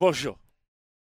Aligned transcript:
Bonjour. 0.00 0.38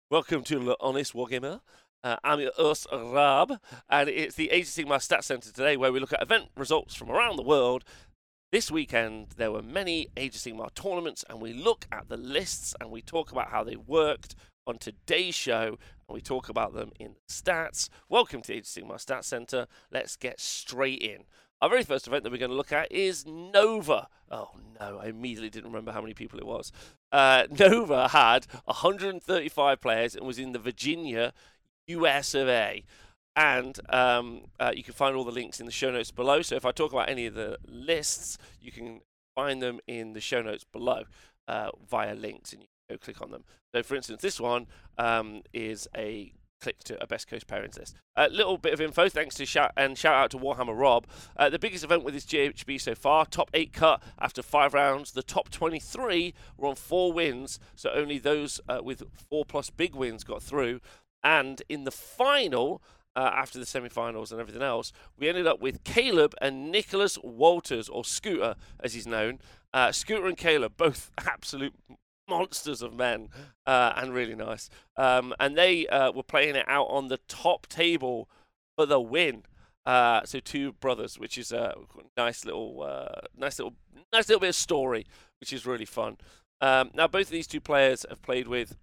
Welcome 0.09 0.43
to 0.45 0.57
Le 0.57 0.75
Honest 0.79 1.13
Wargamer. 1.13 1.61
Uh, 2.03 2.15
I'm 2.23 2.39
your 2.39 2.51
host, 2.55 2.87
Rab, 2.91 3.59
and 3.87 4.09
it's 4.09 4.33
the 4.33 4.49
Age 4.49 4.63
of 4.63 4.69
Sigmar 4.69 4.99
Stat 4.99 5.23
Center 5.23 5.51
today 5.51 5.77
where 5.77 5.91
we 5.91 5.99
look 5.99 6.13
at 6.13 6.21
event 6.23 6.49
results 6.57 6.95
from 6.95 7.11
around 7.11 7.35
the 7.35 7.43
world. 7.43 7.83
This 8.51 8.71
weekend, 8.71 9.33
there 9.37 9.51
were 9.51 9.61
many 9.61 10.07
Age 10.17 10.33
of 10.33 10.41
Sigmar 10.41 10.73
tournaments, 10.73 11.23
and 11.29 11.39
we 11.39 11.53
look 11.53 11.85
at 11.91 12.09
the 12.09 12.17
lists 12.17 12.73
and 12.81 12.89
we 12.89 13.03
talk 13.03 13.31
about 13.31 13.51
how 13.51 13.63
they 13.63 13.75
worked 13.75 14.33
on 14.65 14.79
today's 14.79 15.35
show, 15.35 15.77
and 16.07 16.15
we 16.15 16.19
talk 16.19 16.49
about 16.49 16.73
them 16.73 16.89
in 16.99 17.17
stats. 17.29 17.87
Welcome 18.09 18.41
to 18.41 18.53
Age 18.55 18.61
of 18.61 18.65
Sigmar 18.65 18.95
Stats 18.95 19.25
Center. 19.25 19.67
Let's 19.91 20.15
get 20.15 20.39
straight 20.39 21.03
in. 21.03 21.25
Our 21.61 21.69
very 21.69 21.83
first 21.83 22.07
event 22.07 22.23
that 22.23 22.31
we're 22.31 22.39
going 22.39 22.49
to 22.49 22.57
look 22.57 22.71
at 22.71 22.91
is 22.91 23.25
Nova. 23.27 24.07
Oh 24.31 24.49
no, 24.79 24.97
I 24.97 25.07
immediately 25.07 25.51
didn't 25.51 25.69
remember 25.69 25.91
how 25.91 26.01
many 26.01 26.15
people 26.15 26.39
it 26.39 26.45
was. 26.45 26.71
Uh, 27.11 27.43
Nova 27.59 28.07
had 28.07 28.47
135 28.65 29.79
players 29.79 30.15
and 30.15 30.25
was 30.25 30.39
in 30.39 30.53
the 30.53 30.59
Virginia 30.59 31.33
US 31.87 32.33
of 32.33 32.47
A. 32.47 32.83
And 33.35 33.79
um, 33.89 34.45
uh, 34.59 34.71
you 34.75 34.83
can 34.83 34.95
find 34.95 35.15
all 35.15 35.23
the 35.23 35.31
links 35.31 35.59
in 35.59 35.67
the 35.67 35.71
show 35.71 35.91
notes 35.91 36.09
below. 36.09 36.41
So 36.41 36.55
if 36.55 36.65
I 36.65 36.71
talk 36.71 36.91
about 36.91 37.09
any 37.09 37.27
of 37.27 37.35
the 37.35 37.57
lists, 37.67 38.39
you 38.59 38.71
can 38.71 39.01
find 39.35 39.61
them 39.61 39.79
in 39.87 40.13
the 40.13 40.19
show 40.19 40.41
notes 40.41 40.63
below 40.63 41.03
uh, 41.47 41.69
via 41.87 42.15
links 42.15 42.53
and 42.53 42.63
you 42.63 42.67
can 42.89 42.97
go 42.97 42.99
click 42.99 43.21
on 43.21 43.29
them. 43.29 43.43
So 43.73 43.83
for 43.83 43.95
instance, 43.95 44.21
this 44.23 44.39
one 44.39 44.65
um, 44.97 45.43
is 45.53 45.87
a 45.95 46.33
click 46.61 46.79
to 46.85 47.01
a 47.03 47.07
Best 47.07 47.27
Coast 47.27 47.47
Pairings 47.47 47.77
list. 47.77 47.95
A 48.15 48.29
little 48.29 48.57
bit 48.57 48.73
of 48.73 48.79
info, 48.79 49.09
thanks 49.09 49.35
to 49.35 49.45
shout 49.45 49.71
and 49.75 49.97
shout 49.97 50.15
out 50.15 50.31
to 50.31 50.37
Warhammer 50.37 50.77
Rob. 50.77 51.07
Uh, 51.35 51.49
the 51.49 51.59
biggest 51.59 51.83
event 51.83 52.03
with 52.03 52.13
his 52.13 52.25
GHB 52.25 52.79
so 52.79 52.95
far, 52.95 53.25
top 53.25 53.49
eight 53.53 53.73
cut 53.73 54.01
after 54.19 54.41
five 54.41 54.73
rounds. 54.73 55.11
The 55.11 55.23
top 55.23 55.49
23 55.49 56.33
were 56.57 56.67
on 56.67 56.75
four 56.75 57.11
wins, 57.11 57.59
so 57.75 57.89
only 57.91 58.19
those 58.19 58.61
uh, 58.69 58.79
with 58.83 59.03
four 59.29 59.43
plus 59.43 59.69
big 59.69 59.95
wins 59.95 60.23
got 60.23 60.41
through. 60.41 60.79
And 61.23 61.61
in 61.67 61.83
the 61.83 61.91
final, 61.91 62.81
uh, 63.15 63.31
after 63.33 63.59
the 63.59 63.65
semi-finals 63.65 64.31
and 64.31 64.39
everything 64.39 64.61
else, 64.61 64.91
we 65.17 65.27
ended 65.27 65.47
up 65.47 65.59
with 65.59 65.83
Caleb 65.83 66.33
and 66.41 66.71
Nicholas 66.71 67.17
Walters, 67.23 67.89
or 67.89 68.05
Scooter 68.05 68.55
as 68.79 68.93
he's 68.93 69.07
known. 69.07 69.39
Uh, 69.73 69.91
Scooter 69.91 70.27
and 70.27 70.37
Caleb, 70.37 70.73
both 70.77 71.11
absolute 71.17 71.73
monsters 72.31 72.81
of 72.81 72.93
men 72.93 73.29
uh, 73.67 73.93
and 73.95 74.13
really 74.13 74.35
nice. 74.35 74.69
Um, 74.97 75.33
and 75.39 75.57
they 75.57 75.85
uh, 75.87 76.11
were 76.11 76.23
playing 76.23 76.55
it 76.55 76.65
out 76.67 76.85
on 76.85 77.07
the 77.09 77.19
top 77.27 77.67
table 77.67 78.29
for 78.75 78.85
the 78.85 78.99
win. 78.99 79.43
Uh, 79.85 80.21
so 80.25 80.39
two 80.39 80.73
brothers, 80.73 81.19
which 81.19 81.37
is 81.37 81.51
a 81.51 81.75
nice 82.17 82.45
little, 82.45 82.83
uh, 82.83 83.27
nice 83.37 83.59
little, 83.59 83.75
nice 84.13 84.27
little 84.29 84.39
bit 84.39 84.49
of 84.49 84.55
story, 84.55 85.05
which 85.39 85.53
is 85.53 85.65
really 85.65 85.85
fun. 85.85 86.17
Um, 86.61 86.91
now 86.93 87.07
both 87.07 87.27
of 87.27 87.31
these 87.31 87.47
two 87.47 87.61
players 87.61 88.05
have 88.09 88.21
played 88.21 88.47
with 88.47 88.77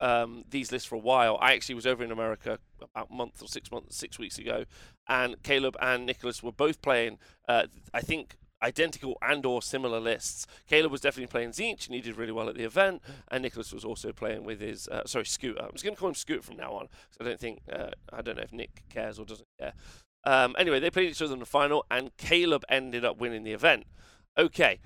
um, 0.00 0.44
these 0.50 0.72
lists 0.72 0.88
for 0.88 0.96
a 0.96 0.98
while. 0.98 1.38
I 1.40 1.52
actually 1.52 1.74
was 1.76 1.86
over 1.86 2.02
in 2.02 2.10
America 2.10 2.58
about 2.80 3.08
a 3.10 3.14
month 3.14 3.42
or 3.42 3.48
six 3.48 3.70
months, 3.70 3.96
six 3.96 4.18
weeks 4.18 4.38
ago, 4.38 4.64
and 5.08 5.42
Caleb 5.42 5.76
and 5.80 6.06
Nicholas 6.06 6.42
were 6.42 6.52
both 6.52 6.82
playing. 6.82 7.18
Uh, 7.48 7.66
I 7.94 8.00
think 8.00 8.36
identical 8.62 9.16
and 9.22 9.44
or 9.46 9.62
similar 9.62 10.00
lists. 10.00 10.46
Caleb 10.68 10.92
was 10.92 11.00
definitely 11.00 11.26
playing 11.26 11.50
Tzeentch 11.50 11.86
and 11.86 11.94
he 11.94 12.00
did 12.00 12.16
really 12.16 12.32
well 12.32 12.48
at 12.48 12.56
the 12.56 12.64
event, 12.64 13.02
and 13.30 13.42
Nicholas 13.42 13.72
was 13.72 13.84
also 13.84 14.12
playing 14.12 14.44
with 14.44 14.60
his 14.60 14.88
uh, 14.88 15.06
sorry 15.06 15.26
Scooter. 15.26 15.62
I'm 15.62 15.72
just 15.72 15.84
going 15.84 15.94
to 15.94 16.00
call 16.00 16.08
him 16.08 16.14
Scooter 16.14 16.42
from 16.42 16.56
now 16.56 16.72
on. 16.72 16.88
I 17.20 17.24
don't 17.24 17.40
think 17.40 17.62
uh, 17.72 17.90
I 18.12 18.22
don't 18.22 18.36
know 18.36 18.42
if 18.42 18.52
Nick 18.52 18.84
cares 18.88 19.18
or 19.18 19.24
doesn't 19.24 19.48
care. 19.58 19.72
Um, 20.24 20.54
anyway, 20.58 20.80
they 20.80 20.90
played 20.90 21.10
each 21.10 21.22
other 21.22 21.32
in 21.32 21.40
the 21.40 21.46
final, 21.46 21.86
and 21.90 22.16
Caleb 22.16 22.64
ended 22.68 23.04
up 23.04 23.18
winning 23.18 23.42
the 23.42 23.52
event. 23.52 23.84
Okay. 24.36 24.80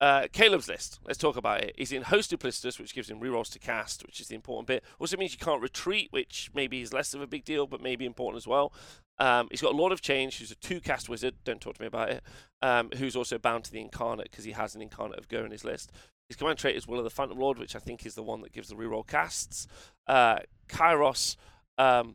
Uh, 0.00 0.26
Caleb's 0.32 0.66
list. 0.66 0.98
Let's 1.04 1.18
talk 1.18 1.36
about 1.36 1.62
it. 1.62 1.74
He's 1.76 1.92
in 1.92 2.02
Host 2.02 2.30
Duplicitous, 2.30 2.78
which 2.78 2.94
gives 2.94 3.10
him 3.10 3.20
rerolls 3.20 3.52
to 3.52 3.58
cast, 3.58 4.02
which 4.06 4.18
is 4.18 4.28
the 4.28 4.34
important 4.34 4.66
bit. 4.66 4.82
Also 4.98 5.18
means 5.18 5.32
you 5.32 5.38
can't 5.38 5.60
retreat, 5.60 6.08
which 6.10 6.50
maybe 6.54 6.80
is 6.80 6.94
less 6.94 7.12
of 7.12 7.20
a 7.20 7.26
big 7.26 7.44
deal, 7.44 7.66
but 7.66 7.82
maybe 7.82 8.06
important 8.06 8.38
as 8.38 8.46
well. 8.46 8.72
Um, 9.20 9.48
he's 9.50 9.60
got 9.60 9.74
a 9.74 9.76
Lord 9.76 9.92
of 9.92 10.00
Change, 10.00 10.38
who's 10.38 10.50
a 10.50 10.56
two 10.56 10.80
cast 10.80 11.08
wizard. 11.08 11.34
Don't 11.44 11.60
talk 11.60 11.74
to 11.76 11.82
me 11.82 11.86
about 11.86 12.10
it. 12.10 12.24
Um, 12.62 12.90
who's 12.96 13.14
also 13.14 13.38
bound 13.38 13.64
to 13.64 13.72
the 13.72 13.80
Incarnate 13.80 14.30
because 14.30 14.44
he 14.44 14.52
has 14.52 14.74
an 14.74 14.82
Incarnate 14.82 15.18
of 15.18 15.28
Ghur 15.28 15.44
in 15.44 15.52
his 15.52 15.64
list. 15.64 15.92
His 16.28 16.36
command 16.36 16.58
trait 16.58 16.76
is 16.76 16.88
Will 16.88 16.98
of 16.98 17.04
the 17.04 17.10
Phantom 17.10 17.38
Lord, 17.38 17.58
which 17.58 17.76
I 17.76 17.80
think 17.80 18.06
is 18.06 18.14
the 18.14 18.22
one 18.22 18.40
that 18.42 18.52
gives 18.52 18.68
the 18.68 18.76
reroll 18.76 19.06
casts. 19.06 19.66
Uh, 20.06 20.38
Kairos 20.68 21.36
um, 21.76 22.14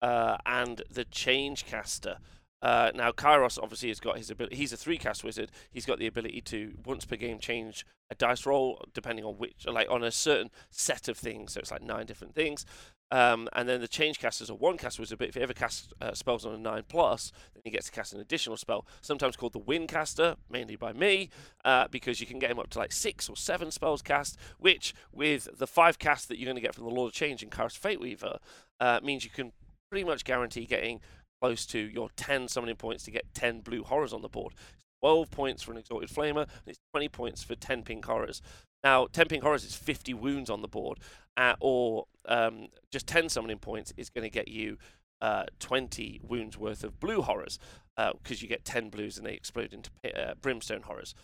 uh, 0.00 0.36
and 0.46 0.82
the 0.90 1.04
Change 1.04 1.66
Caster. 1.66 2.18
Uh, 2.62 2.90
now, 2.94 3.12
Kairos 3.12 3.58
obviously 3.62 3.88
has 3.88 4.00
got 4.00 4.18
his 4.18 4.30
ability. 4.30 4.56
He's 4.56 4.72
a 4.72 4.76
three 4.76 4.98
cast 4.98 5.24
wizard. 5.24 5.50
He's 5.70 5.86
got 5.86 5.98
the 5.98 6.06
ability 6.06 6.40
to 6.42 6.74
once 6.84 7.04
per 7.04 7.16
game 7.16 7.38
change 7.38 7.84
a 8.10 8.14
dice 8.14 8.46
roll 8.46 8.84
depending 8.94 9.24
on 9.24 9.34
which, 9.34 9.66
like 9.66 9.90
on 9.90 10.02
a 10.02 10.10
certain 10.10 10.50
set 10.70 11.08
of 11.08 11.18
things. 11.18 11.52
So 11.52 11.60
it's 11.60 11.70
like 11.70 11.82
nine 11.82 12.06
different 12.06 12.34
things. 12.34 12.64
Um, 13.10 13.48
and 13.52 13.68
then 13.68 13.80
the 13.80 13.88
change 13.88 14.18
casters 14.18 14.50
are 14.50 14.54
one 14.54 14.72
caster 14.72 14.86
cast 14.86 14.98
wizard, 15.00 15.18
but 15.18 15.28
if 15.28 15.34
he 15.34 15.40
ever 15.40 15.52
casts 15.52 15.92
uh, 16.00 16.12
spells 16.12 16.44
on 16.44 16.54
a 16.54 16.58
9 16.58 16.84
plus, 16.88 17.32
then 17.54 17.62
he 17.64 17.70
gets 17.70 17.86
to 17.86 17.92
cast 17.92 18.12
an 18.12 18.20
additional 18.20 18.56
spell, 18.56 18.86
sometimes 19.00 19.36
called 19.36 19.52
the 19.52 19.58
Win 19.58 19.86
Caster, 19.86 20.36
mainly 20.50 20.76
by 20.76 20.92
me, 20.92 21.30
uh, 21.64 21.86
because 21.88 22.20
you 22.20 22.26
can 22.26 22.38
get 22.38 22.50
him 22.50 22.58
up 22.58 22.70
to 22.70 22.78
like 22.78 22.92
6 22.92 23.28
or 23.28 23.36
7 23.36 23.70
spells 23.70 24.02
cast, 24.02 24.36
which 24.58 24.94
with 25.12 25.48
the 25.56 25.66
5 25.66 25.98
cast 25.98 26.28
that 26.28 26.38
you're 26.38 26.46
going 26.46 26.56
to 26.56 26.60
get 26.60 26.74
from 26.74 26.84
the 26.84 26.90
Lord 26.90 27.08
of 27.08 27.14
Change 27.14 27.42
and 27.42 27.52
Kairos 27.52 27.76
Fate 27.76 28.00
Weaver, 28.00 28.38
uh, 28.80 29.00
means 29.02 29.24
you 29.24 29.30
can 29.30 29.52
pretty 29.90 30.04
much 30.04 30.24
guarantee 30.24 30.66
getting 30.66 31.00
close 31.40 31.64
to 31.66 31.78
your 31.78 32.08
10 32.16 32.48
summoning 32.48 32.76
points 32.76 33.04
to 33.04 33.10
get 33.10 33.32
10 33.34 33.60
blue 33.60 33.84
horrors 33.84 34.12
on 34.12 34.22
the 34.22 34.28
board. 34.28 34.54
12 35.02 35.30
points 35.30 35.62
for 35.62 35.72
an 35.72 35.78
Exalted 35.78 36.08
Flamer, 36.08 36.42
and 36.42 36.66
it's 36.66 36.80
20 36.92 37.08
points 37.10 37.42
for 37.44 37.54
10 37.54 37.82
pink 37.82 38.04
horrors. 38.04 38.42
Now, 38.86 39.08
10 39.08 39.26
pink 39.26 39.42
horrors 39.42 39.64
is 39.64 39.74
50 39.74 40.14
wounds 40.14 40.48
on 40.48 40.62
the 40.62 40.68
board, 40.68 41.00
uh, 41.36 41.54
or 41.58 42.06
um, 42.26 42.68
just 42.92 43.08
10 43.08 43.28
summoning 43.28 43.58
points 43.58 43.92
is 43.96 44.10
going 44.10 44.22
to 44.22 44.30
get 44.30 44.46
you 44.46 44.78
uh, 45.20 45.46
20 45.58 46.20
wounds 46.22 46.56
worth 46.56 46.84
of 46.84 47.00
blue 47.00 47.20
horrors, 47.20 47.58
because 47.96 48.38
uh, 48.38 48.42
you 48.42 48.46
get 48.46 48.64
10 48.64 48.90
blues 48.90 49.18
and 49.18 49.26
they 49.26 49.32
explode 49.32 49.72
into 49.72 49.90
uh, 50.16 50.34
brimstone 50.40 50.82
horrors. 50.82 51.16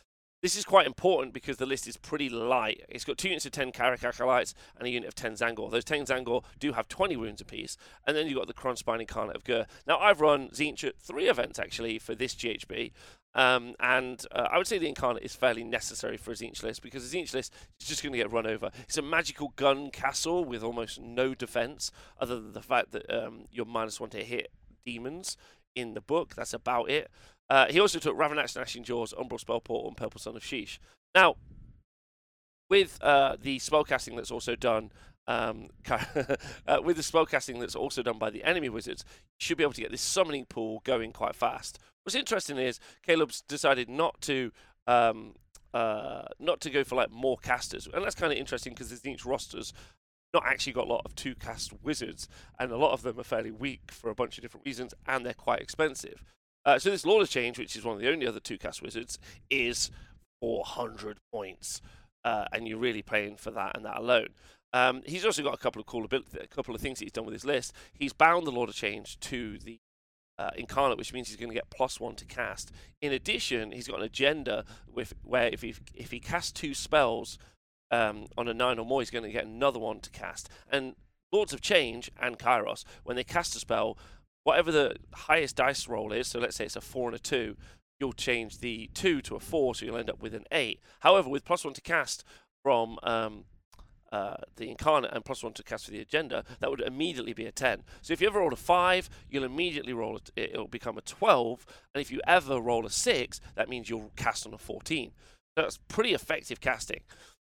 This 0.43 0.57
is 0.57 0.65
quite 0.65 0.89
important 0.89 1.33
because 1.33 1.59
the 1.59 1.67
list 1.67 1.87
is 1.87 1.97
pretty 1.97 2.29
light. 2.29 2.83
It's 2.89 3.05
got 3.05 3.17
two 3.17 3.29
units 3.29 3.47
of 3.47 3.53
10 3.53 3.71
Kairic 3.71 4.03
Acolytes 4.03 4.55
and 4.77 4.89
a 4.89 4.91
unit 4.91 5.07
of 5.07 5.15
10 5.15 5.35
Tzaangor. 5.35 5.71
Those 5.71 5.85
10 5.85 6.07
Tzaangor 6.07 6.43
do 6.59 6.73
have 6.73 6.89
20 6.89 7.17
wounds 7.17 7.41
apiece. 7.41 7.77
And 8.05 8.17
then 8.17 8.27
you've 8.27 8.39
got 8.39 8.49
the 8.49 8.55
Krondspine 8.55 8.99
Incarnate 8.99 9.37
of 9.37 9.45
Ghur. 9.45 9.67
Now, 9.87 9.99
I've 10.01 10.21
run 10.21 10.49
Tzeentch 10.49 10.83
at 10.83 10.99
three 10.99 11.29
events 11.29 11.61
actually 11.61 12.01
for 12.01 12.17
this 12.17 12.35
GHB. 12.35 12.91
Um, 13.35 13.75
and 13.81 14.25
uh, 14.33 14.49
I 14.51 14.59
would 14.59 14.67
say 14.67 14.79
the 14.79 14.89
Incarnate 14.89 15.23
is 15.23 15.35
fairly 15.35 15.65
necessary 15.65 16.17
for 16.17 16.33
a 16.33 16.35
Tzeentch 16.35 16.83
because 16.83 17.13
Tzeentch 17.13 17.35
is 17.35 17.51
just 17.79 18.03
going 18.03 18.13
to 18.13 18.19
get 18.19 18.31
run 18.31 18.47
over. 18.47 18.71
It's 18.83 18.99
a 18.99 19.03
magical 19.03 19.53
gun 19.57 19.91
castle 19.91 20.45
with 20.45 20.63
almost 20.63 21.01
no 21.01 21.35
defense, 21.35 21.91
other 22.21 22.41
than 22.41 22.53
the 22.53 22.63
fact 22.63 22.93
that 22.93 23.11
um, 23.11 23.47
you're 23.51 23.67
minus 23.67 24.01
one 24.01 24.11
to 24.11 24.23
hit 24.23 24.51
demons 24.85 25.37
in 25.75 25.95
the 25.95 26.01
book. 26.01 26.35
That's 26.35 26.53
about 26.53 26.91
it. 26.91 27.11
Uh, 27.49 27.67
he 27.69 27.81
also 27.81 27.99
took 27.99 28.17
Ravenak's, 28.17 28.57
Gnashing 28.57 28.85
Jaws, 28.85 29.13
Umbral 29.15 29.41
Spell 29.41 29.61
Portal, 29.61 29.89
and 29.89 29.97
Purple 29.97 30.21
Sun 30.21 30.37
of 30.37 30.43
Shyish. 30.43 30.79
Now, 31.15 31.37
with 32.69 32.99
uh, 33.03 33.37
the 33.41 33.59
spellcasting 33.59 34.17
that's 34.17 34.31
also 34.31 34.57
done, 34.57 34.93
um, 35.27 35.69
uh, 35.91 36.81
with 36.83 36.97
the 36.97 37.03
spellcasting 37.03 37.61
that's 37.61 37.77
also 37.77 38.03
done 38.03 38.19
by 38.19 38.31
the 38.31 38.45
enemy 38.45 38.69
wizards, 38.69 39.05
you 39.39 39.45
should 39.45 39.59
be 39.59 39.65
able 39.65 39.75
to 39.75 39.81
get 39.81 39.91
this 39.91 40.01
summoning 40.01 40.47
pool 40.47 40.81
going 40.85 41.13
quite 41.13 41.37
fast. 41.37 41.79
What's 42.05 42.17
interesting 42.17 42.59
is 42.59 42.81
Caleb's 43.07 43.43
decided 43.43 43.89
not 43.89 44.21
to 44.23 44.53
um, 44.87 45.35
uh, 45.73 46.23
not 46.39 46.61
to 46.63 46.71
go 46.71 46.85
for 46.85 46.97
like 46.97 47.11
more 47.11 47.39
casters, 47.39 47.89
and 47.93 48.05
that's 48.05 48.15
kind 48.15 48.33
of 48.33 48.39
interesting 48.39 48.73
because 48.73 48.89
there's 48.89 49.07
each 49.07 49.25
rosters 49.25 49.73
not 50.35 50.45
actually 50.47 50.73
got 50.73 50.87
a 50.87 50.93
lot 50.93 51.03
of 51.05 51.15
two 51.15 51.35
cast 51.35 51.73
wizards, 51.83 52.29
and 52.59 52.73
a 52.73 52.77
lot 52.77 52.93
of 52.93 53.03
them 53.03 53.21
are 53.21 53.25
fairly 53.25 53.51
weak 53.51 53.91
for 53.91 54.11
a 54.11 54.15
bunch 54.15 54.39
of 54.39 54.43
different 54.43 54.67
reasons, 54.67 54.95
and 55.07 55.25
they're 55.25 55.35
quite 55.35 55.61
expensive. 55.61 56.25
Uh, 56.65 56.79
so 56.79 56.91
this 56.91 57.05
Lord 57.05 57.23
of 57.23 57.31
Change, 57.31 57.59
which 57.59 57.77
is 57.77 57.85
one 57.85 57.97
of 57.97 58.01
the 58.01 58.11
only 58.11 58.27
other 58.27 58.41
two 58.41 58.57
cast 58.57 58.83
wizards, 58.83 59.19
is 59.51 59.91
400 60.41 61.19
points, 61.33 61.83
uh, 62.25 62.47
and 62.53 62.67
you're 62.67 62.79
really 62.79 63.03
paying 63.03 63.37
for 63.37 63.51
that 63.51 63.77
and 63.77 63.85
that 63.85 63.99
alone. 63.99 64.29
Um, 64.73 65.03
he's 65.05 65.25
also 65.25 65.43
got 65.43 65.55
a 65.55 65.59
couple 65.59 65.81
of 65.81 65.87
cool 65.87 66.05
ability, 66.05 66.39
a 66.41 66.47
couple 66.47 66.75
of 66.75 66.81
things 66.81 66.99
that 66.99 67.05
he's 67.05 67.13
done 67.13 67.27
with 67.27 67.35
his 67.35 67.45
list. 67.45 67.75
He's 67.93 68.13
bound 68.13 68.47
the 68.47 68.53
Lord 68.53 68.71
of 68.71 68.75
Change 68.75 69.21
to 69.21 69.59
the 69.59 69.81
uh, 70.39 70.51
incarnate, 70.57 70.99
which 70.99 71.13
means 71.13 71.29
he's 71.29 71.37
going 71.37 71.51
to 71.51 71.55
get 71.55 71.71
plus 71.71 72.01
one 72.01 72.15
to 72.17 72.25
cast. 72.25 72.73
In 73.01 73.13
addition, 73.13 73.73
he's 73.73 73.89
got 73.89 73.99
an 73.99 74.05
agenda 74.05 74.65
with 74.93 75.15
where 75.23 75.49
if 75.49 75.63
he 75.63 75.75
if 75.95 76.11
he 76.11 76.21
casts 76.21 76.53
two 76.53 76.75
spells 76.75 77.39
um, 77.91 78.27
on 78.37 78.49
a 78.49 78.55
nine 78.55 78.79
or 78.79 78.87
more, 78.87 79.01
he's 79.01 79.11
going 79.11 79.25
to 79.25 79.31
get 79.31 79.47
another 79.47 79.79
one 79.79 80.01
to 80.01 80.11
cast. 80.11 80.49
And 80.71 80.95
Lords 81.33 81.53
of 81.53 81.61
Change 81.61 82.11
and 82.21 82.39
Kairos, 82.39 82.85
when 83.05 83.17
they 83.17 83.25
cast 83.25 83.57
a 83.57 83.59
spell, 83.59 83.99
whatever 84.45 84.73
the 84.73 84.97
highest 85.13 85.57
dice 85.57 85.89
roll 85.89 86.13
is, 86.13 86.27
so 86.29 86.39
let's 86.39 86.57
say 86.57 86.65
it's 86.65 86.77
a 86.77 86.81
four 86.81 87.09
and 87.09 87.17
a 87.17 87.19
two, 87.19 87.57
you'll 88.01 88.13
change 88.13 88.59
the 88.59 88.91
two 88.95 89.23
to 89.23 89.37
a 89.37 89.41
four, 89.41 89.75
so 89.75 89.87
you'll 89.87 89.97
end 89.97 90.11
up 90.11 90.23
with 90.23 90.35
an 90.35 90.45
eight. 90.51 90.81
However, 91.01 91.29
with 91.29 91.45
plus 91.45 91.65
one 91.65 91.75
to 91.75 91.81
cast 91.81 92.25
from 92.63 92.99
um, 93.03 93.45
uh, 94.13 94.37
the 94.57 94.69
incarnate 94.69 95.11
and 95.13 95.25
plus 95.25 95.43
one 95.43 95.55
to 95.55 95.63
cast 95.63 95.87
for 95.87 95.91
the 95.91 96.01
agenda, 96.01 96.45
that 96.61 96.71
would 96.71 96.81
immediately 96.81 97.33
be 97.33 97.47
a 97.47 97.53
10. 97.53 97.83
So 98.03 98.13
if 98.13 98.21
you 98.21 98.29
ever 98.29 98.41
roll 98.41 98.53
a 98.53 98.57
5, 98.57 99.11
you'll 99.31 99.45
immediately 99.45 99.95
roll 99.95 100.19
it, 100.19 100.31
it'll 100.37 100.69
become 100.69 100.99
a 100.99 101.03
12. 101.03 101.67
And 101.95 102.03
if 102.03 102.13
you 102.13 102.21
ever 102.27 102.61
roll 102.61 102.87
a 102.87 102.91
6, 102.91 103.41
that 103.57 103.69
means 103.69 103.89
you'll 103.89 104.13
cast 104.17 104.47
on 104.47 104.53
a 104.53 104.59
14. 104.59 105.13
So 105.57 105.63
that's 105.63 105.79
pretty 105.89 106.13
effective 106.13 106.61
casting. 106.61 107.01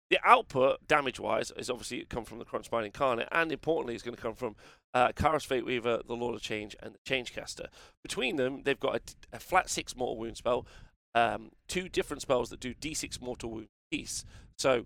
The 0.10 0.20
output, 0.24 0.88
damage-wise, 0.88 1.52
is 1.58 1.70
obviously 1.70 2.06
come 2.10 2.24
from 2.24 2.40
the 2.40 2.46
Krondspine 2.46 2.86
Incarnate, 2.86 3.28
and 3.32 3.52
importantly, 3.52 3.96
is 3.96 4.04
going 4.04 4.16
to 4.16 4.22
come 4.22 4.36
from 4.36 4.56
uh, 4.94 5.10
Kairos 5.10 5.46
Fate 5.46 5.66
Weaver, 5.66 6.02
the 6.06 6.16
Lord 6.16 6.36
of 6.36 6.42
Change, 6.42 6.76
and 6.82 6.94
the 6.94 7.00
Changecaster. 7.00 7.68
Between 8.04 8.36
them, 8.36 8.62
they've 8.64 8.80
got 8.80 8.96
a, 8.96 9.38
a 9.38 9.40
flat 9.40 9.70
six 9.70 9.96
mortal 9.96 10.18
wound 10.18 10.38
spell, 10.38 10.68
um, 11.16 11.52
two 11.68 11.90
different 11.90 12.22
spells 12.22 12.50
that 12.50 12.60
do 12.60 12.74
d6 12.74 13.22
mortal 13.22 13.50
wound 13.50 13.68
piece. 13.92 14.24
So 14.58 14.86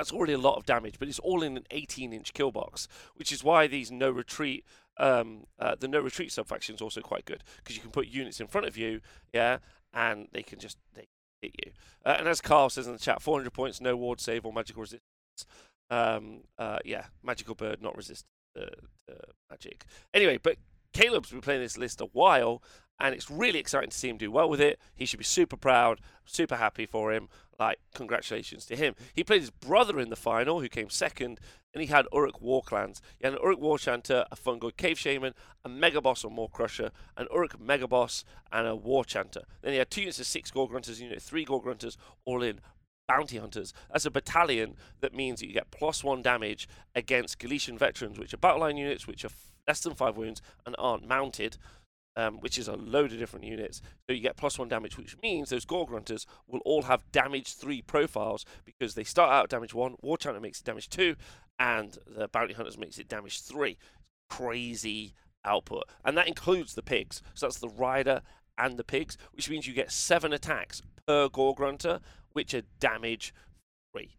that's 0.00 0.12
already 0.12 0.32
a 0.32 0.38
lot 0.38 0.56
of 0.56 0.64
damage, 0.64 0.94
but 0.98 1.08
it's 1.08 1.18
all 1.18 1.42
in 1.42 1.58
an 1.58 1.66
18-inch 1.70 2.32
kill 2.32 2.50
box, 2.50 2.88
which 3.16 3.30
is 3.30 3.44
why 3.44 3.66
these 3.66 3.90
no 3.90 4.10
retreat, 4.10 4.64
um, 4.96 5.44
uh, 5.58 5.74
the 5.78 5.86
no 5.86 6.00
retreat 6.00 6.32
subfaction 6.32 6.74
is 6.74 6.80
also 6.80 7.02
quite 7.02 7.26
good 7.26 7.44
because 7.58 7.76
you 7.76 7.82
can 7.82 7.90
put 7.90 8.06
units 8.06 8.40
in 8.40 8.46
front 8.46 8.66
of 8.66 8.78
you, 8.78 9.02
yeah, 9.34 9.58
and 9.92 10.28
they 10.32 10.42
can 10.42 10.58
just 10.58 10.78
they 10.94 11.04
hit 11.42 11.52
you. 11.62 11.72
Uh, 12.02 12.16
and 12.18 12.28
as 12.28 12.40
Carl 12.40 12.70
says 12.70 12.86
in 12.86 12.94
the 12.94 12.98
chat, 12.98 13.20
400 13.20 13.52
points, 13.52 13.78
no 13.78 13.94
ward 13.94 14.22
save 14.22 14.46
or 14.46 14.54
magical 14.54 14.80
resistance. 14.80 15.02
Um, 15.90 16.44
uh, 16.58 16.78
yeah, 16.82 17.04
magical 17.22 17.54
bird, 17.54 17.82
not 17.82 17.94
resist 17.94 18.24
magic. 19.50 19.84
Anyway, 20.14 20.38
but 20.42 20.56
Caleb's 20.94 21.30
been 21.30 21.42
playing 21.42 21.60
this 21.60 21.76
list 21.76 22.00
a 22.00 22.06
while, 22.06 22.62
and 23.00 23.14
it's 23.14 23.30
really 23.30 23.58
exciting 23.58 23.90
to 23.90 23.96
see 23.96 24.08
him 24.08 24.18
do 24.18 24.30
well 24.30 24.48
with 24.48 24.60
it. 24.60 24.78
He 24.94 25.06
should 25.06 25.18
be 25.18 25.24
super 25.24 25.56
proud, 25.56 26.00
super 26.24 26.56
happy 26.56 26.86
for 26.86 27.12
him. 27.12 27.28
Like, 27.58 27.78
congratulations 27.94 28.64
to 28.66 28.76
him. 28.76 28.94
He 29.12 29.24
played 29.24 29.40
his 29.40 29.50
brother 29.50 30.00
in 30.00 30.10
the 30.10 30.16
final, 30.16 30.60
who 30.60 30.68
came 30.68 30.88
second, 30.88 31.40
and 31.74 31.82
he 31.82 31.88
had 31.88 32.06
Orruk 32.12 32.42
Warclans. 32.42 33.00
He 33.18 33.26
had 33.26 33.34
an 33.34 33.38
Orruk 33.44 33.58
War 33.58 33.78
Chanter, 33.78 34.24
a 34.30 34.36
Fungoid 34.36 34.76
Cave 34.76 34.98
Shaman, 34.98 35.34
a 35.64 35.68
Mega 35.68 36.00
Boss 36.00 36.24
or 36.24 36.30
Maw-Krusha, 36.30 36.90
an 37.16 37.26
Orruk 37.34 37.60
Mega 37.60 37.86
Boss, 37.86 38.24
and 38.50 38.66
a 38.66 38.74
War 38.74 39.04
Chanter. 39.04 39.42
Then 39.62 39.72
he 39.72 39.78
had 39.78 39.90
two 39.90 40.00
units 40.00 40.20
of 40.20 40.26
six 40.26 40.50
Gore 40.50 40.68
Grunters, 40.70 41.00
unit 41.00 41.20
three 41.20 41.44
Gore 41.44 41.62
Grunters, 41.62 41.96
all 42.24 42.42
in 42.42 42.60
bounty 43.06 43.38
hunters. 43.38 43.74
That's 43.92 44.06
a 44.06 44.10
battalion 44.10 44.76
that 45.00 45.14
means 45.14 45.40
that 45.40 45.48
you 45.48 45.52
get 45.52 45.70
plus 45.70 46.02
one 46.02 46.22
damage 46.22 46.68
against 46.94 47.38
Galletian 47.38 47.78
veterans, 47.78 48.18
which 48.18 48.32
are 48.32 48.38
battle 48.38 48.60
line 48.60 48.76
units, 48.76 49.06
which 49.06 49.24
are 49.24 49.30
less 49.68 49.80
than 49.80 49.94
five 49.94 50.16
wounds 50.16 50.40
and 50.64 50.74
aren't 50.78 51.06
mounted 51.06 51.58
um, 52.16 52.40
which 52.40 52.58
is 52.58 52.68
a 52.68 52.76
load 52.76 53.12
of 53.12 53.18
different 53.18 53.44
units. 53.44 53.80
So 54.06 54.14
you 54.14 54.20
get 54.20 54.36
plus 54.36 54.58
one 54.58 54.68
damage, 54.68 54.96
which 54.96 55.16
means 55.22 55.50
those 55.50 55.64
Gore 55.64 55.86
Grunters 55.86 56.26
will 56.46 56.60
all 56.64 56.82
have 56.82 57.10
damage 57.12 57.54
three 57.54 57.82
profiles 57.82 58.44
because 58.64 58.94
they 58.94 59.04
start 59.04 59.32
out 59.32 59.48
damage 59.48 59.74
one, 59.74 59.96
War 60.02 60.18
Chanter 60.18 60.40
makes 60.40 60.60
it 60.60 60.64
damage 60.64 60.88
two, 60.88 61.16
and 61.58 61.98
the 62.06 62.28
Bounty 62.28 62.54
Hunters 62.54 62.78
makes 62.78 62.98
it 62.98 63.08
damage 63.08 63.40
three. 63.40 63.78
Crazy 64.28 65.14
output. 65.44 65.84
And 66.04 66.16
that 66.16 66.28
includes 66.28 66.74
the 66.74 66.82
pigs. 66.82 67.22
So 67.34 67.46
that's 67.46 67.58
the 67.58 67.68
Rider 67.68 68.22
and 68.58 68.76
the 68.76 68.84
pigs, 68.84 69.16
which 69.32 69.48
means 69.48 69.66
you 69.66 69.74
get 69.74 69.90
seven 69.90 70.32
attacks 70.32 70.82
per 71.06 71.28
Gore 71.28 71.54
Grunter, 71.54 72.00
which 72.32 72.54
are 72.54 72.62
damage 72.78 73.32
three 73.92 74.16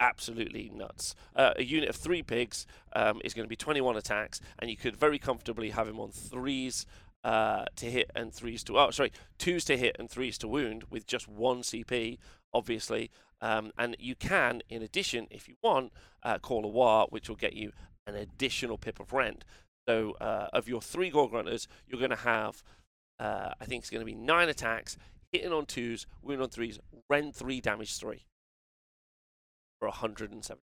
absolutely 0.00 0.70
nuts. 0.74 1.14
Uh, 1.36 1.52
a 1.56 1.62
unit 1.62 1.90
of 1.90 1.96
three 1.96 2.22
pigs 2.22 2.66
um, 2.94 3.20
is 3.22 3.34
going 3.34 3.44
to 3.44 3.48
be 3.48 3.56
21 3.56 3.96
attacks, 3.96 4.40
and 4.58 4.70
you 4.70 4.76
could 4.76 4.96
very 4.96 5.18
comfortably 5.18 5.70
have 5.70 5.86
him 5.86 6.00
on 6.00 6.10
threes 6.10 6.86
uh, 7.22 7.64
to 7.76 7.86
hit 7.86 8.10
and 8.14 8.32
threes 8.32 8.64
to 8.64 8.78
oh 8.78 8.90
sorry 8.90 9.12
twos 9.38 9.64
to 9.64 9.76
hit 9.76 9.94
and 9.98 10.10
threes 10.10 10.38
to 10.38 10.48
wound 10.48 10.84
with 10.90 11.06
just 11.06 11.28
one 11.28 11.60
CP 11.60 12.16
obviously 12.54 13.10
um, 13.42 13.72
and 13.76 13.94
you 13.98 14.14
can 14.14 14.62
in 14.70 14.82
addition 14.82 15.26
if 15.30 15.46
you 15.46 15.54
want 15.62 15.92
uh, 16.22 16.38
call 16.38 16.64
a 16.64 16.68
war 16.68 17.06
which 17.10 17.28
will 17.28 17.36
get 17.36 17.52
you 17.52 17.72
an 18.06 18.14
additional 18.14 18.78
pip 18.78 18.98
of 18.98 19.12
rent. 19.12 19.44
so 19.86 20.12
uh, 20.20 20.48
of 20.54 20.66
your 20.66 20.80
three 20.80 21.10
gore 21.10 21.30
grunters 21.30 21.66
you're 21.86 21.98
going 21.98 22.10
to 22.10 22.16
have 22.16 22.62
uh, 23.18 23.50
I 23.60 23.66
think 23.66 23.82
it's 23.82 23.90
going 23.90 24.00
to 24.00 24.10
be 24.10 24.14
nine 24.14 24.48
attacks 24.48 24.96
hitting 25.30 25.52
on 25.52 25.66
twos 25.66 26.06
wound 26.22 26.40
on 26.40 26.48
threes 26.48 26.78
rend 27.10 27.34
three 27.34 27.60
damage 27.60 27.98
three 27.98 28.24
for 29.80 29.88
170 29.88 30.62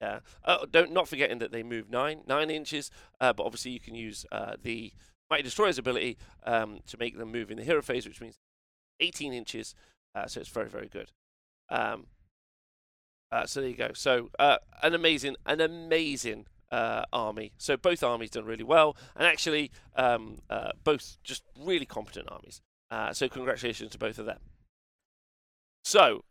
yeah. 0.00 0.20
Uh, 0.44 0.66
don't 0.70 0.92
not 0.92 1.08
forgetting 1.08 1.38
that 1.38 1.52
they 1.52 1.62
move 1.62 1.90
nine 1.90 2.20
nine 2.26 2.50
inches, 2.50 2.90
uh, 3.20 3.32
but 3.32 3.44
obviously 3.44 3.70
you 3.70 3.80
can 3.80 3.94
use 3.94 4.26
uh, 4.32 4.54
the 4.62 4.92
Mighty 5.30 5.44
Destroyer's 5.44 5.78
ability 5.78 6.18
um, 6.44 6.80
to 6.86 6.98
make 6.98 7.16
them 7.16 7.32
move 7.32 7.50
in 7.50 7.56
the 7.56 7.64
hero 7.64 7.80
phase, 7.80 8.06
which 8.06 8.20
means 8.20 8.38
18 9.00 9.32
inches. 9.32 9.74
Uh, 10.14 10.26
so 10.26 10.40
it's 10.40 10.50
very, 10.50 10.68
very 10.68 10.88
good. 10.88 11.10
Um, 11.70 12.06
uh, 13.32 13.46
so 13.46 13.60
there 13.60 13.70
you 13.70 13.76
go. 13.76 13.92
So 13.94 14.30
uh, 14.38 14.58
an 14.82 14.94
amazing, 14.94 15.36
an 15.46 15.60
amazing 15.60 16.46
army. 16.70 17.52
So 17.56 17.76
both 17.76 18.02
armies 18.02 18.30
done 18.30 18.44
really 18.44 18.64
well, 18.64 18.96
and 19.14 19.26
actually 19.26 19.70
um, 19.96 20.38
both 20.82 21.18
just 21.22 21.44
really 21.58 21.86
competent 21.86 22.28
armies. 22.30 22.60
So 23.16 23.28
congratulations 23.28 23.92
to 23.92 23.98
both 23.98 24.18
of 24.18 24.26
them. 24.26 24.38
So 25.86 26.24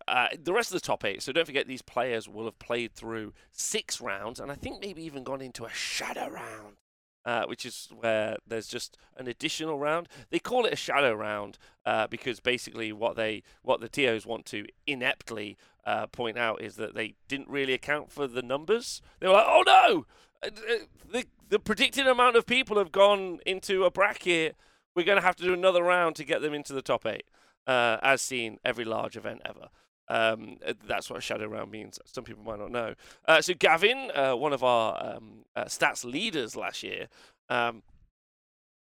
the 0.43 0.51
rest 0.51 0.73
of 0.73 0.81
the 0.81 0.85
top 0.85 1.05
eight. 1.05 1.21
So 1.21 1.31
don't 1.31 1.45
forget 1.45 1.67
these 1.67 1.83
players 1.83 2.27
will 2.27 2.45
have 2.45 2.59
played 2.59 2.93
through 2.93 3.33
six 3.51 4.01
rounds, 4.01 4.39
and 4.39 4.51
I 4.51 4.55
think 4.55 4.81
maybe 4.81 5.03
even 5.03 5.23
gone 5.23 5.41
into 5.41 5.63
a 5.65 5.69
shadow 5.69 6.27
round 6.27 6.77
uh, 7.25 7.45
which 7.45 7.65
is 7.65 7.89
where 7.97 8.37
there's 8.45 8.67
just 8.67 8.97
an 9.17 9.27
additional 9.27 9.79
round. 9.79 10.07
They 10.29 10.39
call 10.39 10.65
it 10.65 10.73
a 10.73 10.77
shadow 10.77 11.13
round 11.13 11.57
uh, 11.85 12.07
because 12.07 12.39
basically 12.39 12.91
what 12.91 13.15
they 13.15 13.43
what 13.61 13.79
the 13.79 13.89
TOs 13.89 14.25
want 14.25 14.45
to 14.47 14.65
ineptly 14.87 15.57
uh, 15.85 16.07
point 16.07 16.37
out 16.37 16.61
is 16.61 16.75
that 16.75 16.95
they 16.95 17.15
didn't 17.27 17.49
really 17.49 17.73
account 17.73 18.11
for 18.11 18.27
the 18.27 18.41
numbers. 18.41 19.01
They 19.19 19.27
were 19.27 19.33
like, 19.33 19.47
oh 19.47 19.63
no, 19.65 20.05
uh, 20.43 20.47
uh, 20.47 20.85
the 21.11 21.25
the 21.49 21.59
predicted 21.59 22.07
amount 22.07 22.35
of 22.35 22.45
people 22.45 22.77
have 22.77 22.91
gone 22.91 23.39
into 23.45 23.85
a 23.85 23.91
bracket. 23.91 24.55
We're 24.95 25.05
going 25.05 25.19
to 25.19 25.25
have 25.25 25.35
to 25.37 25.43
do 25.43 25.53
another 25.53 25.81
round 25.81 26.15
to 26.17 26.23
get 26.23 26.41
them 26.41 26.53
into 26.53 26.73
the 26.73 26.83
top 26.83 27.05
eight, 27.05 27.25
uh, 27.67 27.97
as 28.01 28.21
seen 28.21 28.59
every 28.63 28.85
large 28.85 29.15
event 29.17 29.41
ever. 29.45 29.69
Um, 30.09 30.57
uh, 30.65 30.73
that's 30.85 31.09
what 31.09 31.19
a 31.19 31.21
shadow 31.21 31.47
round 31.47 31.71
means. 31.71 31.99
Some 32.05 32.23
people 32.23 32.43
might 32.43 32.59
not 32.59 32.71
know. 32.71 32.95
Uh, 33.27 33.41
so 33.41 33.53
Gavin, 33.53 34.11
uh, 34.13 34.33
one 34.33 34.53
of 34.53 34.63
our 34.63 35.15
um, 35.15 35.45
uh, 35.55 35.65
stats 35.65 36.03
leaders 36.03 36.55
last 36.55 36.83
year, 36.83 37.07
um, 37.49 37.83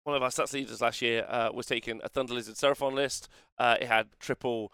one 0.04 0.16
of 0.16 0.22
our 0.22 0.28
stats 0.28 0.52
leaders 0.52 0.80
last 0.80 1.00
year 1.00 1.24
uh, 1.28 1.50
was 1.52 1.66
taking 1.66 2.00
a 2.02 2.08
Thunder 2.08 2.34
Lizard 2.34 2.56
Seraphon 2.56 2.94
list. 2.94 3.28
Uh, 3.58 3.76
it 3.80 3.86
had 3.86 4.08
triple, 4.18 4.72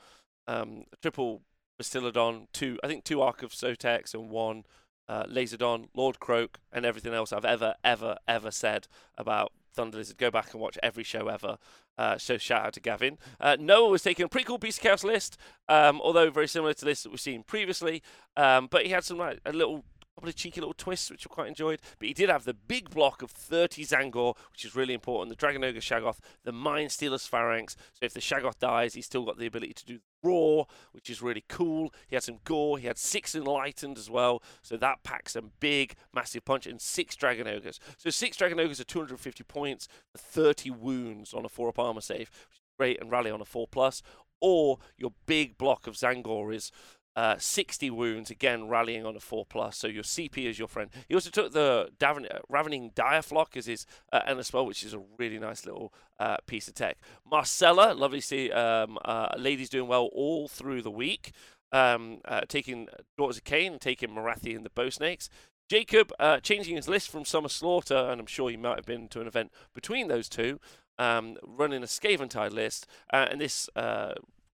um, 0.48 0.84
triple 1.00 1.42
Bastiladon, 1.80 2.46
two 2.52 2.78
I 2.82 2.88
think 2.88 3.04
two 3.04 3.22
Ark 3.22 3.42
of 3.42 3.52
Sotex 3.52 4.14
and 4.14 4.30
one 4.30 4.64
Laserdon, 5.08 5.88
Lord 5.94 6.20
Kroak, 6.20 6.60
and 6.72 6.84
everything 6.84 7.12
else 7.12 7.32
I've 7.32 7.44
ever 7.44 7.74
ever 7.82 8.16
ever 8.28 8.50
said 8.50 8.86
about 9.18 9.52
Thunder 9.72 9.98
Lizard. 9.98 10.18
Go 10.18 10.30
back 10.30 10.52
and 10.52 10.60
watch 10.60 10.78
every 10.82 11.04
show 11.04 11.28
ever. 11.28 11.58
Uh, 11.98 12.18
so 12.18 12.38
shout 12.38 12.66
out 12.66 12.72
to 12.74 12.80
Gavin. 12.80 13.18
Uh, 13.40 13.56
Noah 13.58 13.90
was 13.90 14.02
taking 14.02 14.24
a 14.24 14.28
pretty 14.28 14.46
cool 14.46 14.58
Beast 14.58 14.80
Chaos 14.80 15.04
list, 15.04 15.36
um, 15.68 16.00
although 16.00 16.30
very 16.30 16.48
similar 16.48 16.72
to 16.74 16.84
this 16.84 17.02
that 17.02 17.10
we've 17.10 17.20
seen 17.20 17.42
previously. 17.42 18.02
Um, 18.36 18.68
but 18.70 18.84
he 18.86 18.92
had 18.92 19.04
some 19.04 19.18
like 19.18 19.40
a 19.44 19.52
little 19.52 19.84
couple 20.20 20.28
of 20.28 20.36
cheeky 20.36 20.60
little 20.60 20.74
twists 20.74 21.10
which 21.10 21.26
I 21.26 21.32
quite 21.32 21.48
enjoyed. 21.48 21.80
But 21.98 22.08
he 22.08 22.14
did 22.14 22.28
have 22.28 22.44
the 22.44 22.52
big 22.52 22.90
block 22.90 23.22
of 23.22 23.30
30 23.30 23.84
Tzaangor, 23.86 24.36
which 24.52 24.66
is 24.66 24.76
really 24.76 24.92
important. 24.92 25.30
The 25.30 25.36
Dragon 25.36 25.64
Ogre 25.64 25.80
Shaggoth, 25.80 26.18
the 26.44 26.52
Mind 26.52 26.92
Stealer's 26.92 27.26
Phalanx. 27.26 27.74
So 27.94 28.04
if 28.04 28.12
the 28.12 28.20
Shaggoth 28.20 28.58
dies, 28.58 28.92
he's 28.92 29.06
still 29.06 29.24
got 29.24 29.38
the 29.38 29.46
ability 29.46 29.72
to 29.72 29.84
do 29.86 29.98
Raw, 30.22 30.64
which 30.92 31.08
is 31.08 31.22
really 31.22 31.42
cool. 31.48 31.94
He 32.06 32.14
had 32.16 32.22
some 32.22 32.40
Gore. 32.44 32.78
He 32.78 32.86
had 32.86 32.98
six 32.98 33.34
Enlightened 33.34 33.96
as 33.96 34.10
well. 34.10 34.42
So 34.60 34.76
that 34.76 35.02
packs 35.02 35.32
some 35.32 35.52
big, 35.58 35.94
massive 36.12 36.44
punch 36.44 36.66
and 36.66 36.78
six 36.78 37.16
Dragon 37.16 37.48
Ogres. 37.48 37.80
So 37.96 38.10
six 38.10 38.36
Dragon 38.36 38.60
Ogres 38.60 38.80
are 38.80 38.84
250 38.84 39.42
points, 39.44 39.88
30 40.14 40.70
wounds 40.72 41.32
on 41.32 41.46
a 41.46 41.48
4 41.48 41.70
up 41.70 41.78
armor 41.78 42.02
save, 42.02 42.28
which 42.28 42.58
is 42.58 42.62
great, 42.76 43.00
and 43.00 43.10
rally 43.10 43.30
on 43.30 43.40
a 43.40 43.46
4 43.46 43.66
plus. 43.68 44.02
Or 44.42 44.78
your 44.98 45.12
big 45.24 45.56
block 45.56 45.86
of 45.86 45.94
Tzaangor 45.94 46.54
is 46.54 46.70
uh, 47.16 47.36
60 47.38 47.90
wounds, 47.90 48.30
again 48.30 48.68
rallying 48.68 49.04
on 49.04 49.16
a 49.16 49.20
4 49.20 49.44
plus, 49.46 49.76
so 49.76 49.88
your 49.88 50.02
CP 50.02 50.46
is 50.48 50.58
your 50.58 50.68
friend. 50.68 50.90
He 51.08 51.14
also 51.14 51.30
took 51.30 51.52
the 51.52 51.90
Daven- 51.98 52.32
uh, 52.32 52.38
Ravening 52.48 52.92
Direflock 52.94 53.56
as 53.56 53.66
his 53.66 53.86
uh, 54.12 54.20
as 54.26 54.52
well, 54.52 54.66
which 54.66 54.84
is 54.84 54.94
a 54.94 55.02
really 55.18 55.38
nice 55.38 55.66
little 55.66 55.92
uh, 56.18 56.36
piece 56.46 56.68
of 56.68 56.74
tech. 56.74 56.98
Marcella, 57.28 57.94
lovely 57.94 58.20
to 58.20 58.26
see 58.26 58.52
um, 58.52 58.98
uh, 59.04 59.28
ladies 59.36 59.68
doing 59.68 59.88
well 59.88 60.08
all 60.12 60.46
through 60.46 60.82
the 60.82 60.90
week, 60.90 61.32
um, 61.72 62.18
uh, 62.26 62.42
taking 62.48 62.88
Daughters 63.18 63.38
of 63.38 63.44
Khaine, 63.44 63.80
taking 63.80 64.10
Morathi 64.10 64.54
and 64.54 64.64
the 64.64 64.70
Bow 64.70 64.90
Snakes. 64.90 65.28
Jacob 65.68 66.12
changing 66.42 66.74
his 66.74 66.88
list 66.88 67.10
from 67.10 67.24
Summer 67.24 67.48
Slaughter, 67.48 67.94
and 67.94 68.20
I'm 68.20 68.26
sure 68.26 68.50
he 68.50 68.56
might 68.56 68.74
have 68.74 68.86
been 68.86 69.06
to 69.08 69.20
an 69.20 69.28
event 69.28 69.52
between 69.72 70.08
those 70.08 70.28
two, 70.28 70.58
um, 70.98 71.36
running 71.44 71.84
a 71.84 71.86
Skaventide 71.86 72.50
list, 72.50 72.88
and 73.10 73.40
this 73.40 73.70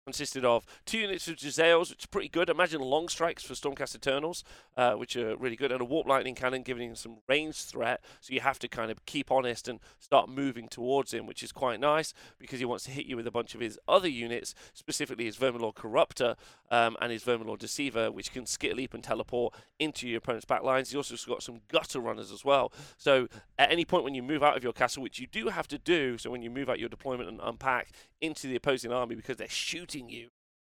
consisted 0.07 0.45
of 0.45 0.65
two 0.85 0.99
units 0.99 1.27
of 1.27 1.35
Jezzails, 1.35 1.91
which 1.91 2.03
is 2.03 2.07
pretty 2.07 2.29
good. 2.29 2.49
Imagine 2.49 2.81
long 2.81 3.09
strikes 3.09 3.43
for 3.43 3.55
Stormcast 3.55 3.97
Eternals, 3.97 4.45
uh, 4.77 4.93
which 4.93 5.17
are 5.17 5.37
really 5.37 5.57
good, 5.57 5.73
and 5.73 5.81
a 5.81 5.85
Warp 5.85 6.07
Lightning 6.07 6.37
Cannon 6.37 6.63
giving 6.63 6.91
him 6.91 6.95
some 6.95 7.17
range 7.29 7.57
threat. 7.57 8.01
So 8.21 8.33
you 8.33 8.39
have 8.39 8.61
to 8.61 8.69
kind 8.69 8.93
of 8.93 9.05
keep 9.05 9.33
honest 9.33 9.67
and 9.67 9.81
start 9.99 10.29
moving 10.29 10.69
towards 10.69 11.13
him, 11.13 11.27
which 11.27 11.43
is 11.43 11.51
quite 11.51 11.81
nice 11.81 12.15
because 12.39 12.61
he 12.61 12.65
wants 12.65 12.85
to 12.85 12.93
hit 12.93 13.07
you 13.07 13.17
with 13.17 13.27
a 13.27 13.33
bunch 13.33 13.57
of 13.57 13.61
his 13.61 13.81
other 13.89 14.09
units, 14.09 14.55
specifically 14.75 15.25
his 15.25 15.37
Verminlord 15.37 15.75
Corruptor 15.75 16.37
um, 16.71 16.97
and 17.01 17.11
his 17.11 17.25
Verminlord 17.25 17.59
Deceiver, 17.59 18.13
which 18.13 18.33
can 18.33 18.47
skit 18.47 18.77
leap 18.77 18.95
and 18.95 19.03
teleport 19.03 19.55
into 19.81 20.07
your 20.07 20.19
opponent's 20.19 20.47
backlines. 20.47 20.93
He's 20.93 20.95
also 20.95 21.17
got 21.27 21.43
some 21.43 21.63
Gutter 21.67 21.99
Runners 21.99 22.31
as 22.31 22.45
well. 22.45 22.73
So 22.97 23.27
at 23.59 23.73
any 23.73 23.85
point 23.85 24.05
when 24.05 24.15
you 24.15 24.23
move 24.23 24.45
out 24.45 24.57
of 24.57 24.63
your 24.63 24.73
castle, 24.73 25.03
which 25.03 25.19
you 25.19 25.27
do 25.27 25.49
have 25.49 25.67
to 25.67 25.79
do, 25.79 26.17
so 26.17 26.31
when 26.31 26.43
you 26.43 26.51
move 26.51 26.71
out 26.71 26.79
your 26.79 26.89
deployment 26.89 27.29
and 27.29 27.41
unpack 27.43 27.89
into 28.21 28.47
the 28.47 28.57
opposing 28.57 28.93
army 28.93 29.15
because 29.15 29.37
they're 29.37 29.49
shooting 29.49 29.96
you 30.01 30.29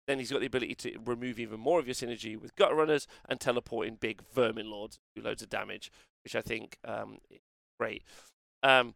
then 0.06 0.18
he's 0.18 0.30
got 0.30 0.40
the 0.40 0.46
ability 0.46 0.74
to 0.74 0.98
remove 1.04 1.38
even 1.38 1.60
more 1.60 1.78
of 1.78 1.86
your 1.86 1.94
synergy 1.94 2.40
with 2.40 2.54
gut 2.56 2.74
runners 2.74 3.06
and 3.28 3.40
teleporting 3.40 3.96
big 3.96 4.22
vermin 4.34 4.70
lords, 4.70 4.98
do 5.14 5.22
loads 5.22 5.42
of 5.42 5.48
damage, 5.48 5.90
which 6.24 6.36
I 6.36 6.40
think 6.40 6.78
um, 6.84 7.18
is 7.30 7.40
great. 7.78 8.02
Um, 8.62 8.94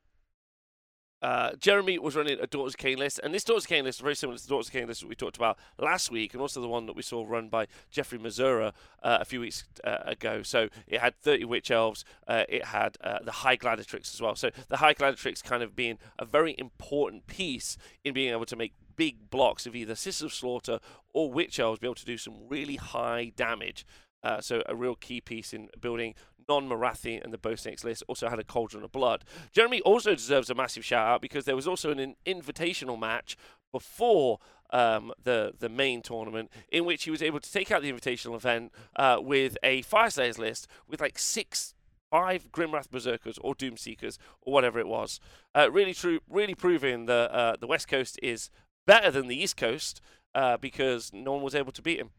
uh, 1.20 1.50
Jeremy 1.58 1.98
was 1.98 2.14
running 2.14 2.38
a 2.40 2.46
Daughters 2.46 2.74
of 2.74 2.78
Khaine 2.78 2.98
list, 2.98 3.18
and 3.24 3.34
this 3.34 3.42
Daughters 3.42 3.64
of 3.64 3.70
Khaine 3.70 3.82
list 3.82 3.98
is 3.98 4.02
very 4.02 4.14
similar 4.14 4.38
to 4.38 4.44
the 4.44 4.48
Daughters 4.48 4.68
of 4.68 4.74
Khaine 4.74 4.86
list 4.86 5.00
that 5.00 5.08
we 5.08 5.16
talked 5.16 5.36
about 5.36 5.58
last 5.76 6.12
week, 6.12 6.32
and 6.32 6.40
also 6.40 6.60
the 6.60 6.68
one 6.68 6.86
that 6.86 6.94
we 6.94 7.02
saw 7.02 7.24
run 7.26 7.48
by 7.48 7.66
Jeffrey 7.90 8.18
Mazura 8.18 8.72
uh, 9.02 9.18
a 9.20 9.24
few 9.24 9.40
weeks 9.40 9.64
uh, 9.82 9.98
ago. 10.04 10.42
So 10.42 10.68
it 10.86 11.00
had 11.00 11.16
30 11.16 11.44
Witch 11.46 11.72
Elves, 11.72 12.04
uh, 12.28 12.44
it 12.48 12.66
had 12.66 12.96
uh, 13.02 13.18
the 13.24 13.32
High 13.32 13.56
Gladiatrix 13.56 14.14
as 14.14 14.20
well. 14.20 14.36
So 14.36 14.50
the 14.68 14.76
High 14.76 14.94
Gladiatrix 14.94 15.42
kind 15.42 15.64
of 15.64 15.74
being 15.74 15.98
a 16.20 16.24
very 16.24 16.54
important 16.56 17.26
piece 17.26 17.76
in 18.04 18.14
being 18.14 18.30
able 18.30 18.46
to 18.46 18.56
make 18.56 18.74
big 18.98 19.30
blocks 19.30 19.64
of 19.64 19.74
either 19.74 19.94
Sisters 19.94 20.26
of 20.26 20.34
Slaughter 20.34 20.80
or 21.14 21.32
Witch 21.32 21.58
Elves, 21.58 21.78
be 21.78 21.86
able 21.86 21.94
to 21.94 22.04
do 22.04 22.18
some 22.18 22.34
really 22.48 22.76
high 22.76 23.32
damage. 23.34 23.86
Uh, 24.22 24.40
so 24.40 24.62
a 24.66 24.74
real 24.74 24.96
key 24.96 25.20
piece 25.20 25.54
in 25.54 25.68
building 25.80 26.14
non-Morathi 26.48 27.22
and 27.22 27.32
the 27.32 27.38
Bow 27.38 27.54
list 27.84 28.02
also 28.08 28.28
had 28.28 28.38
a 28.38 28.44
Cauldron 28.44 28.82
of 28.82 28.90
Blood. 28.90 29.24
Jeremy 29.52 29.80
also 29.82 30.14
deserves 30.14 30.50
a 30.50 30.54
massive 30.54 30.84
shout 30.84 31.06
out 31.06 31.22
because 31.22 31.44
there 31.44 31.54
was 31.54 31.68
also 31.68 31.90
an 31.90 32.16
invitational 32.26 32.98
match 32.98 33.36
before 33.70 34.38
um, 34.70 35.12
the 35.22 35.52
the 35.58 35.68
main 35.68 36.02
tournament 36.02 36.50
in 36.70 36.84
which 36.84 37.04
he 37.04 37.10
was 37.10 37.22
able 37.22 37.40
to 37.40 37.52
take 37.52 37.70
out 37.70 37.82
the 37.82 37.92
invitational 37.92 38.34
event 38.34 38.72
uh, 38.96 39.18
with 39.20 39.56
a 39.62 39.82
Fyreslayers 39.82 40.38
list 40.38 40.66
with 40.88 41.00
like 41.00 41.18
six 41.18 41.74
five 42.10 42.50
Grimwrath 42.52 42.90
Berserkers 42.90 43.38
or 43.38 43.54
Doomseekers 43.54 44.18
or 44.42 44.52
whatever 44.52 44.78
it 44.78 44.86
was. 44.86 45.20
Uh, 45.54 45.70
really 45.70 45.94
true, 45.94 46.20
really 46.28 46.54
proving 46.54 47.06
that 47.06 47.30
uh, 47.30 47.56
the 47.60 47.66
West 47.66 47.88
Coast 47.88 48.18
is 48.22 48.50
better 48.88 49.10
than 49.10 49.28
the 49.28 49.40
East 49.40 49.58
Coast 49.58 50.00
uh, 50.34 50.56
because 50.56 51.12
no 51.12 51.32
one 51.32 51.42
was 51.42 51.54
able 51.54 51.72
to 51.72 51.82
beat 51.82 52.00
him 52.00 52.10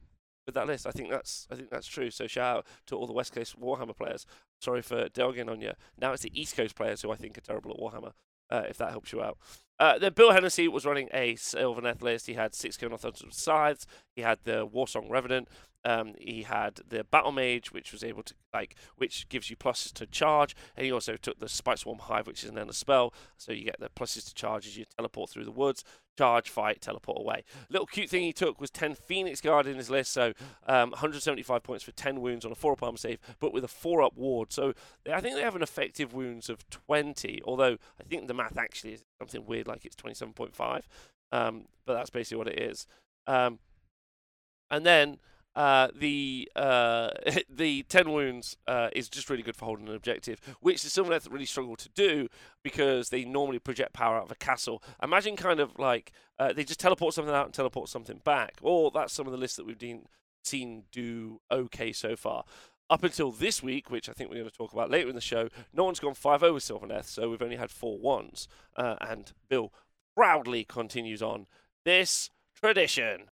with 0.45 0.53
that 0.53 0.67
list. 0.67 0.85
I 0.85 0.91
think 0.91 1.09
that's 1.09 1.47
I 1.51 1.55
think 1.55 1.71
that's 1.71 1.87
true. 1.87 2.11
So 2.11 2.27
shout 2.27 2.57
out 2.57 2.67
to 2.85 2.95
all 2.95 3.07
the 3.07 3.13
West 3.13 3.33
Coast 3.33 3.59
Warhammer 3.59 3.97
players. 3.97 4.25
Sorry 4.61 4.83
for 4.83 5.09
delving 5.09 5.49
on 5.49 5.61
you. 5.61 5.73
Now 5.99 6.13
it's 6.13 6.23
the 6.23 6.39
East 6.39 6.55
Coast 6.55 6.75
players 6.75 7.01
who 7.01 7.11
I 7.11 7.15
think 7.15 7.37
are 7.37 7.41
terrible 7.41 7.71
at 7.71 7.77
Warhammer. 7.77 8.13
Uh, 8.51 8.63
if 8.69 8.77
that 8.77 8.91
helps 8.91 9.11
you 9.11 9.21
out. 9.21 9.37
Uh, 9.79 9.97
then 9.97 10.13
Bill 10.13 10.31
Hennessy 10.31 10.67
was 10.67 10.85
running 10.85 11.09
a 11.13 11.35
Sylvaneth 11.35 12.01
list. 12.01 12.27
He 12.27 12.33
had 12.33 12.53
six 12.53 12.77
Kilnothons 12.77 13.33
Scythes. 13.33 13.87
He 14.15 14.21
had 14.21 14.39
the 14.43 14.67
Warsong 14.67 15.09
Revenant. 15.09 15.47
Um, 15.85 16.13
he 16.19 16.43
had 16.43 16.81
the 16.87 17.03
Battle 17.05 17.31
Mage, 17.31 17.71
which 17.71 17.93
was 17.93 18.03
able 18.03 18.23
to 18.23 18.33
like, 18.53 18.75
which 18.97 19.29
gives 19.29 19.49
you 19.49 19.55
pluses 19.55 19.93
to 19.93 20.05
charge, 20.05 20.55
and 20.75 20.85
he 20.85 20.91
also 20.91 21.15
took 21.15 21.39
the 21.39 21.47
Spiteswarm 21.47 21.99
Hive, 21.99 22.27
which 22.27 22.43
is 22.43 22.51
then 22.51 22.67
a 22.67 22.73
spell, 22.73 23.13
so 23.37 23.51
you 23.53 23.63
get 23.63 23.79
the 23.79 23.89
pluses 23.89 24.25
to 24.27 24.33
charge 24.33 24.67
as 24.67 24.75
you 24.75 24.85
teleport 24.97 25.29
through 25.29 25.45
the 25.45 25.51
woods, 25.51 25.83
charge, 26.17 26.49
fight, 26.49 26.81
teleport 26.81 27.21
away. 27.21 27.45
Little 27.69 27.85
cute 27.85 28.09
thing 28.09 28.23
he 28.23 28.33
took 28.33 28.59
was 28.59 28.69
10 28.71 28.95
Phoenix 28.95 29.39
Guard 29.39 29.67
in 29.67 29.77
his 29.77 29.89
list, 29.89 30.11
so 30.11 30.33
um, 30.67 30.89
175 30.91 31.63
points 31.63 31.83
for 31.83 31.91
10 31.91 32.19
wounds 32.19 32.43
on 32.43 32.51
a 32.51 32.55
4 32.55 32.73
up 32.73 32.83
armor 32.83 32.97
save, 32.97 33.19
but 33.39 33.53
with 33.53 33.63
a 33.63 33.69
4 33.69 34.01
up 34.01 34.17
ward. 34.17 34.51
So 34.51 34.73
I 35.11 35.21
think 35.21 35.35
they 35.35 35.43
have 35.43 35.55
an 35.55 35.63
effective 35.63 36.13
wounds 36.13 36.49
of 36.49 36.69
20, 36.69 37.41
although 37.45 37.77
I 37.99 38.03
think 38.03 38.27
the 38.27 38.33
math 38.33 38.57
actually 38.57 38.93
is 38.93 39.03
something 39.19 39.45
weird, 39.45 39.67
like 39.67 39.85
it's 39.85 39.95
27.5, 39.95 40.81
um, 41.31 41.65
but 41.85 41.93
that's 41.93 42.09
basically 42.09 42.37
what 42.37 42.47
it 42.47 42.59
is. 42.59 42.87
Um, 43.27 43.59
and 44.71 44.85
then 44.85 45.19
uh, 45.55 45.89
the 45.95 46.49
uh, 46.55 47.09
the 47.49 47.83
ten 47.83 48.11
wounds 48.11 48.55
uh, 48.67 48.89
is 48.93 49.09
just 49.09 49.29
really 49.29 49.43
good 49.43 49.55
for 49.55 49.65
holding 49.65 49.87
an 49.87 49.95
objective, 49.95 50.39
which 50.61 50.83
the 50.83 50.89
Sylvaneth 50.89 51.31
really 51.31 51.45
struggle 51.45 51.75
to 51.75 51.89
do 51.89 52.27
because 52.63 53.09
they 53.09 53.25
normally 53.25 53.59
project 53.59 53.93
power 53.93 54.17
out 54.17 54.23
of 54.23 54.31
a 54.31 54.35
castle. 54.35 54.81
Imagine 55.01 55.35
kind 55.35 55.59
of 55.59 55.77
like 55.77 56.11
uh, 56.37 56.53
they 56.53 56.63
just 56.63 56.79
teleport 56.79 57.13
something 57.13 57.33
out 57.33 57.45
and 57.45 57.53
teleport 57.53 57.89
something 57.89 58.21
back, 58.23 58.57
or 58.61 58.91
that's 58.91 59.13
some 59.13 59.25
of 59.25 59.31
the 59.31 59.37
lists 59.37 59.57
that 59.57 59.65
we've 59.65 59.77
seen 60.43 60.83
do 60.91 61.41
okay 61.51 61.91
so 61.91 62.15
far. 62.15 62.45
Up 62.89 63.03
until 63.03 63.31
this 63.31 63.61
week, 63.61 63.91
which 63.91 64.09
I 64.09 64.13
think 64.13 64.29
we're 64.29 64.37
going 64.37 64.49
to 64.49 64.55
talk 64.55 64.73
about 64.73 64.89
later 64.89 65.09
in 65.09 65.15
the 65.15 65.21
show, 65.21 65.49
no 65.73 65.83
one's 65.83 65.99
gone 65.99 66.15
5 66.15 66.39
0 66.39 66.53
with 66.53 66.63
Sylvaneth, 66.63 67.05
so 67.05 67.29
we've 67.29 67.41
only 67.41 67.57
had 67.57 67.69
four 67.69 67.99
ones. 67.99 68.47
Uh, 68.75 68.95
and 69.01 69.31
Bill 69.47 69.71
proudly 70.15 70.63
continues 70.63 71.21
on 71.21 71.45
this 71.85 72.31
tradition. 72.55 73.29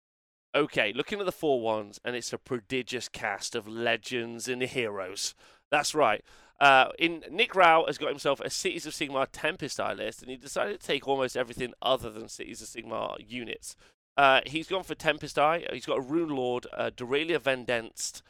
Okay, 0.54 0.92
looking 0.92 1.20
at 1.20 1.26
the 1.26 1.32
four 1.32 1.60
ones, 1.60 2.00
and 2.04 2.14
it's 2.14 2.32
a 2.32 2.38
prodigious 2.38 3.08
cast 3.08 3.54
of 3.54 3.66
legends 3.66 4.48
and 4.48 4.62
heroes. 4.62 5.34
That's 5.70 5.94
right. 5.94 6.24
Uh, 6.60 6.88
in 6.98 7.24
Nick 7.30 7.54
Rao 7.54 7.84
has 7.86 7.98
got 7.98 8.10
himself 8.10 8.40
a 8.40 8.50
Cities 8.50 8.86
of 8.86 8.92
Sigmar 8.92 9.26
Tempest 9.30 9.80
Eye 9.80 9.92
list, 9.92 10.22
and 10.22 10.30
he 10.30 10.36
decided 10.36 10.80
to 10.80 10.86
take 10.86 11.08
almost 11.08 11.36
everything 11.36 11.74
other 11.82 12.10
than 12.10 12.28
Cities 12.28 12.62
of 12.62 12.68
Sigmar 12.68 13.16
units. 13.26 13.76
Uh, 14.16 14.40
he's 14.46 14.68
gone 14.68 14.84
for 14.84 14.94
Tempest 14.94 15.38
Eye. 15.38 15.66
He's 15.72 15.86
got 15.86 15.98
a 15.98 16.02
Rune 16.02 16.30
Lord, 16.30 16.66
uh, 16.72 16.90
Dorelia 16.96 17.40
Vendenced. 17.40 18.22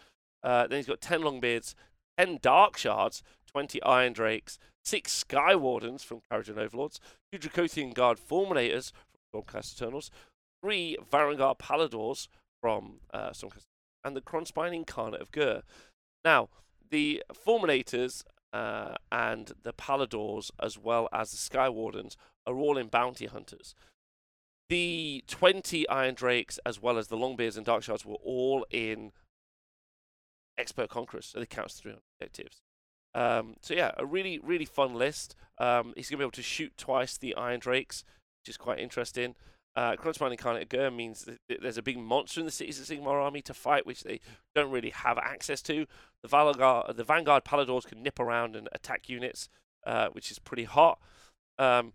Uh, 0.44 0.66
then 0.66 0.78
he's 0.78 0.86
got 0.86 1.00
10 1.00 1.22
Longbeards, 1.22 1.74
10 2.18 2.38
Dark 2.42 2.76
Shards, 2.76 3.22
20 3.50 3.82
Iron 3.82 4.12
Drakes, 4.12 4.58
6 4.84 5.10
Sky 5.10 5.56
Wardens 5.56 6.02
from 6.04 6.20
Kharadron 6.30 6.58
Overlords, 6.58 7.00
2 7.32 7.38
Dracothian 7.38 7.94
Guard 7.94 8.18
Fulminators 8.18 8.92
from 9.32 9.42
Stormcast 9.42 9.74
Eternals, 9.74 10.10
three 10.62 10.96
Vanguard 11.10 11.58
Palladors 11.58 12.28
from 12.60 13.00
uh, 13.12 13.30
Stormcast, 13.30 13.64
and 14.04 14.14
the 14.14 14.20
Krondspine 14.20 14.74
Incarnate 14.74 15.22
of 15.22 15.32
Ghur. 15.32 15.62
Now, 16.24 16.50
the 16.90 17.22
Fulminators 17.32 18.24
uh, 18.52 18.94
and 19.10 19.52
the 19.62 19.72
Palladors, 19.72 20.50
as 20.62 20.78
well 20.78 21.08
as 21.12 21.30
the 21.30 21.38
Sky 21.38 21.68
Wardens, 21.70 22.16
are 22.46 22.54
all 22.54 22.76
in 22.76 22.88
Bounty 22.88 23.26
Hunters. 23.26 23.74
The 24.68 25.24
20 25.26 25.88
Iron 25.88 26.14
Drakes, 26.14 26.58
as 26.64 26.80
well 26.80 26.98
as 26.98 27.08
the 27.08 27.16
Longbeards 27.16 27.56
and 27.56 27.66
Dark 27.66 27.82
Shards, 27.82 28.04
were 28.04 28.14
all 28.22 28.66
in 28.70 29.12
Expert 30.58 30.88
Conquerors, 30.88 31.26
so 31.26 31.38
they 31.38 31.46
count 31.46 31.66
as 31.66 31.74
300 31.74 32.00
objectives. 32.20 32.62
Um, 33.14 33.56
so 33.60 33.74
yeah, 33.74 33.92
a 33.96 34.04
really, 34.04 34.38
really 34.38 34.64
fun 34.64 34.94
list. 34.94 35.36
Um, 35.58 35.92
he's 35.96 36.10
going 36.10 36.18
to 36.18 36.22
be 36.22 36.24
able 36.24 36.30
to 36.32 36.42
shoot 36.42 36.72
twice 36.76 37.16
the 37.16 37.34
Iron 37.36 37.60
Drakes, 37.60 38.04
which 38.42 38.50
is 38.50 38.56
quite 38.56 38.80
interesting. 38.80 39.34
Uh, 39.76 39.96
Krondspine 39.96 40.30
Incarnate 40.30 40.68
Ghur 40.68 40.90
means 40.90 41.28
there's 41.48 41.78
a 41.78 41.82
big 41.82 41.98
monster 41.98 42.40
in 42.40 42.46
the 42.46 42.52
Cities 42.52 42.78
of 42.78 42.86
Sigmar 42.86 43.22
army 43.22 43.42
to 43.42 43.54
fight, 43.54 43.86
which 43.86 44.04
they 44.04 44.20
don't 44.54 44.70
really 44.70 44.90
have 44.90 45.18
access 45.18 45.60
to. 45.62 45.86
The 46.22 46.28
Vanguard, 46.28 46.96
the 46.96 47.04
Vanguard 47.04 47.44
Palladors 47.44 47.84
can 47.84 48.02
nip 48.02 48.20
around 48.20 48.54
and 48.54 48.68
attack 48.72 49.08
units, 49.08 49.48
uh, 49.84 50.08
which 50.12 50.30
is 50.30 50.38
pretty 50.38 50.64
hot. 50.64 51.00
Um, 51.58 51.92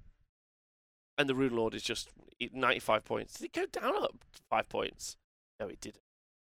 and 1.18 1.30
the 1.30 1.36
Rune 1.36 1.56
Lord 1.56 1.74
is 1.74 1.84
just 1.84 2.10
95 2.54 3.06
points. 3.06 3.34
Did 3.34 3.46
it 3.46 3.54
go 3.54 3.66
down 3.66 3.96
up 3.96 4.16
five 4.50 4.68
points? 4.68 5.18
No, 5.60 5.68
it 5.68 5.80
didn't. 5.80 6.02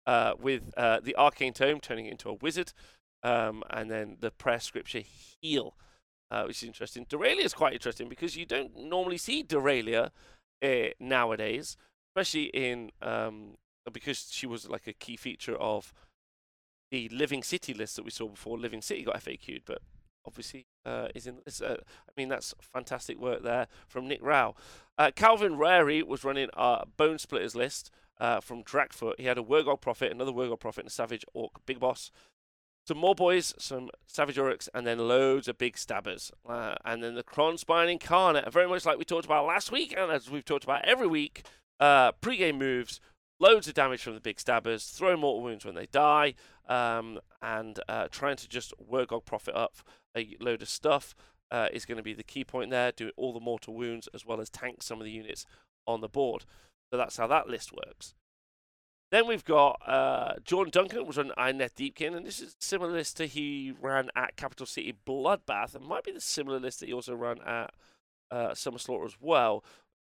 Uh, 0.06 0.34
with 0.38 0.72
uh, 0.76 1.00
the 1.02 1.16
Arcane 1.16 1.54
Tome 1.54 1.80
turning 1.80 2.04
into 2.06 2.28
a 2.28 2.34
wizard, 2.34 2.72
um, 3.22 3.62
and 3.70 3.90
then 3.90 4.18
the 4.20 4.30
Prayer 4.30 4.60
Scripture 4.60 5.00
Heal, 5.40 5.74
uh, 6.30 6.44
which 6.44 6.62
is 6.62 6.66
interesting. 6.66 7.06
Dorelia 7.06 7.42
is 7.44 7.54
quite 7.54 7.72
interesting 7.72 8.08
because 8.08 8.36
you 8.36 8.44
don't 8.44 8.76
normally 8.76 9.16
see 9.16 9.42
Dorelia 9.42 10.10
uh, 10.62 10.88
nowadays, 11.00 11.76
especially 12.10 12.44
in 12.44 12.90
um, 13.00 13.56
because 13.92 14.28
she 14.30 14.46
was 14.46 14.68
like 14.68 14.86
a 14.86 14.92
key 14.92 15.16
feature 15.16 15.56
of 15.56 15.92
the 16.90 17.08
Living 17.08 17.42
City 17.42 17.74
list 17.74 17.96
that 17.96 18.04
we 18.04 18.10
saw 18.10 18.28
before. 18.28 18.58
Living 18.58 18.82
City 18.82 19.04
got 19.04 19.16
FAQ'd, 19.16 19.62
but 19.64 19.78
obviously 20.26 20.66
uh, 20.84 21.08
is 21.14 21.26
in 21.26 21.38
this. 21.44 21.60
Uh, 21.60 21.76
I 21.80 22.12
mean, 22.16 22.28
that's 22.28 22.54
fantastic 22.60 23.18
work 23.18 23.42
there 23.42 23.68
from 23.88 24.08
Nick 24.08 24.20
Rao. 24.22 24.54
Uh, 24.98 25.10
Calvin 25.14 25.56
Rary 25.56 26.02
was 26.02 26.24
running 26.24 26.48
a 26.54 26.84
Bone 26.96 27.18
Splitters 27.18 27.54
list 27.54 27.90
uh, 28.20 28.40
from 28.40 28.62
Drakkfoot. 28.62 29.14
He 29.18 29.24
had 29.24 29.38
a 29.38 29.42
Wurrgog 29.42 29.80
Prophet, 29.80 30.12
another 30.12 30.32
Wurrgog 30.32 30.60
Prophet, 30.60 30.80
and 30.80 30.88
a 30.88 30.92
Savage 30.92 31.24
Orc 31.34 31.64
Big 31.66 31.80
Boss 31.80 32.10
some 32.86 32.98
more 32.98 33.14
boys, 33.14 33.54
some 33.58 33.90
Savage 34.06 34.36
Orruks, 34.36 34.68
and 34.74 34.86
then 34.86 34.98
loads 34.98 35.48
of 35.48 35.56
big 35.56 35.78
stabbers. 35.78 36.30
Uh, 36.46 36.74
and 36.84 37.02
then 37.02 37.14
the 37.14 37.22
Krondspine 37.22 37.90
Incarnate, 37.90 38.52
very 38.52 38.68
much 38.68 38.84
like 38.84 38.98
we 38.98 39.04
talked 39.04 39.24
about 39.24 39.46
last 39.46 39.72
week, 39.72 39.94
and 39.96 40.12
as 40.12 40.30
we've 40.30 40.44
talked 40.44 40.64
about 40.64 40.84
every 40.84 41.06
week, 41.06 41.44
uh, 41.80 42.12
pre-game 42.12 42.58
moves, 42.58 43.00
loads 43.40 43.68
of 43.68 43.74
damage 43.74 44.02
from 44.02 44.14
the 44.14 44.20
big 44.20 44.38
stabbers, 44.38 44.86
throw 44.86 45.16
mortal 45.16 45.42
wounds 45.42 45.64
when 45.64 45.74
they 45.74 45.86
die, 45.86 46.34
um, 46.68 47.18
and 47.40 47.80
uh, 47.88 48.08
trying 48.10 48.36
to 48.36 48.48
just 48.48 48.74
Wurrgog 48.78 49.24
Prophet 49.24 49.56
up 49.56 49.76
a 50.16 50.36
load 50.38 50.62
of 50.62 50.68
stuff 50.68 51.14
uh, 51.50 51.68
is 51.72 51.86
going 51.86 51.96
to 51.96 52.02
be 52.02 52.14
the 52.14 52.22
key 52.22 52.44
point 52.44 52.70
there, 52.70 52.92
do 52.92 53.10
all 53.16 53.32
the 53.32 53.40
mortal 53.40 53.74
wounds 53.74 54.08
as 54.14 54.26
well 54.26 54.40
as 54.40 54.50
tank 54.50 54.82
some 54.82 55.00
of 55.00 55.04
the 55.04 55.10
units 55.10 55.46
on 55.86 56.00
the 56.00 56.08
board. 56.08 56.44
So 56.90 56.96
that's 56.96 57.16
how 57.16 57.26
that 57.26 57.48
list 57.48 57.72
works. 57.72 58.14
Then 59.10 59.28
we've 59.28 59.44
got 59.44 59.80
uh, 59.86 60.34
Jordan 60.44 60.72
Duncan 60.72 61.06
was 61.06 61.18
on 61.18 61.30
Idoneth 61.38 61.74
Deepkin, 61.74 62.16
and 62.16 62.26
this 62.26 62.40
is 62.40 62.56
similar 62.58 62.92
list 62.92 63.16
to 63.18 63.26
he 63.26 63.72
ran 63.80 64.10
at 64.16 64.36
Capital 64.36 64.66
City 64.66 64.92
Bloodbath. 65.06 65.74
It 65.74 65.82
might 65.82 66.04
be 66.04 66.12
the 66.12 66.20
similar 66.20 66.58
list 66.58 66.80
that 66.80 66.86
he 66.86 66.92
also 66.92 67.14
ran 67.14 67.40
at 67.42 67.72
uh, 68.30 68.54
Summer 68.54 68.78
Slaughter 68.78 69.04
as 69.04 69.16
well. 69.20 69.62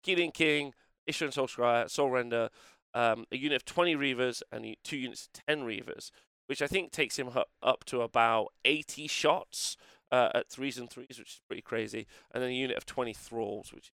Gideon 0.02 0.30
King, 0.30 0.72
Isharann 1.06 1.34
Soulscryer, 1.34 1.90
Soul 1.90 2.10
Render, 2.10 2.48
um, 2.94 3.26
a 3.30 3.36
unit 3.36 3.56
of 3.56 3.64
20 3.64 3.94
Reavers, 3.96 4.42
and 4.50 4.76
two 4.84 4.96
units 4.96 5.26
of 5.26 5.44
10 5.46 5.66
Reavers, 5.66 6.10
which 6.46 6.62
I 6.62 6.66
think 6.66 6.90
takes 6.90 7.18
him 7.18 7.28
up 7.62 7.84
to 7.84 8.00
about 8.00 8.52
80 8.64 9.06
shots 9.08 9.76
uh, 10.12 10.30
at 10.34 10.48
threes 10.48 10.78
and 10.78 10.88
threes, 10.88 11.18
which 11.18 11.34
is 11.34 11.40
pretty 11.46 11.62
crazy, 11.62 12.06
and 12.32 12.42
then 12.42 12.50
a 12.50 12.54
unit 12.54 12.76
of 12.76 12.86
20 12.86 13.12
Thralls, 13.12 13.72
which 13.72 13.86
is 13.86 13.92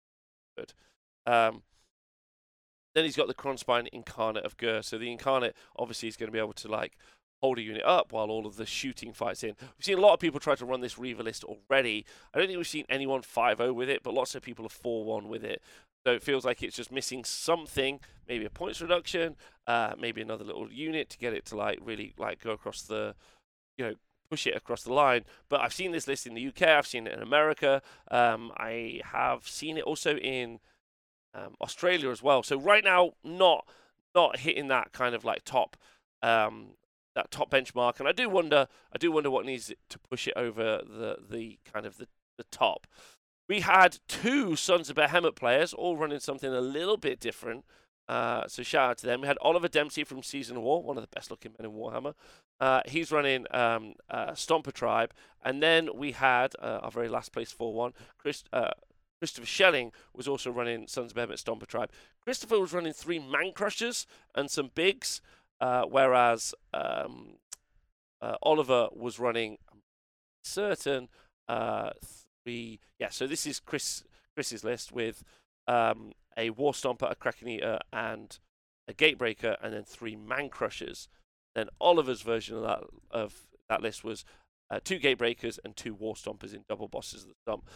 good. 0.58 0.74
Um, 1.32 1.64
Then 2.96 3.04
he's 3.04 3.16
got 3.18 3.28
the 3.28 3.34
Krondspine 3.34 3.88
Incarnate 3.92 4.46
of 4.46 4.58
Ghur. 4.58 4.82
So 4.82 4.98
the 4.98 5.12
Incarnate 5.12 5.56
obviously 5.78 6.08
is 6.08 6.16
going 6.16 6.28
to 6.28 6.34
be 6.34 6.40
able 6.40 6.54
to 6.54 6.68
like 6.68 6.98
hold 7.42 7.60
a 7.60 7.62
unit 7.62 7.84
up 7.86 8.12
while 8.12 8.30
all 8.32 8.48
of 8.48 8.56
the 8.56 8.66
shooting 8.66 9.14
fights 9.14 9.44
in. 9.44 9.56
We've 9.60 9.86
seen 9.86 9.98
a 9.98 10.02
lot 10.02 10.14
of 10.14 10.20
people 10.20 10.40
try 10.40 10.56
to 10.56 10.66
run 10.66 10.82
this 10.82 10.98
Reaver 10.98 11.22
list 11.22 11.44
already. 11.44 12.06
I 12.34 12.40
don't 12.40 12.48
think 12.48 12.58
we've 12.58 12.68
seen 12.68 12.86
anyone 12.90 13.22
5-0 13.22 13.76
with 13.76 13.90
it, 13.90 14.02
but 14.02 14.14
lots 14.14 14.34
of 14.34 14.42
people 14.42 14.66
are 14.66 14.70
4-1 14.70 15.28
with 15.28 15.44
it. 15.44 15.62
So 16.06 16.14
it 16.14 16.24
feels 16.24 16.46
like 16.46 16.64
it's 16.64 16.76
just 16.76 16.92
missing 16.92 17.24
something, 17.24 18.00
maybe 18.28 18.46
a 18.46 18.50
points 18.50 18.80
reduction, 18.80 19.36
uh, 19.68 19.94
maybe 20.00 20.22
another 20.22 20.44
little 20.44 20.72
unit 20.72 21.10
to 21.10 21.18
get 21.18 21.34
it 21.34 21.46
to 21.48 21.58
like 21.58 21.80
really 21.84 22.14
like 22.18 22.42
go 22.42 22.52
across 22.52 22.84
the, 22.84 23.16
you 23.78 23.86
know, 23.86 23.96
push 24.30 24.48
it 24.48 24.56
across 24.56 24.84
the 24.84 24.94
line. 24.94 25.26
But 25.50 25.62
I've 25.62 25.74
seen 25.74 25.92
this 25.92 26.08
list 26.08 26.28
in 26.28 26.36
the 26.36 26.48
UK, 26.48 26.64
I've 26.64 26.88
seen 26.88 27.08
it 27.08 27.14
in 27.14 27.22
America, 27.22 27.82
um, 28.12 28.52
I 28.56 29.02
have 29.04 29.48
seen 29.48 29.78
it 29.78 29.84
also 29.84 30.16
in 30.18 30.60
um, 31.36 31.56
Australia 31.62 32.10
as 32.10 32.24
well. 32.24 32.44
So 32.44 32.58
right 32.58 32.84
now, 32.84 33.12
not 33.24 33.68
not 34.14 34.40
hitting 34.40 34.70
that 34.70 34.94
kind 34.94 35.14
of 35.14 35.26
like 35.26 35.44
top 35.44 35.76
um, 36.22 36.70
that 37.16 37.32
top 37.32 37.52
benchmark, 37.52 38.00
and 38.00 38.08
I 38.08 38.12
do 38.12 38.30
wonder, 38.30 38.68
I 38.94 38.98
do 38.98 39.12
wonder 39.12 39.30
what 39.30 39.46
needs 39.46 39.72
to 39.90 40.00
push 40.00 40.28
it 40.28 40.34
over 40.36 40.82
the 40.86 41.18
the 41.30 41.60
kind 41.72 41.86
of 41.86 41.98
the, 41.98 42.08
the 42.38 42.46
top. 42.46 42.88
We 43.48 43.60
had 43.60 44.00
two 44.08 44.56
Sons 44.56 44.90
of 44.90 44.96
Behemat 44.96 45.36
players, 45.36 45.74
all 45.74 45.98
running 45.98 46.20
something 46.20 46.52
a 46.52 46.62
little 46.62 46.98
bit 46.98 47.20
different. 47.20 47.66
Uh, 48.08 48.48
so 48.48 48.64
shout 48.64 48.92
out 48.92 48.98
to 49.00 49.06
them. 49.06 49.22
We 49.22 49.28
had 49.28 49.38
Oliver 49.42 49.68
Dempsey 49.68 50.04
from 50.04 50.24
Season 50.24 50.62
War, 50.62 50.82
one 50.84 50.98
of 50.98 51.04
the 51.04 51.16
best 51.16 51.32
looking 51.32 51.54
men 51.58 51.70
in 51.70 51.76
Warhammer. 51.76 52.14
Uh, 52.60 52.82
he's 52.86 53.12
running 53.12 53.46
um, 53.52 53.94
uh, 54.10 54.32
Stomper 54.32 54.72
Tribe. 54.72 55.12
And 55.44 55.62
then 55.62 55.90
we 55.96 56.12
had 56.12 56.54
uh, 56.60 56.80
our 56.84 56.92
very 56.92 57.10
last 57.10 57.32
place 57.32 57.52
4 57.52 57.74
1, 57.74 57.94
Chris, 58.18 58.44
uh, 58.54 58.72
Christopher 59.20 59.48
Schelling 59.48 59.92
was 60.14 60.28
also 60.28 60.52
running 60.52 60.88
Sons 60.88 61.12
of 61.12 61.18
Behemat 61.18 61.44
Stomper 61.44 61.68
Tribe. 61.68 61.92
Christopher 62.24 62.60
was 62.60 62.74
running 62.74 62.94
three 62.94 63.20
Man 63.20 63.52
Crushers 63.54 64.06
and 64.34 64.52
some 64.52 64.72
Bigs, 64.76 65.22
uh, 65.62 65.84
whereas 65.84 66.54
um, 66.74 67.38
Oliver 68.42 68.90
was 68.94 69.20
running 69.20 69.58
certain 70.44 71.10
we 72.46 72.80
yeah. 73.00 73.10
So 73.10 73.28
this 73.28 73.46
is 73.46 73.60
Chris 73.60 74.04
Chris's 74.36 74.64
list 74.64 74.92
with 74.92 75.24
um, 75.68 76.12
a 76.38 76.52
War 76.52 76.74
Stomper, 76.74 77.10
a 77.10 77.16
Kraken 77.16 77.48
Eater, 77.48 77.80
and 77.92 78.38
a 78.88 78.94
Gatebreaker, 78.94 79.58
and 79.62 79.74
then 79.74 79.84
three 79.84 80.16
Man 80.16 80.50
Crushers. 80.50 81.08
Then 81.56 81.68
Oliver's 81.82 82.22
version 82.22 82.58
of 82.58 82.64
that 82.64 82.84
of 83.12 83.34
that 83.68 83.82
list 83.82 84.04
was 84.04 84.24
uh, 84.70 84.80
two 84.84 85.00
Gatebreakers 85.00 85.60
and 85.64 85.76
two 85.76 85.94
War 85.94 86.16
Stompers 86.16 86.54
in 86.54 86.64
double 86.70 86.88
bosses 86.88 87.24
of 87.24 87.30
the 87.30 87.36
stomp. 87.46 87.70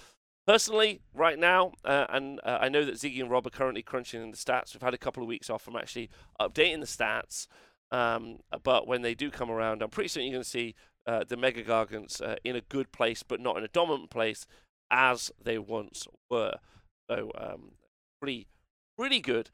Personally, 0.50 1.00
right 1.14 1.38
now, 1.38 1.74
uh, 1.86 2.08
and 2.10 2.40
uh, 2.44 2.58
I 2.60 2.70
know 2.70 2.84
that 2.84 2.96
Ziggy 2.96 3.22
and 3.22 3.30
Rob 3.30 3.46
are 3.46 3.52
currently 3.52 3.84
crunching 3.84 4.20
in 4.20 4.32
the 4.32 4.36
stats. 4.36 4.74
We've 4.74 4.82
had 4.82 4.96
a 4.96 4.98
couple 4.98 5.22
of 5.22 5.30
weeks 5.30 5.48
off 5.48 5.62
from 5.62 5.76
actually 5.76 6.10
updating 6.42 6.80
the 6.80 6.88
stats. 6.88 7.46
Um, 7.92 8.40
but 8.64 8.88
when 8.88 9.04
they 9.04 9.14
do 9.14 9.30
come 9.30 9.52
around, 9.52 9.84
I'm 9.84 9.92
pretty 9.92 10.08
certain 10.08 10.26
you're 10.26 10.38
going 10.38 10.44
to 10.44 10.50
see 10.50 10.74
uh, 11.06 11.24
the 11.28 11.38
Mega 11.38 11.64
Gargants 11.64 12.20
uh, 12.20 12.38
in 12.44 12.56
a 12.56 12.62
good 12.62 12.92
place, 12.92 13.22
but 13.22 13.40
not 13.40 13.58
in 13.58 13.64
a 13.64 13.68
dominant 13.68 14.10
place 14.10 14.48
as 14.90 15.32
they 15.40 15.60
once 15.60 16.08
were. 16.32 16.56
So, 17.12 17.32
um, 17.38 17.74
pretty, 18.20 18.48
pretty 18.98 19.20
good. 19.20 19.52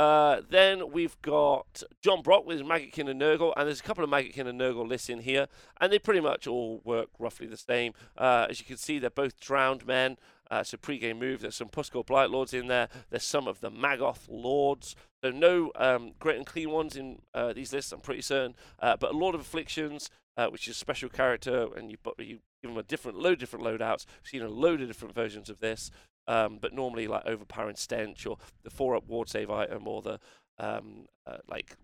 Uh, 0.00 0.40
then 0.48 0.90
we've 0.92 1.20
got 1.20 1.82
John 2.00 2.22
Brock 2.22 2.46
with 2.46 2.62
Maggotkin 2.62 3.06
and 3.10 3.20
Nurgle, 3.20 3.52
and 3.54 3.66
there's 3.66 3.80
a 3.80 3.82
couple 3.82 4.02
of 4.02 4.08
Maggotkin 4.08 4.46
and 4.46 4.58
Nurgle 4.58 4.88
lists 4.88 5.10
in 5.10 5.18
here, 5.18 5.46
and 5.78 5.92
they 5.92 5.98
pretty 5.98 6.20
much 6.20 6.46
all 6.46 6.80
work 6.84 7.10
roughly 7.18 7.46
the 7.46 7.58
same. 7.58 7.92
Uh, 8.16 8.46
as 8.48 8.58
you 8.60 8.64
can 8.64 8.78
see, 8.78 8.98
they're 8.98 9.10
both 9.10 9.38
drowned 9.38 9.86
men. 9.86 10.16
Uh, 10.50 10.64
a 10.72 10.78
pre-game 10.78 11.18
move. 11.18 11.42
There's 11.42 11.56
some 11.56 11.68
Pusgoyle 11.68 12.06
Blight 12.06 12.30
Lords 12.30 12.54
in 12.54 12.66
there. 12.66 12.88
There's 13.10 13.24
some 13.24 13.46
of 13.46 13.60
the 13.60 13.70
Maggoth 13.70 14.26
Lords. 14.26 14.96
So 15.22 15.30
no 15.30 15.70
um, 15.76 16.12
Great 16.18 16.38
Unclean 16.38 16.70
Ones 16.70 16.96
in 16.96 17.20
uh, 17.34 17.52
these 17.52 17.74
lists, 17.74 17.92
I'm 17.92 18.00
pretty 18.00 18.22
certain. 18.22 18.54
Uh, 18.78 18.96
but 18.96 19.12
a 19.12 19.16
Lord 19.16 19.34
of 19.34 19.42
Afflictions, 19.42 20.08
uh, 20.38 20.46
which 20.46 20.66
is 20.66 20.76
a 20.76 20.78
special 20.78 21.10
character, 21.10 21.68
and 21.76 21.90
you, 21.90 21.98
you 22.18 22.38
give 22.62 22.70
them 22.70 22.78
a 22.78 22.82
different 22.82 23.18
load 23.18 23.38
different 23.38 23.66
loadouts. 23.66 24.06
We've 24.22 24.30
seen 24.30 24.42
a 24.42 24.48
load 24.48 24.80
of 24.80 24.88
different 24.88 25.14
versions 25.14 25.50
of 25.50 25.60
this, 25.60 25.90
um, 26.30 26.58
but 26.60 26.72
normally 26.72 27.08
like 27.08 27.26
overpowering 27.26 27.74
stench 27.74 28.24
or 28.24 28.38
the 28.62 28.70
four 28.70 28.94
up 28.94 29.08
ward 29.08 29.28
save 29.28 29.50
item 29.50 29.88
or 29.88 30.00
the 30.00 30.20
um, 30.58 31.06
uh, 31.26 31.38
like 31.48 31.76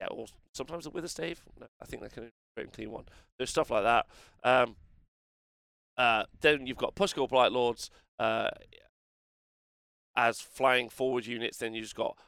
yeah, 0.00 0.08
or 0.08 0.26
sometimes 0.52 0.84
the 0.84 0.90
wither 0.90 1.08
stave. 1.08 1.42
No, 1.60 1.66
I 1.80 1.84
think 1.84 2.02
that 2.02 2.12
can 2.12 2.30
and 2.56 2.72
clean 2.72 2.90
one. 2.90 3.04
There's 3.38 3.50
stuff 3.50 3.70
like 3.70 3.84
that. 3.84 4.06
Um, 4.42 4.74
uh, 5.96 6.24
then 6.40 6.66
you've 6.66 6.76
got 6.76 6.96
Pusgoyle 6.96 7.28
Blight 7.28 7.52
Lords 7.52 7.88
uh, 8.18 8.48
as 10.16 10.40
flying 10.40 10.88
forward 10.88 11.26
units. 11.26 11.58
Then 11.58 11.74
you've 11.74 11.84
just 11.84 11.94
got 11.94 12.18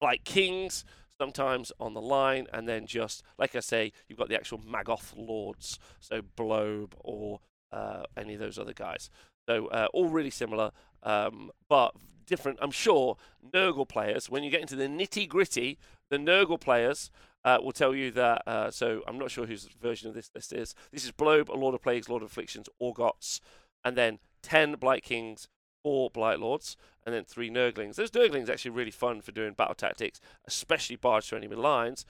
Blight 0.00 0.24
Kings, 0.24 0.84
sometimes 1.20 1.70
on 1.78 1.94
the 1.94 2.00
line, 2.00 2.48
and 2.52 2.68
then 2.68 2.86
just 2.86 3.22
like 3.38 3.54
I 3.54 3.60
say, 3.60 3.92
you've 4.08 4.18
got 4.18 4.28
the 4.28 4.34
actual 4.34 4.58
Maggoth 4.58 5.14
Lords, 5.16 5.78
so 6.00 6.22
Bloab 6.36 6.92
or 6.98 7.38
uh, 7.70 8.02
any 8.16 8.34
of 8.34 8.40
those 8.40 8.58
other 8.58 8.72
guys. 8.72 9.10
So 9.48 9.68
uh, 9.68 9.88
all 9.94 10.08
really 10.08 10.30
similar, 10.30 10.72
um, 11.02 11.50
but 11.68 11.94
different. 12.26 12.58
I'm 12.60 12.70
sure 12.70 13.16
Nurgle 13.52 13.88
players, 13.88 14.30
when 14.30 14.42
you 14.42 14.50
get 14.50 14.60
into 14.60 14.76
the 14.76 14.86
nitty 14.86 15.28
gritty, 15.28 15.78
the 16.10 16.18
Nurgle 16.18 16.60
players 16.60 17.10
uh, 17.44 17.58
will 17.62 17.72
tell 17.72 17.94
you 17.94 18.10
that. 18.12 18.42
Uh, 18.46 18.70
so 18.70 19.02
I'm 19.06 19.18
not 19.18 19.30
sure 19.30 19.46
whose 19.46 19.68
version 19.80 20.08
of 20.08 20.14
this 20.14 20.30
list 20.34 20.52
is. 20.52 20.74
This 20.92 21.04
is 21.04 21.12
Bloab, 21.12 21.48
a 21.48 21.54
Lord 21.54 21.74
of 21.74 21.82
Plagues, 21.82 22.08
Lord 22.08 22.22
of 22.22 22.30
Afflictions, 22.30 22.68
Orghotts, 22.80 23.40
and 23.84 23.96
then 23.96 24.18
ten 24.42 24.74
Blight 24.74 25.02
Kings, 25.02 25.48
four 25.82 26.10
Blight 26.10 26.38
Lords, 26.38 26.76
and 27.04 27.14
then 27.14 27.24
three 27.24 27.50
Nurglings. 27.50 27.96
Those 27.96 28.10
Nurglings 28.10 28.48
are 28.48 28.52
actually 28.52 28.72
really 28.72 28.90
fun 28.90 29.20
for 29.20 29.32
doing 29.32 29.54
battle 29.54 29.74
tactics, 29.74 30.20
especially 30.46 30.96
barge 30.96 31.26
through 31.26 31.38
enemy 31.38 31.56
lines, 31.56 32.04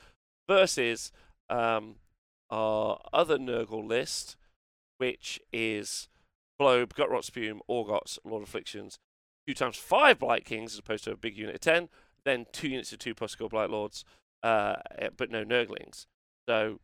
versus 0.49 1.13
um, 1.49 1.97
our 2.51 3.01
other 3.13 3.39
Nurgle 3.39 3.87
list, 3.87 4.37
which 4.99 5.41
is 5.53 6.09
Bloab, 6.61 6.95
Gutrot 6.95 7.25
Spume, 7.25 7.61
Orghotts, 7.69 8.19
Lord 8.25 8.43
Afflictions, 8.43 8.99
two 9.47 9.55
times 9.55 9.77
five 9.77 10.19
Blight 10.19 10.45
Kings 10.45 10.73
as 10.73 10.79
opposed 10.79 11.05
to 11.05 11.13
a 11.13 11.17
big 11.17 11.37
unit 11.37 11.55
of 11.55 11.61
ten, 11.61 11.89
then 12.25 12.47
two 12.53 12.69
units 12.69 12.93
of 12.93 12.99
two 12.99 13.15
Pusgoyle 13.15 13.51
Blight 13.51 13.71
Lords, 13.71 14.05
uh, 14.43 14.77
eh, 14.99 15.09
but 15.17 15.31
no 15.31 15.45
Nurglings. 15.45 16.07
So 16.49 16.81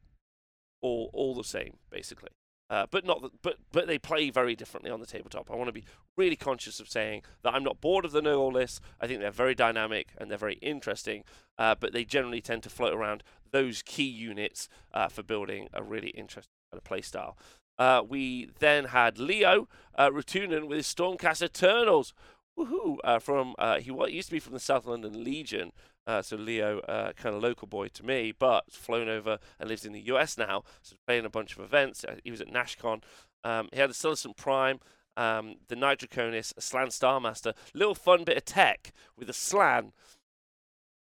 all 0.80 1.10
all 1.12 1.34
the 1.34 1.44
same, 1.44 1.78
basically. 1.90 2.30
Uh, 2.70 2.86
but 2.90 3.04
not 3.04 3.20
the, 3.20 3.30
but 3.42 3.56
but 3.72 3.86
they 3.86 3.98
play 3.98 4.30
very 4.30 4.56
differently 4.56 4.90
on 4.90 5.00
the 5.00 5.06
tabletop. 5.06 5.50
I 5.50 5.56
want 5.56 5.68
to 5.68 5.72
be 5.72 5.84
really 6.16 6.36
conscious 6.36 6.80
of 6.80 6.88
saying 6.88 7.22
that 7.42 7.52
I'm 7.52 7.62
not 7.62 7.80
bored 7.80 8.06
of 8.06 8.12
the 8.12 8.22
Nurgle 8.22 8.52
list. 8.52 8.80
I 9.00 9.06
think 9.06 9.20
they're 9.20 9.30
very 9.30 9.54
dynamic 9.54 10.08
and 10.16 10.30
they're 10.30 10.38
very 10.38 10.54
interesting, 10.54 11.24
uh, 11.58 11.74
but 11.78 11.92
they 11.92 12.04
generally 12.04 12.40
tend 12.40 12.62
to 12.62 12.70
float 12.70 12.94
around 12.94 13.22
those 13.50 13.82
key 13.82 14.08
units 14.08 14.68
uh, 14.94 15.08
for 15.08 15.22
building 15.22 15.68
a 15.74 15.82
really 15.82 16.08
interesting 16.08 16.54
kind 16.72 16.78
of 16.78 16.84
play 16.84 17.02
style. 17.02 17.36
Uh, 17.78 18.02
we 18.06 18.50
then 18.58 18.86
had 18.86 19.18
Leo 19.18 19.68
uh, 19.96 20.10
Rutunen 20.10 20.68
with 20.68 20.78
his 20.78 20.92
Stormcast 20.92 21.42
Eternals. 21.42 22.14
Woohoo! 22.58 22.98
Uh, 23.02 23.18
from 23.18 23.54
uh, 23.58 23.78
he 23.78 23.90
used 24.10 24.28
to 24.28 24.34
be 24.34 24.40
from 24.40 24.52
the 24.52 24.60
South 24.60 24.86
London 24.86 25.24
Legion, 25.24 25.72
uh, 26.06 26.22
so 26.22 26.36
Leo, 26.36 26.80
uh, 26.80 27.12
kind 27.12 27.34
of 27.34 27.42
local 27.42 27.66
boy 27.66 27.88
to 27.88 28.04
me, 28.04 28.32
but 28.36 28.70
flown 28.70 29.08
over 29.08 29.38
and 29.58 29.68
lives 29.68 29.84
in 29.84 29.92
the 29.92 30.02
US 30.02 30.36
now. 30.36 30.62
So 30.82 30.96
playing 31.06 31.24
a 31.24 31.30
bunch 31.30 31.56
of 31.56 31.64
events. 31.64 32.04
Uh, 32.04 32.16
he 32.22 32.30
was 32.30 32.40
at 32.40 32.52
NashCon. 32.52 33.02
Um, 33.42 33.68
he 33.72 33.80
had 33.80 33.90
a 33.90 33.94
Celestant 33.94 34.36
Prime, 34.36 34.80
um, 35.16 35.56
the 35.68 35.76
Knight 35.76 35.98
Draconis, 35.98 36.56
a 36.56 36.60
Slann 36.60 36.88
Starmaster. 36.88 37.54
Little 37.72 37.94
fun 37.94 38.24
bit 38.24 38.36
of 38.36 38.44
tech 38.44 38.92
with 39.16 39.28
a 39.28 39.34
Slann. 39.34 39.92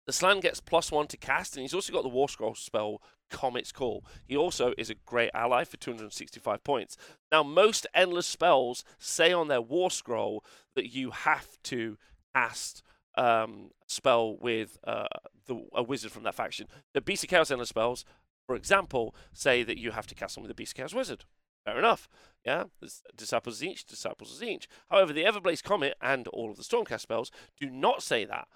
The 0.05 0.13
Slann 0.13 0.39
gets 0.39 0.59
plus 0.59 0.91
one 0.91 1.07
to 1.07 1.17
cast, 1.17 1.55
and 1.55 1.61
he's 1.61 1.73
also 1.73 1.91
got 1.91 2.03
the 2.03 2.09
War 2.09 2.29
Scroll 2.29 2.55
spell 2.55 3.01
Comet's 3.29 3.71
Call. 3.71 4.05
He 4.25 4.35
also 4.35 4.73
is 4.77 4.89
a 4.89 4.95
great 4.95 5.31
ally 5.33 5.63
for 5.63 5.77
265 5.77 6.63
points. 6.63 6.97
Now, 7.31 7.43
most 7.43 7.87
endless 7.93 8.27
spells 8.27 8.83
say 8.97 9.31
on 9.31 9.47
their 9.47 9.61
War 9.61 9.91
Scroll 9.91 10.43
that 10.75 10.93
you 10.93 11.11
have 11.11 11.57
to 11.63 11.97
cast 12.33 12.83
um, 13.17 13.71
spell 13.87 14.37
with 14.37 14.77
uh, 14.85 15.07
the, 15.47 15.65
a 15.73 15.83
wizard 15.83 16.11
from 16.11 16.23
that 16.23 16.35
faction. 16.35 16.67
The 16.93 17.01
Beast 17.01 17.23
of 17.23 17.29
Chaos 17.29 17.51
Endless 17.51 17.69
spells, 17.69 18.05
for 18.45 18.55
example, 18.55 19.15
say 19.33 19.63
that 19.63 19.77
you 19.77 19.91
have 19.91 20.07
to 20.07 20.15
cast 20.15 20.35
them 20.35 20.43
with 20.43 20.51
a 20.51 20.55
Beast 20.55 20.73
of 20.73 20.77
Chaos 20.77 20.93
wizard. 20.93 21.25
Fair 21.65 21.79
enough. 21.79 22.07
Yeah, 22.45 22.65
Disciples 23.15 23.59
of 23.61 23.67
Tzeentch, 23.67 23.85
Disciples 23.85 24.39
of 24.39 24.47
Tzeentch. 24.47 24.67
However, 24.89 25.13
the 25.13 25.23
Everblaze 25.23 25.63
Comet 25.63 25.95
and 25.99 26.27
all 26.27 26.51
of 26.51 26.57
the 26.57 26.63
Stormcast 26.63 26.99
spells 26.99 27.31
do 27.59 27.69
not 27.69 28.03
say 28.03 28.23
that. 28.23 28.47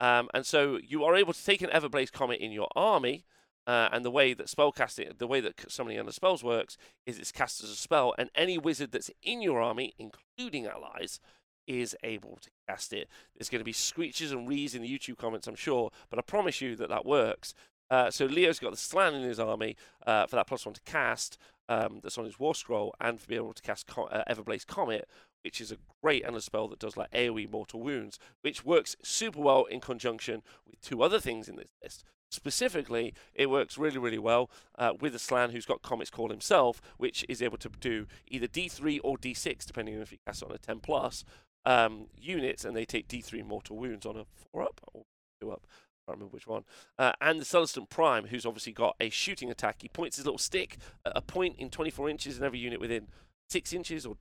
Um, 0.00 0.28
and 0.34 0.44
so 0.44 0.78
you 0.86 1.04
are 1.04 1.16
able 1.16 1.32
to 1.32 1.44
take 1.44 1.62
an 1.62 1.70
Everblaze 1.70 2.12
Comet 2.12 2.40
in 2.40 2.52
your 2.52 2.68
army, 2.76 3.24
uh, 3.68 3.90
and 3.92 4.02
the 4.02 4.10
way 4.10 4.32
that 4.32 4.46
spellcasting, 4.46 5.18
the 5.18 5.26
way 5.26 5.40
that 5.40 5.70
summoning 5.70 6.00
under 6.00 6.10
spells 6.10 6.42
works, 6.42 6.78
is 7.04 7.18
it's 7.18 7.30
cast 7.30 7.62
as 7.62 7.68
a 7.68 7.76
spell, 7.76 8.14
and 8.18 8.30
any 8.34 8.56
wizard 8.56 8.90
that's 8.90 9.10
in 9.22 9.42
your 9.42 9.60
army, 9.60 9.92
including 9.98 10.66
allies, 10.66 11.20
is 11.66 11.94
able 12.02 12.38
to 12.40 12.48
cast 12.66 12.94
it. 12.94 13.08
There's 13.36 13.50
going 13.50 13.60
to 13.60 13.64
be 13.64 13.74
screeches 13.74 14.32
and 14.32 14.48
rees 14.48 14.74
in 14.74 14.80
the 14.80 14.88
YouTube 14.88 15.18
comments, 15.18 15.46
I'm 15.46 15.54
sure, 15.54 15.90
but 16.08 16.18
I 16.18 16.22
promise 16.22 16.62
you 16.62 16.76
that 16.76 16.88
that 16.88 17.04
works. 17.04 17.52
Uh, 17.90 18.10
so 18.10 18.24
Leo's 18.24 18.58
got 18.58 18.70
the 18.70 18.78
Slann 18.78 19.14
in 19.14 19.22
his 19.22 19.38
army 19.38 19.76
uh, 20.06 20.26
for 20.26 20.36
that 20.36 20.46
plus 20.46 20.64
one 20.64 20.74
to 20.74 20.80
cast 20.86 21.36
um, 21.68 22.00
that's 22.02 22.16
on 22.16 22.24
his 22.24 22.38
War 22.38 22.54
Scroll, 22.54 22.94
and 23.02 23.20
for 23.20 23.26
being 23.26 23.42
able 23.42 23.52
to 23.52 23.62
cast 23.62 23.86
Com- 23.86 24.08
uh, 24.10 24.22
Everblaze 24.30 24.66
Comet, 24.66 25.06
which 25.44 25.60
is 25.60 25.70
a 25.70 25.76
great 26.02 26.24
endless 26.24 26.46
spell 26.46 26.68
that 26.68 26.78
does 26.78 26.96
like 26.96 27.10
AoE 27.10 27.50
Mortal 27.50 27.80
Wounds, 27.80 28.18
which 28.40 28.64
works 28.64 28.96
super 29.02 29.40
well 29.40 29.66
in 29.66 29.80
conjunction 29.80 30.42
with 30.66 30.80
two 30.80 31.02
other 31.02 31.20
things 31.20 31.50
in 31.50 31.56
this 31.56 31.74
list. 31.82 32.02
Specifically, 32.30 33.14
it 33.34 33.48
works 33.48 33.78
really, 33.78 33.98
really 33.98 34.18
well 34.18 34.50
uh, 34.76 34.92
with 35.00 35.12
the 35.14 35.18
Slann 35.18 35.50
who's 35.50 35.64
got 35.64 35.82
Comet's 35.82 36.10
Call 36.10 36.28
himself, 36.28 36.80
which 36.98 37.24
is 37.28 37.40
able 37.40 37.56
to 37.58 37.70
do 37.80 38.06
either 38.28 38.46
D3 38.46 39.00
or 39.02 39.16
D6, 39.16 39.64
depending 39.64 39.96
on 39.96 40.02
if 40.02 40.10
he 40.10 40.18
casts 40.26 40.42
on 40.42 40.52
a 40.52 40.58
10 40.58 40.80
plus 40.80 41.24
um, 41.64 42.06
units, 42.16 42.64
and 42.64 42.76
they 42.76 42.84
take 42.84 43.08
D3 43.08 43.44
mortal 43.46 43.76
wounds 43.76 44.04
on 44.04 44.16
a 44.16 44.24
4 44.52 44.62
up 44.62 44.80
or 44.92 45.04
2 45.40 45.50
up. 45.50 45.66
I 45.66 46.12
can't 46.12 46.18
remember 46.18 46.34
which 46.34 46.46
one. 46.46 46.64
Uh, 46.98 47.12
and 47.20 47.40
the 47.40 47.44
Celestant 47.44 47.88
Prime, 47.88 48.26
who's 48.26 48.46
obviously 48.46 48.72
got 48.72 48.96
a 49.00 49.08
shooting 49.08 49.50
attack. 49.50 49.76
He 49.80 49.88
points 49.88 50.16
his 50.16 50.26
little 50.26 50.38
stick 50.38 50.76
at 51.06 51.12
a 51.14 51.22
point 51.22 51.56
in 51.58 51.70
24 51.70 52.10
inches 52.10 52.38
in 52.38 52.44
every 52.44 52.58
unit 52.58 52.80
within 52.80 53.08
6 53.48 53.72
inches 53.72 54.04
or 54.04 54.14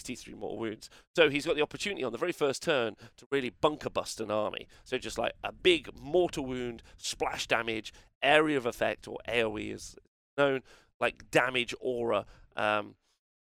D 0.00 0.14
63 0.14 0.34
mortal 0.34 0.58
wounds. 0.58 0.90
So 1.14 1.30
he's 1.30 1.46
got 1.46 1.56
the 1.56 1.62
opportunity 1.62 2.02
on 2.04 2.12
the 2.12 2.18
very 2.18 2.32
first 2.32 2.62
turn 2.62 2.96
to 3.16 3.26
really 3.30 3.50
bunker 3.50 3.90
bust 3.90 4.20
an 4.20 4.30
army. 4.30 4.66
So 4.84 4.98
just 4.98 5.18
like 5.18 5.32
a 5.42 5.52
big 5.52 5.88
mortal 6.00 6.44
wound, 6.44 6.82
splash 6.96 7.46
damage, 7.46 7.92
area 8.22 8.56
of 8.56 8.66
effect, 8.66 9.06
or 9.06 9.18
AoE 9.28 9.72
is 9.72 9.96
known, 10.36 10.62
like 11.00 11.30
damage 11.30 11.74
aura. 11.80 12.26
Um, 12.56 12.96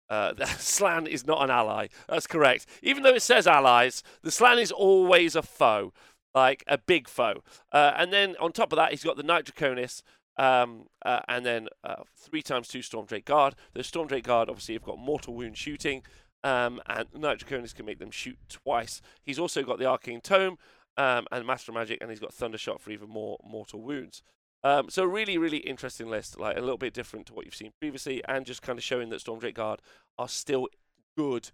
uh, 0.08 0.32
the 0.36 0.46
Slann 0.46 1.06
is 1.06 1.26
not 1.26 1.42
an 1.42 1.50
ally. 1.50 1.88
That's 2.08 2.26
correct. 2.26 2.66
Even 2.82 3.02
though 3.02 3.14
it 3.14 3.22
says 3.22 3.46
allies, 3.46 4.02
the 4.22 4.30
Slann 4.30 4.58
is 4.58 4.72
always 4.72 5.36
a 5.36 5.42
foe, 5.42 5.92
like 6.34 6.64
a 6.66 6.78
big 6.78 7.08
foe. 7.08 7.42
Uh, 7.72 7.92
and 7.96 8.12
then 8.12 8.36
on 8.40 8.52
top 8.52 8.72
of 8.72 8.76
that, 8.76 8.90
he's 8.90 9.04
got 9.04 9.16
the 9.16 9.22
Knight 9.22 9.44
Draconis, 9.44 10.02
um, 10.38 10.86
uh, 11.04 11.20
and 11.28 11.44
then 11.44 11.68
uh, 11.84 12.04
three 12.16 12.42
times 12.42 12.68
two 12.68 12.80
Storm 12.80 13.06
Drake 13.06 13.24
Guard. 13.24 13.54
The 13.74 13.82
Storm 13.82 14.08
Drake 14.08 14.24
Guard 14.24 14.48
obviously 14.48 14.74
have 14.74 14.84
got 14.84 14.98
mortal 14.98 15.34
wound 15.34 15.58
shooting, 15.58 16.02
um, 16.44 16.80
and 16.86 17.08
Knight 17.14 17.38
Draconis 17.38 17.74
can 17.74 17.86
make 17.86 17.98
them 17.98 18.10
shoot 18.10 18.38
twice. 18.48 19.00
He's 19.22 19.38
also 19.38 19.62
got 19.62 19.78
the 19.78 19.86
Arcane 19.86 20.20
Tome 20.20 20.58
um, 20.96 21.26
and 21.30 21.46
Master 21.46 21.72
Magic, 21.72 21.98
and 22.00 22.10
he's 22.10 22.20
got 22.20 22.34
Thundershot 22.34 22.80
for 22.80 22.90
even 22.90 23.08
more 23.08 23.38
mortal 23.44 23.80
wounds. 23.80 24.22
Um, 24.64 24.90
so 24.90 25.04
a 25.04 25.08
really, 25.08 25.38
really 25.38 25.58
interesting 25.58 26.08
list, 26.08 26.38
like 26.38 26.56
a 26.56 26.60
little 26.60 26.78
bit 26.78 26.92
different 26.92 27.26
to 27.26 27.34
what 27.34 27.44
you've 27.44 27.54
seen 27.54 27.72
previously, 27.80 28.22
and 28.26 28.44
just 28.44 28.62
kind 28.62 28.78
of 28.78 28.84
showing 28.84 29.08
that 29.10 29.20
Storm 29.20 29.38
Drake 29.38 29.54
Guard 29.54 29.80
are 30.18 30.28
still 30.28 30.68
good, 31.16 31.50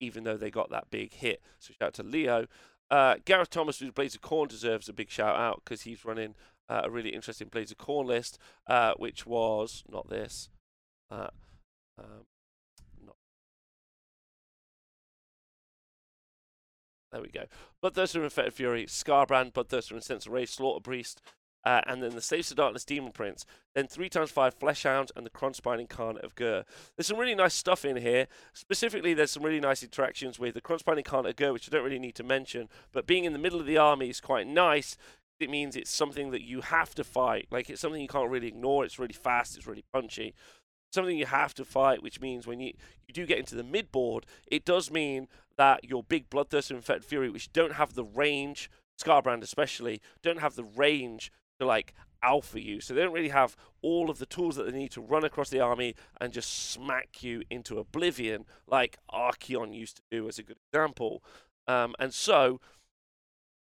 even 0.00 0.24
though 0.24 0.36
they 0.36 0.50
got 0.50 0.70
that 0.70 0.90
big 0.90 1.12
hit. 1.12 1.40
So 1.58 1.72
shout 1.78 1.88
out 1.88 1.94
to 1.94 2.02
Leo. 2.02 2.46
Uh, 2.90 3.16
Gareth 3.24 3.50
Thomas, 3.50 3.78
who's 3.78 3.90
Blades 3.90 4.14
of 4.14 4.22
Khorne, 4.22 4.48
deserves 4.48 4.88
a 4.88 4.92
big 4.92 5.10
shout 5.10 5.36
out 5.36 5.62
because 5.64 5.82
he's 5.82 6.04
running 6.04 6.34
uh, 6.68 6.82
a 6.84 6.90
really 6.90 7.10
interesting 7.10 7.48
Blades 7.48 7.70
of 7.70 7.78
Khorne 7.78 8.06
list, 8.06 8.38
uh, 8.66 8.94
which 8.96 9.26
was 9.26 9.84
not 9.88 10.08
this. 10.08 10.48
Uh, 11.10 11.28
um, 11.98 12.24
There 17.12 17.22
we 17.22 17.28
go. 17.28 17.44
Bloodthirster 17.82 18.22
Unfettered 18.22 18.54
Fury, 18.54 18.86
Skarbrand, 18.86 19.52
Bloodthirster 19.52 19.92
Insensate 19.92 20.32
Rage, 20.32 20.50
Slaughter 20.50 20.82
Priest, 20.82 21.22
uh, 21.64 21.80
and 21.86 22.02
then 22.02 22.14
the 22.14 22.20
Slaves 22.20 22.50
of 22.50 22.56
Darkness 22.58 22.84
Demon 22.84 23.12
Prince, 23.12 23.44
then 23.74 23.86
3 23.86 24.08
times 24.08 24.30
5 24.30 24.58
Fleshhound, 24.58 25.10
and 25.16 25.24
the 25.24 25.30
Krondspine 25.30 25.80
Incarnate 25.80 26.24
of 26.24 26.34
Ghur. 26.34 26.64
There's 26.96 27.06
some 27.06 27.18
really 27.18 27.34
nice 27.34 27.54
stuff 27.54 27.84
in 27.84 27.96
here. 27.96 28.26
Specifically, 28.52 29.14
there's 29.14 29.30
some 29.30 29.42
really 29.42 29.60
nice 29.60 29.82
interactions 29.82 30.38
with 30.38 30.54
the 30.54 30.60
Krondspine 30.60 30.98
Incarnate 30.98 31.30
of 31.30 31.36
Ghur, 31.36 31.52
which 31.52 31.68
I 31.68 31.72
don't 31.72 31.84
really 31.84 31.98
need 31.98 32.14
to 32.16 32.24
mention, 32.24 32.68
but 32.92 33.06
being 33.06 33.24
in 33.24 33.32
the 33.32 33.38
middle 33.38 33.60
of 33.60 33.66
the 33.66 33.78
army 33.78 34.10
is 34.10 34.20
quite 34.20 34.46
nice. 34.46 34.96
It 35.40 35.50
means 35.50 35.76
it's 35.76 35.90
something 35.90 36.30
that 36.32 36.42
you 36.42 36.60
have 36.60 36.94
to 36.96 37.04
fight. 37.04 37.46
Like, 37.50 37.70
it's 37.70 37.80
something 37.80 38.02
you 38.02 38.08
can't 38.08 38.30
really 38.30 38.48
ignore. 38.48 38.84
It's 38.84 38.98
really 38.98 39.14
fast, 39.14 39.56
it's 39.56 39.66
really 39.66 39.84
punchy 39.92 40.34
something 40.90 41.18
you 41.18 41.26
have 41.26 41.54
to 41.54 41.64
fight, 41.64 42.02
which 42.02 42.20
means 42.20 42.46
when 42.46 42.60
you, 42.60 42.72
you 43.06 43.12
do 43.12 43.26
get 43.26 43.38
into 43.38 43.54
the 43.54 43.62
mid 43.62 43.92
board, 43.92 44.24
it 44.46 44.64
does 44.64 44.90
mean 44.90 45.28
that 45.58 45.84
your 45.84 46.02
big 46.02 46.30
Bloodthirster 46.30 46.70
and 46.70 47.04
Fury, 47.04 47.28
which 47.28 47.52
don't 47.52 47.74
have 47.74 47.94
the 47.94 48.04
range, 48.04 48.70
Skarbrand 49.00 49.42
especially, 49.42 50.00
don't 50.22 50.40
have 50.40 50.54
the 50.54 50.64
range 50.64 51.30
to 51.60 51.66
like 51.66 51.92
alpha 52.22 52.60
you. 52.60 52.80
So 52.80 52.94
they 52.94 53.02
don't 53.02 53.12
really 53.12 53.28
have 53.28 53.56
all 53.82 54.10
of 54.10 54.18
the 54.18 54.26
tools 54.26 54.56
that 54.56 54.64
they 54.64 54.76
need 54.78 54.92
to 54.92 55.00
run 55.00 55.24
across 55.24 55.50
the 55.50 55.60
army 55.60 55.94
and 56.20 56.32
just 56.32 56.70
smack 56.70 57.22
you 57.22 57.42
into 57.50 57.78
oblivion 57.78 58.44
like 58.66 58.98
Archaon 59.12 59.74
used 59.74 59.96
to 59.96 60.02
do 60.10 60.28
as 60.28 60.38
a 60.38 60.42
good 60.42 60.56
example. 60.72 61.22
Um, 61.66 61.94
and 61.98 62.14
so 62.14 62.60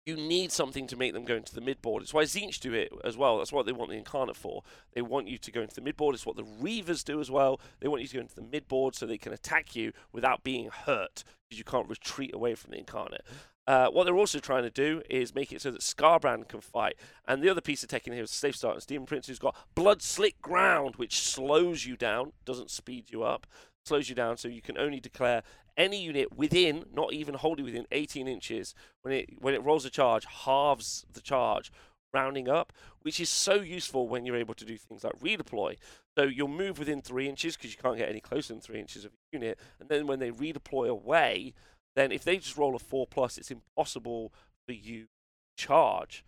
you 0.07 0.15
need 0.15 0.53
something 0.53 0.87
to 0.87 0.95
make 0.95 1.13
them 1.13 1.25
go 1.25 1.35
into 1.35 1.53
the 1.53 1.61
mid 1.61 1.81
board. 1.81 2.01
It's 2.01 2.13
why 2.13 2.23
Tzeentch 2.23 2.61
do 2.61 2.73
it 2.73 2.93
as 3.03 3.17
well. 3.17 3.37
That's 3.37 3.51
what 3.51 3.65
they 3.65 3.73
want 3.73 3.91
the 3.91 3.97
Incarnate 3.97 4.37
for. 4.37 4.63
They 4.93 5.01
want 5.01 5.27
you 5.27 5.37
to 5.37 5.51
go 5.51 5.61
into 5.61 5.75
the 5.75 5.81
mid 5.81 5.97
board. 5.97 6.15
It's 6.15 6.25
what 6.25 6.37
the 6.37 6.43
Reavers 6.43 7.03
do 7.03 7.19
as 7.19 7.29
well. 7.29 7.59
They 7.81 7.89
want 7.89 8.01
you 8.01 8.07
to 8.07 8.15
go 8.15 8.21
into 8.21 8.35
the 8.35 8.41
mid 8.41 8.69
board 8.69 8.95
so 8.95 9.05
they 9.05 9.17
can 9.17 9.33
attack 9.33 9.75
you 9.75 9.91
without 10.13 10.43
being 10.43 10.69
hurt 10.69 11.25
because 11.49 11.59
you 11.59 11.65
can't 11.65 11.89
retreat 11.89 12.33
away 12.33 12.55
from 12.55 12.71
the 12.71 12.77
Incarnate. 12.77 13.25
Uh, 13.67 13.89
what 13.89 14.05
they're 14.05 14.15
also 14.15 14.39
trying 14.39 14.63
to 14.63 14.69
do 14.69 15.01
is 15.09 15.35
make 15.35 15.51
it 15.51 15.61
so 15.61 15.71
that 15.71 15.81
Skarbrand 15.81 16.47
can 16.47 16.61
fight. 16.61 16.95
And 17.27 17.43
the 17.43 17.49
other 17.49 17.59
piece 17.59 17.83
of 17.83 17.89
tech 17.89 18.07
in 18.07 18.13
here 18.13 18.23
is 18.23 18.31
Safe 18.31 18.55
Start 18.55 18.75
and 18.75 18.87
Demon 18.87 19.05
Prince, 19.05 19.27
who's 19.27 19.39
got 19.39 19.57
Blood 19.75 20.01
Slick 20.01 20.41
Ground, 20.41 20.95
which 20.95 21.19
slows 21.19 21.85
you 21.85 21.97
down, 21.97 22.31
doesn't 22.45 22.71
speed 22.71 23.11
you 23.11 23.23
up, 23.23 23.45
slows 23.85 24.07
you 24.07 24.15
down, 24.15 24.37
so 24.37 24.47
you 24.47 24.61
can 24.61 24.77
only 24.77 25.01
declare 25.01 25.43
any 25.77 26.01
unit 26.01 26.35
within, 26.35 26.85
not 26.93 27.13
even 27.13 27.35
wholly 27.35 27.63
within 27.63 27.85
18 27.91 28.27
inches, 28.27 28.73
when 29.01 29.13
it 29.13 29.29
when 29.39 29.53
it 29.53 29.63
rolls 29.63 29.85
a 29.85 29.89
charge, 29.89 30.25
halves 30.25 31.05
the 31.11 31.21
charge, 31.21 31.71
rounding 32.13 32.49
up, 32.49 32.73
which 33.01 33.19
is 33.19 33.29
so 33.29 33.55
useful 33.55 34.07
when 34.07 34.25
you're 34.25 34.35
able 34.35 34.55
to 34.55 34.65
do 34.65 34.77
things 34.77 35.03
like 35.03 35.19
redeploy. 35.19 35.77
So 36.17 36.23
you'll 36.23 36.47
move 36.47 36.79
within 36.79 37.01
three 37.01 37.29
inches 37.29 37.55
because 37.55 37.71
you 37.71 37.81
can't 37.81 37.97
get 37.97 38.09
any 38.09 38.19
closer 38.19 38.53
than 38.53 38.61
three 38.61 38.79
inches 38.79 39.05
of 39.05 39.11
a 39.11 39.17
unit, 39.31 39.59
and 39.79 39.87
then 39.87 40.07
when 40.07 40.19
they 40.19 40.31
redeploy 40.31 40.89
away, 40.89 41.53
then 41.95 42.11
if 42.11 42.23
they 42.23 42.37
just 42.37 42.57
roll 42.57 42.75
a 42.75 42.79
four 42.79 43.05
plus, 43.05 43.37
it's 43.37 43.51
impossible 43.51 44.33
for 44.67 44.73
you 44.73 45.03
to 45.03 45.07
charge. 45.63 46.23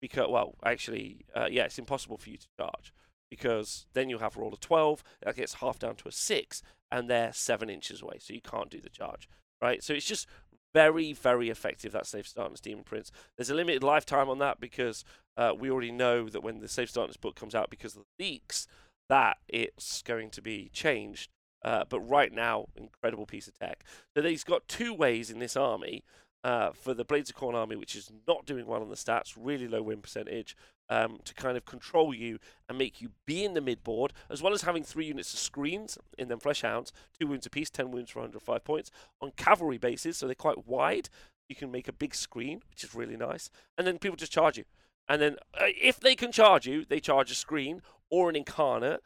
Because 0.00 0.28
well, 0.28 0.54
actually, 0.64 1.24
uh, 1.34 1.48
yeah, 1.50 1.64
it's 1.64 1.78
impossible 1.78 2.18
for 2.18 2.30
you 2.30 2.36
to 2.36 2.46
charge 2.58 2.92
because 3.30 3.86
then 3.92 4.08
you'll 4.08 4.20
have 4.20 4.36
roll 4.36 4.54
a 4.54 4.56
12 4.56 5.02
that 5.22 5.36
gets 5.36 5.54
half 5.54 5.78
down 5.78 5.96
to 5.96 6.08
a 6.08 6.12
6 6.12 6.62
and 6.90 7.10
they're 7.10 7.32
seven 7.32 7.68
inches 7.68 8.02
away, 8.02 8.18
so 8.18 8.32
you 8.32 8.40
can't 8.40 8.70
do 8.70 8.80
the 8.80 8.88
charge, 8.88 9.28
right? 9.60 9.82
So 9.82 9.92
it's 9.92 10.06
just 10.06 10.26
very, 10.74 11.12
very 11.12 11.50
effective, 11.50 11.92
that 11.92 12.06
Safe 12.06 12.32
Darkness 12.34 12.60
Demon 12.60 12.84
Prince. 12.84 13.10
There's 13.36 13.50
a 13.50 13.54
limited 13.54 13.82
lifetime 13.82 14.28
on 14.28 14.38
that 14.38 14.60
because 14.60 15.04
uh, 15.36 15.52
we 15.58 15.70
already 15.70 15.92
know 15.92 16.28
that 16.28 16.42
when 16.42 16.60
the 16.60 16.68
Safe 16.68 16.92
Darkness 16.92 17.16
book 17.16 17.36
comes 17.36 17.54
out, 17.54 17.70
because 17.70 17.96
of 17.96 18.02
the 18.02 18.24
leaks, 18.24 18.66
that 19.08 19.38
it's 19.48 20.02
going 20.02 20.30
to 20.30 20.42
be 20.42 20.70
changed. 20.72 21.30
Uh, 21.64 21.84
but 21.88 22.00
right 22.00 22.32
now, 22.32 22.66
incredible 22.76 23.26
piece 23.26 23.48
of 23.48 23.58
tech. 23.58 23.82
So 24.16 24.22
he's 24.22 24.44
got 24.44 24.68
two 24.68 24.94
ways 24.94 25.30
in 25.30 25.40
this 25.40 25.56
army 25.56 26.04
uh, 26.44 26.70
for 26.72 26.94
the 26.94 27.04
Blades 27.04 27.30
of 27.30 27.36
Khorne 27.36 27.54
army, 27.54 27.76
which 27.76 27.96
is 27.96 28.10
not 28.26 28.46
doing 28.46 28.66
well 28.66 28.82
on 28.82 28.90
the 28.90 28.96
stats, 28.96 29.34
really 29.36 29.66
low 29.66 29.82
win 29.82 30.00
percentage, 30.00 30.56
um, 30.88 31.18
to 31.24 31.34
kind 31.34 31.56
of 31.56 31.64
control 31.64 32.14
you 32.14 32.38
and 32.68 32.78
make 32.78 33.00
you 33.00 33.10
be 33.26 33.44
in 33.44 33.54
the 33.54 33.60
mid 33.60 33.82
board, 33.84 34.12
as 34.30 34.42
well 34.42 34.52
as 34.52 34.62
having 34.62 34.82
three 34.82 35.06
units 35.06 35.32
of 35.34 35.40
screens 35.40 35.98
in 36.16 36.28
them 36.28 36.38
flesh 36.38 36.62
hounds, 36.62 36.92
two 37.18 37.26
wounds 37.26 37.46
apiece, 37.46 37.70
10 37.70 37.90
wounds 37.90 38.10
for 38.10 38.20
105 38.20 38.64
points, 38.64 38.90
on 39.20 39.32
cavalry 39.36 39.78
bases, 39.78 40.16
so 40.16 40.26
they're 40.26 40.34
quite 40.34 40.66
wide. 40.66 41.08
You 41.48 41.56
can 41.56 41.70
make 41.70 41.88
a 41.88 41.92
big 41.92 42.14
screen, 42.14 42.62
which 42.70 42.84
is 42.84 42.94
really 42.94 43.16
nice, 43.16 43.50
and 43.76 43.86
then 43.86 43.98
people 43.98 44.16
just 44.16 44.32
charge 44.32 44.58
you. 44.58 44.64
And 45.08 45.20
then 45.22 45.36
uh, 45.54 45.66
if 45.66 45.98
they 45.98 46.14
can 46.14 46.32
charge 46.32 46.66
you, 46.66 46.84
they 46.84 47.00
charge 47.00 47.30
a 47.30 47.34
screen 47.34 47.82
or 48.10 48.28
an 48.28 48.36
incarnate, 48.36 49.02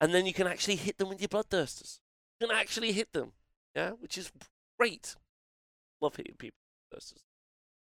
and 0.00 0.14
then 0.14 0.26
you 0.26 0.32
can 0.32 0.46
actually 0.46 0.76
hit 0.76 0.98
them 0.98 1.08
with 1.08 1.20
your 1.20 1.28
bloodthirsters. 1.28 2.00
You 2.38 2.46
can 2.46 2.56
actually 2.56 2.92
hit 2.92 3.12
them, 3.12 3.32
yeah, 3.74 3.90
which 3.90 4.16
is 4.16 4.30
great. 4.78 5.16
Love 6.00 6.16
hitting 6.16 6.36
people. 6.38 6.56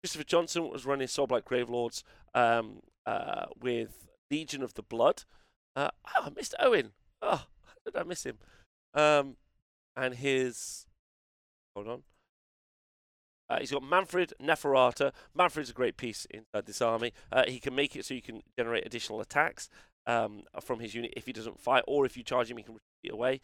Christopher 0.02 0.24
Johnson 0.24 0.70
was 0.70 0.86
running 0.86 1.08
Soulblight 1.08 1.44
Gravelords 1.44 2.04
um, 2.34 2.82
uh, 3.06 3.46
with 3.60 4.08
Legion 4.32 4.64
of 4.64 4.74
the 4.76 4.84
Blood. 4.84 5.24
Uh, 5.76 5.90
oh, 6.16 6.26
I 6.26 6.30
missed 6.30 6.56
Owen. 6.60 6.92
Oh, 7.22 7.46
did 7.86 7.96
I 7.96 8.04
miss 8.04 8.26
him? 8.26 8.38
Um, 8.94 9.36
and 9.96 10.16
his. 10.16 10.86
Hold 11.76 11.88
on. 11.88 12.04
Uh, 13.50 13.60
he's 13.60 13.72
got 13.72 13.84
Manfred 13.84 14.34
Neferata. 14.42 15.12
Manfred's 15.34 15.72
a 15.72 15.74
great 15.74 15.98
piece 15.98 16.28
inside 16.30 16.66
this 16.66 16.82
army. 16.82 17.14
Uh, 17.32 17.44
he 17.48 17.60
can 17.60 17.74
make 17.74 17.96
it 17.96 18.06
so 18.06 18.14
you 18.14 18.22
can 18.22 18.42
generate 18.58 18.86
additional 18.86 19.22
attacks 19.22 19.70
um, 20.06 20.44
from 20.62 20.80
his 20.80 20.94
unit 20.94 21.14
if 21.18 21.26
he 21.26 21.34
doesn't 21.34 21.60
fight, 21.60 21.84
or 21.88 22.06
if 22.06 22.16
you 22.16 22.24
charge 22.24 22.52
him, 22.52 22.58
he 22.58 22.64
can 22.64 22.76
retreat 22.76 23.14
away, 23.14 23.42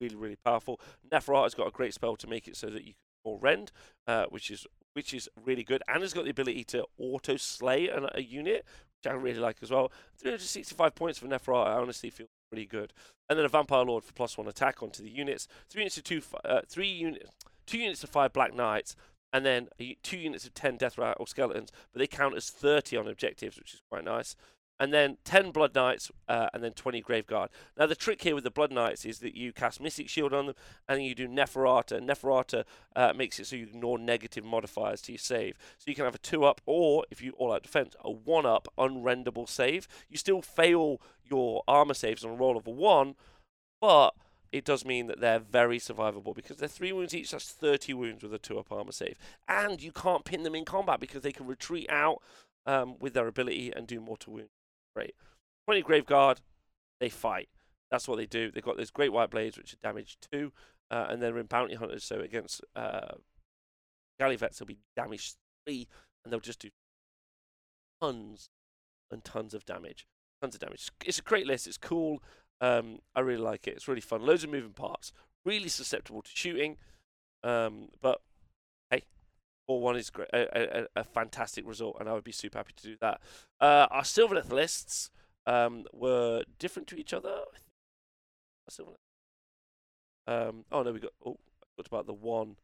really, 0.00 0.16
really 0.16 0.36
powerful. 0.44 0.80
Neferata's 1.10 1.54
got 1.54 1.68
a 1.68 1.70
great 1.70 1.92
spell 1.92 2.16
to 2.16 2.26
make 2.26 2.48
it 2.48 2.56
so 2.56 2.68
that 2.68 2.84
you 2.84 2.94
or 3.26 3.38
rend, 3.38 3.72
uh, 4.06 4.26
which 4.30 4.50
is 4.50 4.66
which 4.94 5.12
is 5.12 5.28
really 5.44 5.62
good, 5.62 5.82
and 5.88 6.00
has 6.00 6.14
got 6.14 6.24
the 6.24 6.30
ability 6.30 6.64
to 6.64 6.86
auto 6.98 7.36
slay 7.36 7.88
a, 7.88 8.22
unit, 8.22 8.64
which 8.96 9.12
I 9.12 9.14
really 9.14 9.38
like 9.38 9.58
as 9.60 9.70
well. 9.70 9.92
365 10.16 10.94
points 10.94 11.18
for 11.18 11.26
Neferata, 11.26 11.66
I 11.66 11.74
honestly 11.74 12.08
feel 12.08 12.28
pretty 12.50 12.64
good. 12.64 12.94
And 13.28 13.38
then 13.38 13.44
a 13.44 13.50
Vampire 13.50 13.84
Lord 13.84 14.04
for 14.04 14.14
plus 14.14 14.38
one 14.38 14.48
attack 14.48 14.82
onto 14.82 15.02
the 15.02 15.10
units. 15.10 15.48
Three 15.68 15.82
units 15.82 15.98
of 15.98 16.04
two, 16.04 16.22
uh, 16.46 16.62
three 16.66 16.88
units, 16.88 17.30
two 17.66 17.76
units 17.76 18.04
of 18.04 18.08
five 18.08 18.32
Black 18.32 18.54
Knights, 18.54 18.96
and 19.34 19.44
then 19.44 19.68
two 20.02 20.16
units 20.16 20.46
of 20.46 20.54
ten 20.54 20.78
Death 20.78 20.96
Rattle 20.96 21.26
Skeletons, 21.26 21.70
but 21.92 21.98
they 21.98 22.06
count 22.06 22.34
as 22.34 22.48
30 22.48 22.96
on 22.96 23.06
objectives, 23.06 23.58
which 23.58 23.74
is 23.74 23.82
quite 23.90 24.04
nice. 24.04 24.34
And 24.78 24.92
then 24.92 25.16
10 25.24 25.50
Blood 25.50 25.74
Knights, 25.74 26.10
uh, 26.28 26.48
and 26.52 26.62
then 26.62 26.72
20 26.72 27.02
Graveguard. 27.02 27.48
Now, 27.78 27.86
the 27.86 27.94
trick 27.94 28.22
here 28.22 28.34
with 28.34 28.44
the 28.44 28.50
Blood 28.50 28.72
Knights 28.72 29.04
is 29.04 29.20
that 29.20 29.34
you 29.34 29.52
cast 29.52 29.80
Mystic 29.80 30.08
Shield 30.08 30.32
on 30.32 30.46
them, 30.46 30.54
and 30.88 31.02
you 31.02 31.14
do 31.14 31.28
Neferata. 31.28 32.00
Neferata 32.00 32.64
uh, 32.94 33.12
makes 33.14 33.38
it 33.40 33.46
so 33.46 33.56
you 33.56 33.64
ignore 33.64 33.98
negative 33.98 34.44
modifiers 34.44 35.00
to 35.02 35.12
your 35.12 35.18
save. 35.18 35.56
So 35.78 35.84
you 35.86 35.94
can 35.94 36.04
have 36.04 36.14
a 36.14 36.18
2 36.18 36.44
up, 36.44 36.60
or 36.66 37.04
if 37.10 37.22
you 37.22 37.32
all 37.32 37.52
out 37.52 37.62
defense, 37.62 37.94
a 38.04 38.10
1 38.10 38.46
up 38.46 38.68
unrendable 38.78 39.48
save. 39.48 39.88
You 40.08 40.18
still 40.18 40.42
fail 40.42 41.00
your 41.24 41.62
armor 41.66 41.94
saves 41.94 42.24
on 42.24 42.32
a 42.32 42.36
roll 42.36 42.56
of 42.56 42.66
a 42.66 42.70
1, 42.70 43.14
but 43.80 44.14
it 44.52 44.64
does 44.64 44.84
mean 44.84 45.06
that 45.06 45.20
they're 45.20 45.38
very 45.38 45.78
survivable 45.78 46.34
because 46.34 46.56
they're 46.56 46.68
three 46.68 46.92
wounds 46.92 47.14
each. 47.14 47.30
That's 47.30 47.50
30 47.50 47.94
wounds 47.94 48.22
with 48.22 48.32
a 48.32 48.38
two 48.38 48.58
up 48.58 48.70
armor 48.70 48.92
save. 48.92 49.18
And 49.48 49.82
you 49.82 49.92
can't 49.92 50.24
pin 50.24 50.44
them 50.44 50.54
in 50.54 50.64
combat 50.64 51.00
because 51.00 51.22
they 51.22 51.32
can 51.32 51.46
retreat 51.46 51.90
out 51.90 52.22
um, 52.64 52.96
with 52.98 53.14
their 53.14 53.26
ability 53.26 53.72
and 53.74 53.86
do 53.86 54.00
more 54.00 54.16
to 54.18 54.30
wound. 54.30 54.48
Great. 54.96 55.14
20 55.66 55.82
Graveguard, 55.82 56.38
they 57.00 57.10
fight. 57.10 57.48
That's 57.90 58.08
what 58.08 58.16
they 58.16 58.26
do. 58.26 58.50
They've 58.50 58.64
got 58.64 58.78
those 58.78 58.90
Great 58.90 59.12
Wight 59.12 59.30
Blades, 59.30 59.58
which 59.58 59.74
are 59.74 59.78
damage 59.82 60.16
two, 60.32 60.52
uh, 60.90 61.06
and 61.10 61.22
they're 61.22 61.38
in 61.38 61.46
Bounty 61.46 61.74
Hunters, 61.74 62.02
so 62.02 62.20
against 62.20 62.62
uh, 62.74 63.14
Gallivets, 64.18 64.58
they'll 64.58 64.66
be 64.66 64.78
damage 64.96 65.34
three, 65.66 65.86
and 66.24 66.32
they'll 66.32 66.40
just 66.40 66.60
do 66.60 66.70
tons 68.00 68.48
and 69.10 69.22
tons 69.22 69.54
of 69.54 69.64
damage. 69.66 70.06
Tons 70.40 70.54
of 70.54 70.60
damage. 70.60 70.88
It's 71.04 71.18
a 71.18 71.22
great 71.22 71.46
list. 71.46 71.66
It's 71.66 71.78
cool. 71.78 72.22
Um, 72.60 73.00
I 73.14 73.20
really 73.20 73.42
like 73.42 73.66
it. 73.66 73.74
It's 73.74 73.88
really 73.88 74.00
fun. 74.00 74.24
Loads 74.24 74.44
of 74.44 74.50
moving 74.50 74.72
parts. 74.72 75.12
Really 75.44 75.68
susceptible 75.68 76.22
to 76.22 76.30
shooting. 76.32 76.76
Um, 77.44 77.88
but 78.00 78.20
4 79.66 79.80
1 79.80 79.96
is 79.96 80.10
great. 80.10 80.28
A, 80.32 80.80
a, 80.80 80.86
a, 80.96 81.04
fantastic 81.04 81.66
result, 81.66 81.96
and 81.98 82.08
I 82.08 82.12
would 82.12 82.24
be 82.24 82.32
super 82.32 82.58
happy 82.58 82.72
to 82.76 82.82
do 82.82 82.96
that. 83.00 83.20
Uh, 83.60 83.86
our 83.90 84.02
Sylvaneth 84.02 84.50
lists 84.50 85.10
um, 85.46 85.84
were 85.92 86.44
different 86.58 86.88
to 86.88 86.96
each 86.96 87.12
other. 87.12 87.40
Um, 90.28 90.64
oh 90.72 90.82
no, 90.82 90.92
we 90.92 91.00
got. 91.00 91.12
Oh, 91.24 91.38
talked 91.76 91.88
about 91.88 92.06
the 92.06 92.12
one 92.12 92.56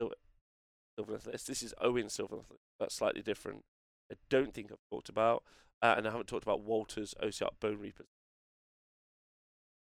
Sylvaneth 0.00 1.26
list. 1.26 1.46
This 1.46 1.62
is 1.62 1.74
Owen 1.80 2.06
Sylvaneth. 2.06 2.44
That's 2.78 2.94
slightly 2.94 3.22
different. 3.22 3.64
I 4.10 4.16
don't 4.30 4.52
think 4.52 4.70
I've 4.70 4.78
talked 4.90 5.08
about, 5.08 5.42
uh, 5.82 5.94
and 5.96 6.06
I 6.06 6.10
haven't 6.10 6.26
talked 6.26 6.44
about 6.44 6.60
Walter's 6.60 7.14
Ossiarch 7.22 7.58
Bone 7.60 7.78
Reapers 7.78 8.06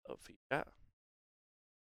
up 0.08 0.20
for 0.20 0.32
you. 0.32 0.62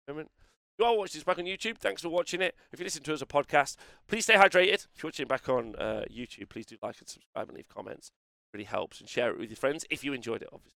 Moment. 0.07 0.31
You 0.77 0.85
are 0.85 0.95
watching 0.95 1.17
this 1.17 1.23
back 1.23 1.39
on 1.39 1.45
YouTube. 1.45 1.79
Thanks 1.79 2.03
for 2.03 2.09
watching 2.09 2.39
it. 2.39 2.55
If 2.71 2.79
you 2.79 2.83
listen 2.83 3.01
to 3.03 3.13
us 3.13 3.21
a 3.21 3.25
podcast, 3.25 3.77
please 4.07 4.25
stay 4.25 4.35
hydrated. 4.35 4.85
If 4.93 5.01
you're 5.01 5.07
watching 5.07 5.27
back 5.27 5.49
on 5.49 5.75
uh, 5.75 6.03
YouTube, 6.11 6.49
please 6.49 6.67
do 6.67 6.77
like 6.83 6.99
and 6.99 7.09
subscribe 7.09 7.47
and 7.47 7.57
leave 7.57 7.67
comments. 7.67 8.09
It 8.09 8.57
really 8.57 8.65
helps 8.65 8.99
and 8.99 9.09
share 9.09 9.31
it 9.31 9.39
with 9.39 9.49
your 9.49 9.57
friends 9.57 9.85
if 9.89 10.03
you 10.03 10.13
enjoyed 10.13 10.43
it, 10.43 10.49
obviously. 10.53 10.73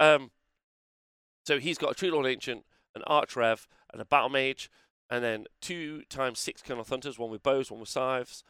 Um, 0.00 0.32
so 1.46 1.60
he's 1.60 1.78
got 1.78 1.92
a 1.92 1.94
Treelord 1.94 2.28
Ancient, 2.28 2.64
an 2.96 3.02
Arch 3.06 3.36
Rev, 3.36 3.68
and 3.92 4.02
a 4.02 4.04
Battle 4.04 4.30
Mage, 4.30 4.68
and 5.08 5.22
then 5.22 5.44
two 5.60 6.02
times 6.08 6.40
six 6.40 6.60
Kurnoth 6.60 6.88
Hunters, 6.88 7.16
one 7.16 7.30
with 7.30 7.42
bows, 7.44 7.70
one 7.70 7.80
with 7.80 7.88
scythes, 7.88 8.42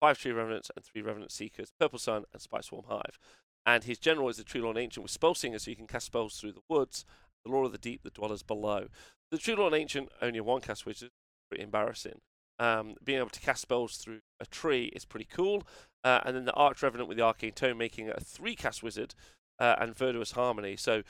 five 0.00 0.18
Tree 0.18 0.32
Revenants, 0.32 0.70
and 0.76 0.84
three 0.84 1.00
Revenant 1.00 1.32
Seekers, 1.32 1.72
Purple 1.78 1.98
Sun, 1.98 2.24
and 2.34 2.42
Spiteswarm 2.42 2.84
Hive. 2.88 3.18
And 3.64 3.84
his 3.84 3.98
general 3.98 4.28
is 4.28 4.38
a 4.38 4.44
Treelord 4.44 4.76
Ancient 4.76 5.02
with 5.02 5.12
Spell 5.12 5.34
Singer, 5.34 5.58
so 5.58 5.70
you 5.70 5.76
can 5.76 5.86
cast 5.86 6.06
spells 6.06 6.38
through 6.38 6.52
the 6.52 6.60
woods 6.68 7.06
the 7.44 7.50
Lord 7.50 7.66
of 7.66 7.72
the 7.72 7.78
Deep, 7.78 8.02
the 8.02 8.10
Dwellers 8.10 8.42
Below. 8.42 8.86
The 9.30 9.38
Treelord 9.38 9.68
and 9.68 9.76
Ancient, 9.76 10.08
only 10.20 10.40
one 10.40 10.60
cast 10.60 10.86
wizard, 10.86 11.10
pretty 11.48 11.64
embarrassing. 11.64 12.20
Um, 12.58 12.96
being 13.02 13.18
able 13.18 13.30
to 13.30 13.40
cast 13.40 13.62
spells 13.62 13.96
through 13.96 14.20
a 14.38 14.46
tree 14.46 14.86
is 14.94 15.04
pretty 15.04 15.26
cool. 15.30 15.62
Uh, 16.04 16.20
and 16.24 16.36
then 16.36 16.44
the 16.44 16.52
Arch 16.52 16.82
Revenant 16.82 17.08
with 17.08 17.16
the 17.16 17.24
Arcane 17.24 17.52
Tome 17.52 17.78
making 17.78 18.08
a 18.08 18.20
three 18.20 18.54
cast 18.54 18.82
wizard 18.82 19.14
uh, 19.58 19.76
and 19.78 19.94
Verdurous 19.94 20.32
Harmony. 20.32 20.76
So 20.76 21.02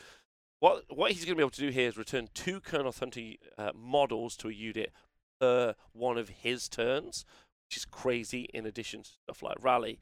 what 0.60 0.84
what 0.88 1.12
he's 1.12 1.24
going 1.24 1.34
to 1.34 1.36
be 1.36 1.42
able 1.42 1.50
to 1.50 1.60
do 1.60 1.70
here 1.70 1.88
is 1.88 1.96
return 1.96 2.28
two 2.34 2.60
Kurnoth 2.60 3.00
Hunter 3.00 3.32
uh, 3.58 3.70
models 3.74 4.36
to 4.38 4.48
a 4.48 4.52
unit 4.52 4.92
per 5.40 5.74
one 5.92 6.18
of 6.18 6.28
his 6.28 6.68
turns, 6.68 7.24
which 7.68 7.78
is 7.78 7.84
crazy 7.84 8.48
in 8.54 8.66
addition 8.66 9.02
to 9.02 9.10
stuff 9.24 9.42
like 9.42 9.56
Rally. 9.60 9.98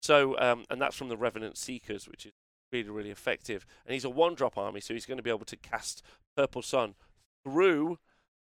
So, 0.00 0.38
um, 0.38 0.64
and 0.70 0.80
that's 0.80 0.96
from 0.96 1.08
the 1.08 1.16
Revenant 1.16 1.58
Seekers, 1.58 2.08
which 2.08 2.24
is 2.24 2.32
really, 2.72 2.90
really 2.90 3.10
effective. 3.10 3.66
And 3.84 3.94
he's 3.94 4.04
a 4.04 4.10
one 4.10 4.34
drop 4.34 4.56
army, 4.58 4.80
so 4.80 4.94
he's 4.94 5.06
going 5.06 5.16
to 5.16 5.22
be 5.22 5.30
able 5.30 5.46
to 5.46 5.56
cast 5.56 6.02
Purple 6.36 6.62
Sun 6.62 6.94
through 7.44 7.98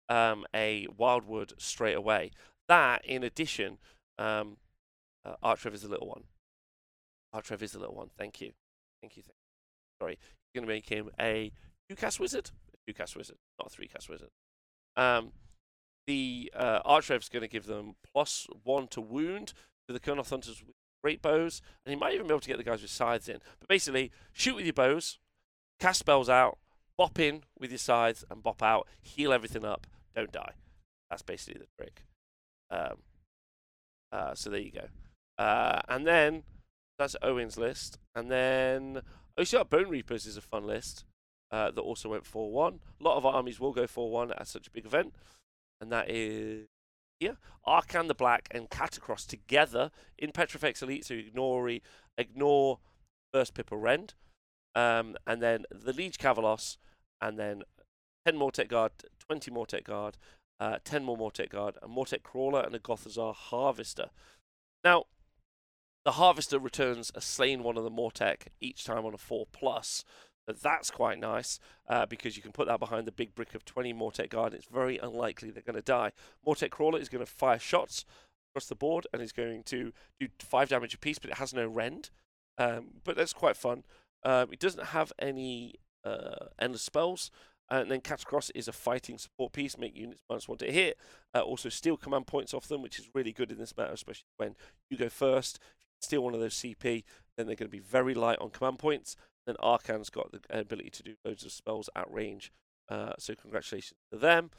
um, 0.09 0.45
a 0.55 0.87
Wildwood 0.97 1.53
straight 1.59 1.97
away. 1.97 2.31
That, 2.69 3.05
in 3.05 3.23
addition, 3.23 3.79
um, 4.19 4.57
uh, 5.25 5.35
Archrev 5.43 5.75
is 5.75 5.83
the 5.83 5.89
little 5.89 6.09
one. 6.09 6.25
Archrev 7.35 7.63
is 7.63 7.73
the 7.73 7.79
little 7.79 7.95
one. 7.95 8.11
Thank 8.17 8.41
you. 8.41 8.53
Thank 9.03 9.17
you. 9.17 9.23
Thank 9.23 9.37
you. 9.37 9.45
Sorry. 10.01 10.19
You're 10.53 10.63
going 10.63 10.69
to 10.69 10.75
make 10.75 10.89
him 10.89 11.11
a 11.21 11.53
two 11.89 11.97
cast 11.97 12.21
wizard? 12.21 12.51
A 12.73 12.77
two 12.87 12.95
cast 12.95 13.17
wizard, 13.17 13.37
not 13.59 13.69
a 13.69 13.71
three 13.71 13.89
cast 13.89 14.09
wizard. 14.09 14.31
Um, 14.97 15.33
the 16.07 16.53
uh, 16.55 16.81
is 17.11 17.29
going 17.29 17.43
to 17.43 17.49
give 17.49 17.67
them 17.67 17.95
plus 18.13 18.47
one 18.63 18.89
to 18.89 19.01
wound 19.01 19.55
to 19.89 19.93
the 19.93 20.01
Kurnoth 20.01 20.31
Hunters 20.31 20.63
great 21.05 21.21
bows, 21.21 21.61
and 21.85 21.93
you 21.93 22.01
might 22.01 22.15
even 22.15 22.27
be 22.27 22.33
able 22.33 22.41
to 22.41 22.49
get 22.49 22.57
the 22.57 22.65
guys 22.65 22.81
with 22.81 22.91
scythes 22.91 23.29
in. 23.29 23.39
But 23.61 23.69
basically, 23.69 24.11
shoot 24.33 24.57
with 24.57 24.65
your 24.65 24.73
bows, 24.73 25.19
cast 25.79 25.99
spells 25.99 26.31
out, 26.31 26.57
bop 26.97 27.19
in 27.19 27.43
with 27.59 27.71
your 27.71 27.79
scythes, 27.79 28.25
and 28.31 28.43
bop 28.43 28.63
out, 28.63 28.89
heal 29.03 29.31
everything 29.31 29.67
up, 29.67 29.87
don't 30.17 30.33
die. 30.33 30.53
That's 31.11 31.21
basically 31.21 31.61
the 31.61 31.67
trick. 31.79 32.05
Um, 32.71 33.03
uh, 34.11 34.35
so 34.35 34.49
there 34.49 34.61
you 34.61 34.73
go. 34.73 34.87
Uh, 35.37 35.83
and 35.89 36.07
then 36.07 36.45
that's 36.99 37.17
Owen's 37.21 37.59
list. 37.59 37.99
And 38.15 38.31
then 38.31 39.03
Ossiarch 39.39 39.69
Bone 39.69 39.91
Reapers 39.91 40.25
is 40.25 40.39
a 40.39 40.41
fun 40.41 40.67
list 40.67 41.05
uh, 41.51 41.71
that 41.71 41.83
also 41.83 42.09
went 42.09 42.25
4 42.25 42.51
1. 42.51 42.81
A 42.99 43.05
lot 43.05 43.19
of 43.19 43.27
armies 43.27 43.61
will 43.61 43.73
go 43.73 43.87
4 43.87 44.11
1 44.11 44.33
at 44.33 44.49
such 44.49 44.69
a 44.69 44.71
big 44.71 44.87
event. 44.87 45.13
And 45.83 45.93
that 45.93 46.09
is 46.09 46.67
Arkhan 47.67 48.09
the 48.09 48.15
Black 48.15 48.49
and 48.51 48.71
Katakros 48.71 49.27
together 49.27 49.91
in 50.19 50.33
Petrifex 50.33 50.83
Elite, 50.83 51.05
so 51.05 51.15
ignore, 51.15 51.71
ignore 52.19 52.79
First 53.33 53.55
Pippa 53.55 53.77
Rend. 53.77 54.15
Um, 54.75 55.17
and 55.27 55.41
then 55.41 55.65
the 55.71 55.93
Liege 55.93 56.19
Kavalos, 56.19 56.79
and 57.21 57.39
then 57.39 57.63
10 58.27 58.37
Mortek 58.37 58.69
Guard, 58.69 58.93
20 59.21 59.51
Mortek 59.51 59.85
Guard, 59.85 60.17
uh, 60.61 60.79
10 60.85 61.05
more 61.05 61.17
Mortek 61.17 61.51
Guard, 61.51 61.77
a 61.83 61.89
Mortek 61.89 62.23
Crawler, 62.23 62.61
and 62.61 62.75
a 62.75 62.79
Gothizzar 62.79 63.35
Harvester. 63.35 64.11
Now, 64.83 65.05
the 66.05 66.13
Harvester 66.13 66.59
returns 66.59 67.11
a 67.15 67.21
slain 67.21 67.63
one 67.63 67.77
of 67.77 67.85
the 67.85 67.91
Mortek 67.91 68.49
each 68.61 68.85
time 68.85 69.05
on 69.05 69.15
a 69.15 69.19
4 69.19 69.47
plus, 69.53 70.05
but 70.47 70.61
that's 70.61 70.91
quite 70.91 71.19
nice 71.19 71.59
uh, 71.89 72.07
because 72.07 72.37
you 72.37 72.43
can 72.43 72.53
put 72.53 72.67
that 72.67 72.81
behind 72.81 73.07
the 73.07 73.13
big 73.13 73.35
brick 73.35 73.55
of 73.55 73.65
20 73.65 73.95
Mortek 73.95 74.31
Guard. 74.31 74.55
It's 74.55 74.67
very 74.67 74.99
unlikely 74.99 75.51
they're 75.51 75.63
going 75.63 75.77
to 75.77 75.83
die. 75.83 76.13
Mortek 76.47 76.71
Crawler 76.71 76.99
is 76.99 77.09
going 77.09 77.25
to 77.25 77.31
fire 77.31 77.59
shots 77.59 78.05
across 78.51 78.67
the 78.67 78.75
board 78.75 79.07
and 79.13 79.23
is 79.23 79.33
going 79.33 79.63
to 79.65 79.93
do 80.21 80.29
5 80.39 80.69
damage 80.69 80.95
apiece, 80.95 81.19
but 81.19 81.31
it 81.31 81.39
has 81.39 81.55
no 81.55 81.67
rend. 81.67 82.11
Um, 82.59 82.89
but 83.05 83.17
that's 83.17 83.33
quite 83.33 83.57
fun. 83.57 83.85
Um, 84.23 84.53
it 84.53 84.61
doesn't 84.61 84.87
have 84.87 85.13
any 85.19 85.75
uh, 86.05 86.47
endless 86.59 86.83
spells. 86.83 87.31
And 87.71 87.91
then 87.91 88.03
Katakros 88.03 88.51
is 88.55 88.69
a 88.69 88.73
fighting 88.73 89.17
support 89.17 89.53
piece, 89.53 89.79
make 89.79 89.97
units 89.97 90.23
minus 90.29 90.49
one 90.49 90.59
to 90.59 90.71
hit. 90.71 90.99
Uh, 91.35 91.41
also 91.41 91.71
steal 91.71 91.97
command 91.97 92.27
points 92.27 92.53
off 92.53 92.69
them, 92.69 92.83
which 92.83 92.99
is 92.99 93.09
really 93.15 93.33
good 93.33 93.51
in 93.51 93.59
this 93.59 93.77
matter, 93.77 93.93
especially 93.93 94.27
when 94.37 94.55
you 94.91 94.99
go 94.99 95.09
first. 95.09 95.57
If 95.57 95.81
you 95.81 95.87
steal 96.01 96.25
one 96.25 96.35
of 96.35 96.41
those 96.41 96.55
CP, 96.55 97.05
then 97.37 97.47
they're 97.47 97.57
going 97.57 97.69
to 97.71 97.77
be 97.77 97.79
very 97.79 98.15
light 98.15 98.39
on 98.39 98.51
command 98.51 98.79
points. 98.79 99.17
Then 99.47 99.57
Arkhan's 99.57 100.11
got 100.11 100.33
the 100.33 100.41
ability 100.49 100.91
to 100.91 101.03
do 101.03 101.15
loads 101.25 101.45
of 101.45 101.53
spells 101.53 101.91
at 101.95 102.11
range. 102.13 102.53
Uh, 102.89 103.13
so 103.19 103.35
congratulations 103.35 103.99
to 104.13 104.19
them. 104.19 104.51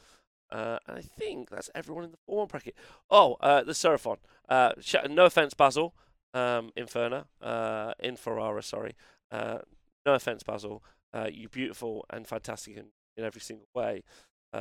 Uh, 0.50 0.78
and 0.86 0.96
I 0.98 1.02
think 1.02 1.50
that's 1.50 1.70
everyone 1.74 2.04
in 2.04 2.12
the 2.12 2.18
4 2.26 2.38
1 2.38 2.46
bracket. 2.46 2.76
Oh, 3.10 3.36
uh, 3.40 3.62
the 3.64 3.72
Seraphon. 3.72 4.18
Uh, 4.48 4.72
no 5.10 5.24
offense, 5.24 5.54
Basil. 5.54 5.94
Um, 6.34 6.70
Inferna. 6.76 7.24
Uh, 7.42 7.94
in 7.98 8.16
Ferrara, 8.16 8.62
sorry. 8.62 8.94
Uh, 9.30 9.58
no 10.04 10.14
offense, 10.14 10.42
Basil. 10.42 10.84
Uh, 11.12 11.28
you're 11.32 11.48
beautiful 11.48 12.04
and 12.10 12.26
fantastic 12.26 12.76
in, 12.76 12.86
in 13.16 13.24
every 13.24 13.40
single 13.40 13.68
way. 13.74 14.02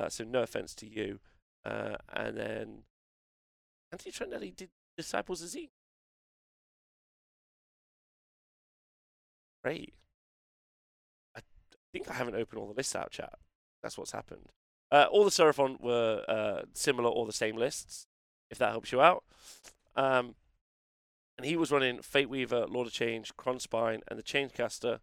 So 0.09 0.25
no 0.25 0.41
offense 0.41 0.75
to 0.75 0.85
you. 0.85 1.19
And 1.63 2.37
then 2.37 2.83
Anthony 3.93 4.11
Trendelli 4.11 4.53
did 4.53 4.69
Disciples 4.97 5.41
of 5.41 5.47
Z. 5.49 5.69
Great 9.63 9.93
think 11.95 12.11
I 12.11 12.15
haven't 12.15 12.35
opened 12.35 12.59
all 12.59 12.67
the 12.67 12.73
lists 12.73 12.93
out, 12.93 13.11
chat. 13.11 13.33
That's 13.81 13.97
what's 13.97 14.11
happened. 14.11 14.49
Uh, 14.91 15.05
all 15.09 15.23
the 15.23 15.29
Seraphon 15.29 15.79
were 15.79 16.25
uh, 16.27 16.63
similar 16.73 17.09
or 17.09 17.25
the 17.25 17.31
same 17.31 17.55
lists, 17.55 18.05
if 18.51 18.57
that 18.57 18.71
helps 18.71 18.91
you 18.91 18.99
out. 18.99 19.23
Um, 19.95 20.35
and 21.37 21.45
he 21.45 21.55
was 21.55 21.71
running 21.71 22.01
Fate 22.01 22.29
Weaver, 22.29 22.65
Lord 22.67 22.87
of 22.87 22.93
Change, 22.93 23.35
Krondspine, 23.37 24.01
and 24.09 24.19
the 24.19 24.23
Changecaster. 24.23 24.99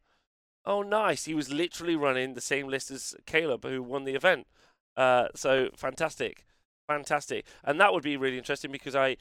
Oh, 0.67 0.83
nice. 0.83 1.25
He 1.25 1.35
was 1.35 1.51
literally 1.51 1.97
running 1.97 2.35
the 2.35 2.43
same 2.43 2.69
list 2.69 2.91
as 2.91 3.15
Caleb, 3.25 3.65
who 3.65 3.83
won 3.83 4.05
the 4.05 4.15
event. 4.15 4.47
Uh, 4.95 5.29
so 5.35 5.71
fantastic. 5.75 6.45
Fantastic. 6.87 7.47
And 7.65 7.81
that 7.81 7.95
would 7.95 8.03
be 8.03 8.19
really 8.19 8.39
interesting 8.39 8.71
because 8.71 8.95
I 8.95 9.17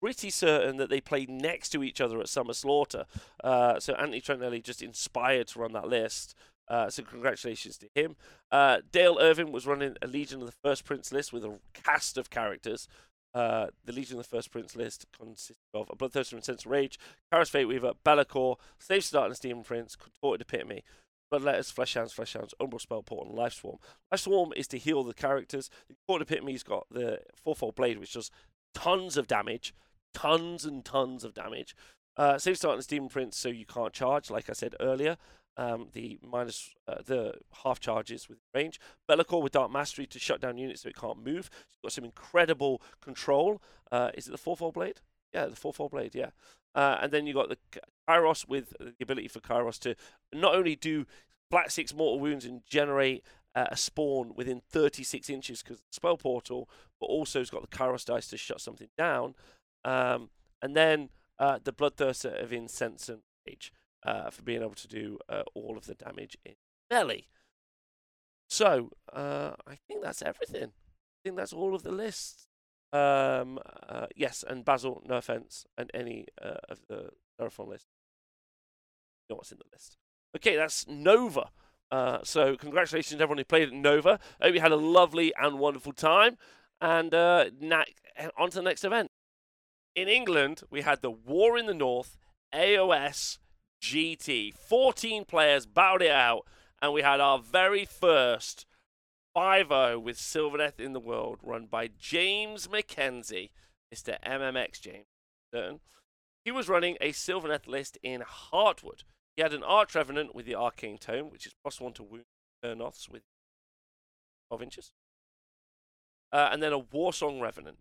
pretty 0.00 0.30
certain 0.30 0.76
that 0.76 0.90
they 0.90 1.00
played 1.00 1.28
next 1.28 1.70
to 1.70 1.82
each 1.82 2.00
other 2.00 2.20
at 2.20 2.28
Summer 2.28 2.52
Slaughter. 2.52 3.04
Uh, 3.42 3.80
so 3.80 3.94
Anthony 3.94 4.20
Trentinelli 4.20 4.62
just 4.62 4.82
inspired 4.82 5.48
to 5.48 5.58
run 5.58 5.72
that 5.72 5.88
list. 5.88 6.36
Uh, 6.68 6.90
so 6.90 7.02
congratulations 7.02 7.78
to 7.78 7.88
him. 7.94 8.16
Uh, 8.50 8.78
Dale 8.90 9.18
Irvin 9.20 9.52
was 9.52 9.66
running 9.66 9.96
a 10.02 10.06
Legion 10.06 10.40
of 10.40 10.46
the 10.46 10.54
First 10.64 10.84
Prince 10.84 11.12
list 11.12 11.32
with 11.32 11.44
a 11.44 11.58
cast 11.72 12.18
of 12.18 12.30
characters. 12.30 12.88
Uh, 13.34 13.66
the 13.84 13.92
Legion 13.92 14.18
of 14.18 14.24
the 14.24 14.36
First 14.36 14.50
Prince 14.50 14.74
list 14.74 15.06
consists 15.16 15.62
of 15.74 15.90
a 15.90 15.96
Bloodthirster 15.96 16.34
Insensate 16.34 16.66
Rage, 16.66 16.98
Kairos 17.32 17.50
Fate 17.50 17.66
Weaver, 17.66 17.92
Be'lakor, 18.04 18.56
Slave 18.78 19.04
Start 19.04 19.30
and 19.30 19.38
Demon 19.38 19.62
Prince, 19.62 19.94
Contorted 19.94 20.40
Epitome, 20.40 20.82
Bloodletters, 21.32 21.72
Fleshhounds, 21.72 22.12
Flesh 22.12 22.32
Hounds, 22.32 22.54
Umbral 22.60 22.84
Spellport, 22.84 23.26
and 23.26 23.34
Life 23.34 23.54
Swarm. 23.54 23.78
Life 24.10 24.20
Swarm 24.20 24.52
is 24.56 24.66
to 24.68 24.78
heal 24.78 25.02
the 25.02 25.14
characters. 25.14 25.70
The 25.88 25.94
Contorted 26.06 26.32
Epitome's 26.32 26.62
got 26.62 26.86
the 26.90 27.20
Fourfold 27.34 27.74
Blade, 27.74 27.98
which 27.98 28.14
does 28.14 28.30
tons 28.74 29.16
of 29.16 29.26
damage, 29.26 29.74
tons 30.14 30.64
and 30.64 30.84
tons 30.84 31.22
of 31.22 31.34
damage. 31.34 31.76
Uh, 32.16 32.38
Slave 32.38 32.56
Start 32.56 32.78
and 32.78 32.86
Demon 32.86 33.10
Prince, 33.10 33.36
so 33.36 33.50
you 33.50 33.66
can't 33.66 33.92
charge, 33.92 34.30
like 34.30 34.48
I 34.48 34.54
said 34.54 34.74
earlier 34.80 35.18
um, 35.56 35.88
the 35.92 36.18
minus 36.22 36.74
uh, 36.86 37.02
the 37.04 37.34
half 37.64 37.80
charges 37.80 38.28
with 38.28 38.38
range. 38.54 38.80
Be'lakor 39.08 39.42
with 39.42 39.52
Dark 39.52 39.70
Mastery 39.72 40.06
to 40.06 40.18
shut 40.18 40.40
down 40.40 40.58
units 40.58 40.82
so 40.82 40.88
it 40.88 40.96
can't 40.96 41.24
move. 41.24 41.50
You've 41.70 41.82
got 41.82 41.92
some 41.92 42.04
incredible 42.04 42.82
control. 43.00 43.62
Uh, 43.90 44.10
is 44.14 44.28
it 44.28 44.32
the 44.32 44.38
fourfold 44.38 44.74
blade? 44.74 45.00
Yeah, 45.32 45.46
the 45.46 45.56
fourfold 45.56 45.92
blade. 45.92 46.14
Yeah, 46.14 46.30
uh, 46.74 46.98
and 47.00 47.12
then 47.12 47.26
you 47.26 47.34
got 47.34 47.48
the 47.48 47.58
Kairos 48.08 48.48
with 48.48 48.74
the 48.78 48.94
ability 49.00 49.28
for 49.28 49.40
Kairos 49.40 49.78
to 49.80 49.96
not 50.32 50.54
only 50.54 50.76
do 50.76 51.06
black 51.50 51.70
six 51.70 51.94
mortal 51.94 52.20
wounds 52.20 52.44
and 52.44 52.62
generate 52.66 53.24
uh, 53.54 53.66
a 53.70 53.76
spawn 53.76 54.32
within 54.36 54.60
36 54.70 55.30
inches 55.30 55.62
because 55.62 55.82
spell 55.90 56.16
portal, 56.16 56.68
but 57.00 57.06
also 57.06 57.38
has 57.38 57.50
got 57.50 57.62
the 57.62 57.76
Kairos 57.76 58.04
dice 58.04 58.28
to 58.28 58.36
shut 58.36 58.60
something 58.60 58.88
down. 58.98 59.34
Um, 59.84 60.28
and 60.60 60.76
then 60.76 61.08
uh, 61.38 61.58
the 61.62 61.72
Bloodthirster 61.72 62.42
of 62.42 62.52
Insensate 62.52 63.20
Rage 63.46 63.72
uh, 64.02 64.30
for 64.30 64.42
being 64.42 64.62
able 64.62 64.74
to 64.74 64.88
do 64.88 65.18
uh, 65.28 65.42
all 65.54 65.76
of 65.76 65.86
the 65.86 65.94
damage 65.94 66.36
in 66.44 66.54
melee. 66.90 67.26
So 68.48 68.90
uh, 69.12 69.52
I 69.66 69.76
think 69.88 70.02
that's 70.02 70.22
everything. 70.22 70.70
I 70.70 71.18
think 71.24 71.36
that's 71.36 71.52
all 71.52 71.74
of 71.74 71.82
the 71.82 71.90
lists. 71.90 72.46
Um, 72.92 73.58
uh, 73.88 74.06
yes, 74.14 74.44
and 74.46 74.64
Basil, 74.64 75.02
no 75.04 75.16
offense, 75.16 75.66
and 75.76 75.90
any 75.92 76.26
uh, 76.40 76.58
of 76.68 76.80
the 76.88 77.10
Seraphon 77.40 77.68
list. 77.68 77.86
You 79.28 79.34
know 79.34 79.36
what's 79.36 79.50
in 79.50 79.58
the 79.58 79.64
list. 79.72 79.96
Okay, 80.36 80.54
that's 80.56 80.86
Nova. 80.86 81.50
Uh, 81.90 82.18
so 82.22 82.56
congratulations 82.56 83.20
everyone 83.20 83.38
who 83.38 83.44
played 83.44 83.72
Nova. 83.72 84.20
I 84.40 84.46
hope 84.46 84.54
you 84.54 84.60
had 84.60 84.72
a 84.72 84.76
lovely 84.76 85.32
and 85.40 85.58
wonderful 85.58 85.92
time. 85.92 86.36
And 86.80 87.10
na- 87.10 87.84
on 88.38 88.50
to 88.50 88.56
the 88.56 88.62
next 88.62 88.84
event. 88.84 89.10
In 89.94 90.08
England, 90.08 90.62
we 90.70 90.82
had 90.82 91.00
the 91.00 91.10
War 91.10 91.56
in 91.56 91.66
the 91.66 91.74
North, 91.74 92.18
AOS 92.54 93.38
GT. 93.82 94.54
14 94.54 95.24
players 95.24 95.66
battled 95.66 96.02
it 96.02 96.10
out, 96.10 96.46
and 96.80 96.92
we 96.92 97.02
had 97.02 97.20
our 97.20 97.38
very 97.38 97.84
first 97.84 98.66
5 99.34 99.68
0 99.68 99.98
with 99.98 100.16
Sylvaneth 100.16 100.80
in 100.80 100.92
the 100.92 101.00
world, 101.00 101.38
run 101.42 101.66
by 101.66 101.90
James 101.98 102.68
McKenzie, 102.68 103.50
Mr. 103.94 104.16
MMX 104.24 104.80
James. 104.80 105.80
He 106.44 106.50
was 106.50 106.68
running 106.68 106.96
a 107.00 107.12
Sylvaneth 107.12 107.66
list 107.66 107.98
in 108.02 108.22
Heartwood. 108.22 109.02
He 109.34 109.42
had 109.42 109.52
an 109.52 109.62
Arch 109.62 109.94
Revenant 109.94 110.34
with 110.34 110.46
the 110.46 110.54
Arcane 110.54 110.98
Tome, 110.98 111.30
which 111.30 111.46
is 111.46 111.54
plus 111.62 111.80
one 111.80 111.92
to 111.94 112.02
wound 112.02 112.24
Kurnoths 112.64 113.08
with 113.08 113.22
12 114.50 114.62
inches. 114.62 114.92
Uh, 116.32 116.48
and 116.52 116.62
then 116.62 116.72
a 116.72 116.80
Warsong 116.80 117.40
Revenant, 117.40 117.78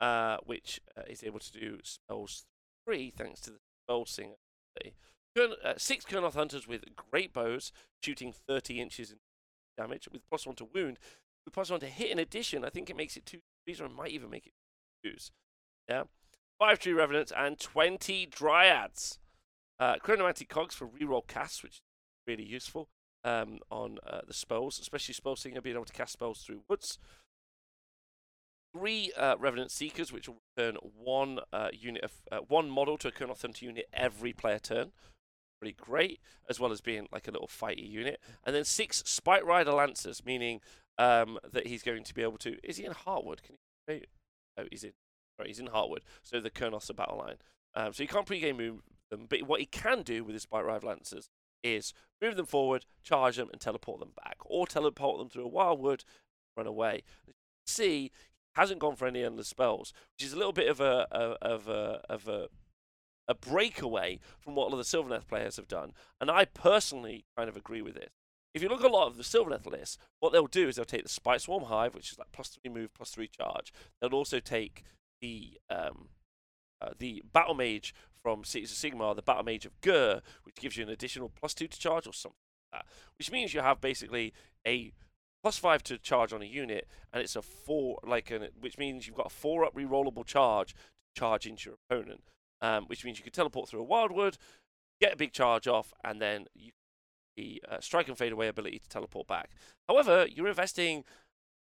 uh, 0.00 0.38
which 0.44 0.80
uh, 0.96 1.02
is 1.08 1.22
able 1.22 1.38
to 1.40 1.52
do 1.52 1.78
spells 1.82 2.46
three 2.86 3.10
thanks 3.10 3.40
to 3.42 3.50
the 3.50 3.58
Spell 3.86 4.06
Singer. 4.06 4.36
Uh, 5.38 5.74
six 5.76 6.04
Kurnoth 6.04 6.34
Hunters 6.34 6.66
with 6.66 6.84
great 6.96 7.32
bows, 7.32 7.72
shooting 8.02 8.32
30 8.48 8.80
inches 8.80 9.12
in 9.12 9.18
damage, 9.76 10.08
with 10.12 10.22
plus 10.28 10.46
one 10.46 10.56
to 10.56 10.68
wound, 10.74 10.98
with 11.44 11.54
plus 11.54 11.70
one 11.70 11.80
to 11.80 11.86
hit 11.86 12.10
in 12.10 12.18
addition. 12.18 12.64
I 12.64 12.70
think 12.70 12.90
it 12.90 12.96
makes 12.96 13.16
it 13.16 13.26
two 13.26 13.38
trees, 13.64 13.80
or 13.80 13.86
it 13.86 13.94
might 13.94 14.10
even 14.10 14.30
make 14.30 14.46
it 14.46 14.52
twos. 15.04 15.30
Yeah. 15.88 16.04
Five 16.58 16.78
Tree 16.78 16.92
Revenants 16.92 17.32
and 17.34 17.58
20 17.58 18.26
Dryads. 18.26 19.18
Uh, 19.78 19.96
Chronomantic 19.96 20.48
Cogs 20.48 20.74
for 20.74 20.86
reroll 20.86 21.26
casts, 21.26 21.62
which 21.62 21.76
is 21.76 21.82
really 22.26 22.44
useful 22.44 22.88
um, 23.24 23.60
on 23.70 23.98
uh, 24.06 24.20
the 24.26 24.34
spells, 24.34 24.78
especially 24.78 25.14
Spell 25.14 25.36
Singer 25.36 25.60
being 25.60 25.76
able 25.76 25.84
to 25.84 25.92
cast 25.92 26.12
spells 26.12 26.42
through 26.42 26.62
woods. 26.68 26.98
Three 28.76 29.10
uh, 29.16 29.36
Revenant 29.38 29.70
Seekers, 29.70 30.12
which 30.12 30.28
will 30.28 30.42
return 30.56 30.76
one 30.96 31.40
uh, 31.52 31.68
unit 31.72 32.04
of 32.04 32.12
uh, 32.30 32.38
one 32.46 32.70
model 32.70 32.98
to 32.98 33.08
a 33.08 33.12
Kurnoth 33.12 33.42
Hunter 33.42 33.64
unit 33.64 33.88
every 33.92 34.32
player 34.32 34.58
turn, 34.58 34.92
pretty 35.60 35.76
great, 35.78 36.20
as 36.48 36.58
well 36.58 36.72
as 36.72 36.80
being 36.80 37.06
like 37.12 37.28
a 37.28 37.30
little 37.30 37.48
fighty 37.48 37.88
unit. 37.88 38.20
And 38.44 38.54
then 38.54 38.64
six 38.64 39.02
Spite 39.06 39.44
Rider 39.44 39.72
Lancers, 39.72 40.24
meaning 40.24 40.60
um, 40.98 41.38
that 41.52 41.66
he's 41.66 41.82
going 41.82 42.04
to 42.04 42.14
be 42.14 42.22
able 42.22 42.38
to. 42.38 42.56
Is 42.64 42.78
he 42.78 42.84
in 42.84 42.92
Heartwood? 42.92 43.42
Can 43.42 43.56
he? 43.86 44.04
Oh, 44.58 44.64
he's 44.70 44.84
in. 44.84 44.92
Sorry, 45.36 45.48
he's 45.48 45.60
in 45.60 45.68
Heartwood. 45.68 46.00
So 46.22 46.40
the 46.40 46.50
Kurnoths 46.50 46.90
are 46.90 46.94
battle 46.94 47.18
line. 47.18 47.36
Um, 47.74 47.92
so 47.92 48.02
he 48.02 48.08
can't 48.08 48.26
pre-game 48.26 48.56
move 48.56 48.80
them, 49.10 49.26
but 49.28 49.42
what 49.42 49.60
he 49.60 49.66
can 49.66 50.02
do 50.02 50.24
with 50.24 50.34
his 50.34 50.42
Spite 50.42 50.64
Rider 50.64 50.86
Lancers 50.86 51.28
is 51.62 51.92
move 52.20 52.36
them 52.36 52.46
forward, 52.46 52.86
charge 53.02 53.36
them, 53.36 53.48
and 53.52 53.60
teleport 53.60 54.00
them 54.00 54.12
back, 54.16 54.36
or 54.44 54.66
teleport 54.66 55.18
them 55.18 55.28
through 55.28 55.44
a 55.44 55.48
wildwood, 55.48 56.04
run 56.56 56.66
away. 56.66 57.02
See, 57.66 58.10
hasn't 58.54 58.80
gone 58.80 58.96
for 58.96 59.06
any 59.06 59.22
endless 59.22 59.48
spells, 59.48 59.92
which 60.16 60.26
is 60.26 60.32
a 60.32 60.36
little 60.36 60.52
bit 60.52 60.68
of 60.68 60.80
a 60.80 61.06
of 61.40 61.68
a 61.68 62.02
of 62.08 62.28
a 62.28 62.48
a 63.30 63.34
breakaway 63.34 64.18
from 64.40 64.56
what 64.56 64.64
a 64.64 64.74
lot 64.74 64.80
of 64.80 65.08
the 65.08 65.20
players 65.28 65.56
have 65.56 65.68
done. 65.68 65.92
And 66.20 66.30
I 66.30 66.44
personally 66.44 67.24
kind 67.36 67.48
of 67.48 67.56
agree 67.56 67.80
with 67.80 67.94
this. 67.94 68.10
If 68.52 68.62
you 68.62 68.68
look 68.68 68.84
at 68.84 68.90
a 68.90 68.92
lot 68.92 69.06
of 69.06 69.16
the 69.16 69.22
Sylvaneth 69.22 69.64
lists, 69.70 69.96
what 70.18 70.32
they'll 70.32 70.48
do 70.48 70.66
is 70.68 70.74
they'll 70.74 70.84
take 70.84 71.04
the 71.04 71.08
Spiteswarm 71.08 71.64
Hive, 71.64 71.94
which 71.94 72.10
is 72.10 72.18
like 72.18 72.32
plus 72.32 72.48
three 72.48 72.72
move, 72.72 72.92
plus 72.92 73.10
three 73.10 73.28
charge. 73.28 73.72
They'll 74.00 74.12
also 74.12 74.40
take 74.40 74.82
the 75.22 75.52
um, 75.70 76.08
uh, 76.82 76.90
the 76.98 77.22
Battle 77.32 77.54
Mage 77.54 77.94
from 78.20 78.42
Cities 78.42 78.72
of 78.72 78.78
Sigmar, 78.78 79.14
the 79.14 79.22
Battle 79.22 79.44
Mage 79.44 79.66
of 79.66 79.80
Ghur, 79.80 80.20
which 80.42 80.56
gives 80.56 80.76
you 80.76 80.82
an 80.82 80.90
additional 80.90 81.28
plus 81.28 81.54
two 81.54 81.68
to 81.68 81.78
charge 81.78 82.08
or 82.08 82.12
something 82.12 82.36
like 82.72 82.82
that. 82.82 82.90
Which 83.16 83.30
means 83.30 83.54
you 83.54 83.60
have 83.60 83.80
basically 83.80 84.32
a 84.66 84.90
plus 85.44 85.56
five 85.56 85.84
to 85.84 85.96
charge 85.98 86.32
on 86.32 86.42
a 86.42 86.46
unit, 86.46 86.88
and 87.12 87.22
it's 87.22 87.36
a 87.36 87.42
four 87.42 88.00
like 88.02 88.32
an 88.32 88.48
which 88.58 88.78
means 88.78 89.06
you've 89.06 89.16
got 89.16 89.26
a 89.26 89.30
four 89.30 89.64
up 89.64 89.76
rerollable 89.76 90.26
charge 90.26 90.72
to 90.72 91.20
charge 91.20 91.46
into 91.46 91.70
your 91.70 91.78
opponent 91.88 92.24
um, 92.62 92.84
which 92.86 93.04
means 93.04 93.18
you 93.18 93.24
can 93.24 93.32
teleport 93.32 93.68
through 93.68 93.80
a 93.80 93.84
wildwood, 93.84 94.36
get 95.00 95.12
a 95.12 95.16
big 95.16 95.32
charge 95.32 95.66
off, 95.66 95.92
and 96.04 96.20
then 96.20 96.46
you 96.54 96.72
the 97.36 97.62
uh, 97.70 97.78
strike 97.80 98.08
and 98.08 98.18
fade 98.18 98.32
away 98.32 98.48
ability 98.48 98.78
to 98.78 98.88
teleport 98.88 99.26
back. 99.26 99.50
However, 99.88 100.26
you're 100.30 100.48
investing 100.48 101.04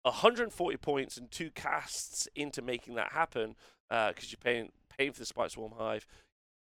140 0.04 0.78
points 0.78 1.18
and 1.18 1.32
two 1.32 1.50
casts 1.50 2.28
into 2.36 2.62
making 2.62 2.96
that 2.96 3.14
happen 3.14 3.56
because 3.90 4.26
uh, 4.26 4.30
you're 4.30 4.38
paying 4.44 4.72
paying 4.98 5.12
for 5.12 5.20
the 5.20 5.26
Spiteswarm 5.26 5.74
Hive, 5.78 6.06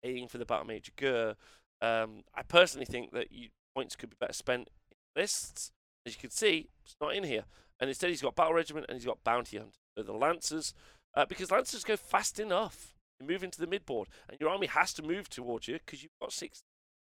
paying 0.04 0.28
for 0.28 0.38
the 0.38 0.46
Battle 0.46 0.68
Mage 0.68 0.92
Ghur. 0.96 1.36
Um, 1.82 2.24
I 2.36 2.44
personally 2.44 2.86
think 2.86 3.12
that 3.12 3.32
you, 3.32 3.50
points 3.76 3.96
could 3.96 4.10
be 4.10 4.16
better 4.20 4.34
spent 4.34 4.70
in 4.92 5.22
lists. 5.22 5.72
As 6.06 6.16
you 6.16 6.22
can 6.22 6.30
see, 6.30 6.70
it's 6.86 6.96
not 7.02 7.16
in 7.16 7.24
here. 7.24 7.44
And 7.80 7.90
instead, 7.90 8.10
he's 8.10 8.22
got 8.22 8.36
Battle 8.36 8.54
Regiment 8.54 8.86
and 8.88 8.98
he's 8.98 9.06
got 9.06 9.24
Bounty 9.24 9.58
Hunter. 9.58 9.74
So 9.98 10.04
the 10.04 10.14
Lancers, 10.14 10.74
uh, 11.16 11.26
because 11.26 11.52
Lancers 11.52 11.84
go 11.84 11.98
fast 11.98 12.40
enough. 12.40 12.93
You 13.20 13.28
move 13.28 13.44
into 13.44 13.60
the 13.60 13.68
midboard, 13.68 14.08
and 14.30 14.40
your 14.40 14.50
army 14.50 14.68
has 14.68 14.94
to 14.94 15.04
move 15.04 15.30
towards 15.30 15.68
you 15.68 15.80
because 15.86 16.04
you've 16.04 16.20
got 16.20 16.34
six. 16.34 16.64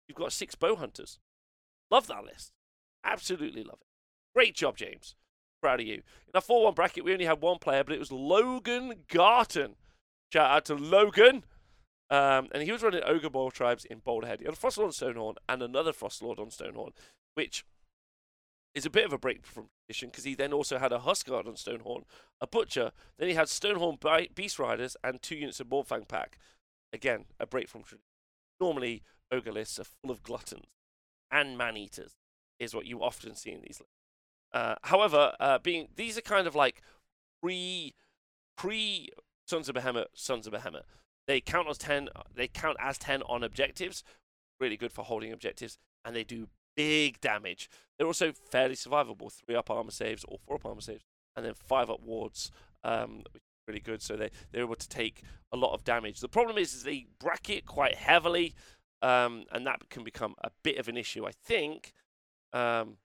You've 0.08 0.16
got 0.16 0.32
six 0.32 0.54
bow 0.54 0.76
hunters. 0.76 1.18
Love 1.90 2.06
that 2.06 2.24
list. 2.24 2.52
Absolutely 3.04 3.62
love 3.62 3.78
it. 3.80 3.86
Great 4.34 4.54
job, 4.54 4.76
James. 4.76 5.14
Proud 5.60 5.80
of 5.80 5.86
you. 5.86 5.94
In 5.94 6.34
our 6.34 6.40
4 6.40 6.64
1 6.64 6.74
bracket, 6.74 7.04
we 7.04 7.12
only 7.12 7.24
had 7.24 7.40
one 7.40 7.58
player, 7.58 7.82
but 7.82 7.94
it 7.94 7.98
was 7.98 8.12
Logan 8.12 9.04
Garton. 9.08 9.74
Shout 10.32 10.50
out 10.50 10.64
to 10.66 10.74
Logan. 10.74 11.44
Um, 12.10 12.48
and 12.52 12.62
he 12.62 12.72
was 12.72 12.82
running 12.82 13.02
Ogre 13.04 13.28
Boil 13.28 13.50
Tribes 13.50 13.84
in 13.84 14.00
Boulderhead. 14.00 14.38
He 14.38 14.46
had 14.46 14.54
a 14.54 14.56
Frostlord 14.56 14.84
on 14.84 14.90
Stonehorn 14.92 15.34
and 15.48 15.62
another 15.62 15.92
Frostlord 15.92 16.38
on 16.38 16.48
Stonehorn, 16.48 16.92
which 17.34 17.64
is 18.78 18.86
a 18.86 18.90
bit 18.90 19.04
of 19.04 19.12
a 19.12 19.18
break 19.18 19.44
from 19.44 19.68
tradition 19.84 20.08
because 20.08 20.24
he 20.24 20.34
then 20.34 20.52
also 20.52 20.78
had 20.78 20.92
a 20.92 21.00
Huskard 21.00 21.46
on 21.46 21.54
Stonehorn, 21.54 22.04
a 22.40 22.46
Butcher, 22.46 22.92
then 23.18 23.28
he 23.28 23.34
had 23.34 23.48
Stonehorn 23.48 24.34
Beast 24.34 24.58
Riders 24.58 24.96
and 25.02 25.20
two 25.20 25.34
units 25.34 25.60
of 25.60 25.66
Mournfang 25.68 26.06
Pack. 26.08 26.38
Again, 26.92 27.26
a 27.38 27.46
break 27.46 27.68
from 27.68 27.82
tradition. 27.82 28.04
Normally, 28.60 29.02
ogre 29.30 29.52
lists 29.52 29.78
are 29.78 29.84
full 29.84 30.10
of 30.10 30.22
gluttons 30.22 30.66
and 31.30 31.58
man 31.58 31.76
eaters, 31.76 32.14
is 32.58 32.74
what 32.74 32.86
you 32.86 33.02
often 33.02 33.34
see 33.34 33.50
in 33.50 33.60
these 33.60 33.80
lists. 33.80 33.94
Uh, 34.52 34.76
however, 34.84 35.34
uh, 35.40 35.58
being 35.58 35.88
these 35.96 36.16
are 36.16 36.22
kind 36.22 36.46
of 36.46 36.54
like 36.54 36.80
pre 37.42 37.94
pre 38.56 39.10
Sons 39.46 39.68
of 39.68 39.74
Behemoth, 39.74 40.08
Sons 40.14 40.46
of 40.46 40.52
Behemoth. 40.52 40.86
They 41.26 41.40
count 41.40 41.68
as 41.68 41.76
ten. 41.76 42.08
They 42.34 42.48
count 42.48 42.78
as 42.80 42.96
ten 42.96 43.22
on 43.22 43.42
objectives. 43.42 44.02
Really 44.58 44.76
good 44.76 44.92
for 44.92 45.04
holding 45.04 45.32
objectives, 45.32 45.78
and 46.04 46.16
they 46.16 46.24
do 46.24 46.48
big 46.78 47.20
damage. 47.20 47.68
They're 47.96 48.06
also 48.06 48.30
fairly 48.30 48.76
survivable. 48.76 49.32
Three 49.32 49.56
up 49.56 49.68
armor 49.68 49.90
saves 49.90 50.24
or 50.28 50.38
four 50.38 50.54
up 50.54 50.64
armor 50.64 50.80
saves, 50.80 51.02
and 51.34 51.44
then 51.44 51.54
five 51.54 51.90
up 51.90 52.00
wards, 52.04 52.52
um, 52.84 53.24
which 53.32 53.42
is 53.42 53.66
really 53.66 53.80
good. 53.80 54.00
So 54.00 54.16
they 54.16 54.30
they're 54.52 54.62
able 54.62 54.76
to 54.76 54.88
take 54.88 55.22
a 55.52 55.56
lot 55.56 55.74
of 55.74 55.82
damage. 55.82 56.20
The 56.20 56.28
problem 56.28 56.56
is, 56.56 56.74
is 56.74 56.84
they 56.84 57.06
bracket 57.18 57.66
quite 57.66 57.96
heavily, 57.96 58.54
um, 59.02 59.44
and 59.50 59.66
that 59.66 59.88
can 59.90 60.04
become 60.04 60.36
a 60.44 60.50
bit 60.62 60.78
of 60.78 60.88
an 60.88 60.96
issue. 60.96 61.26
I 61.26 61.32
think. 61.32 61.92
Um, 62.52 62.98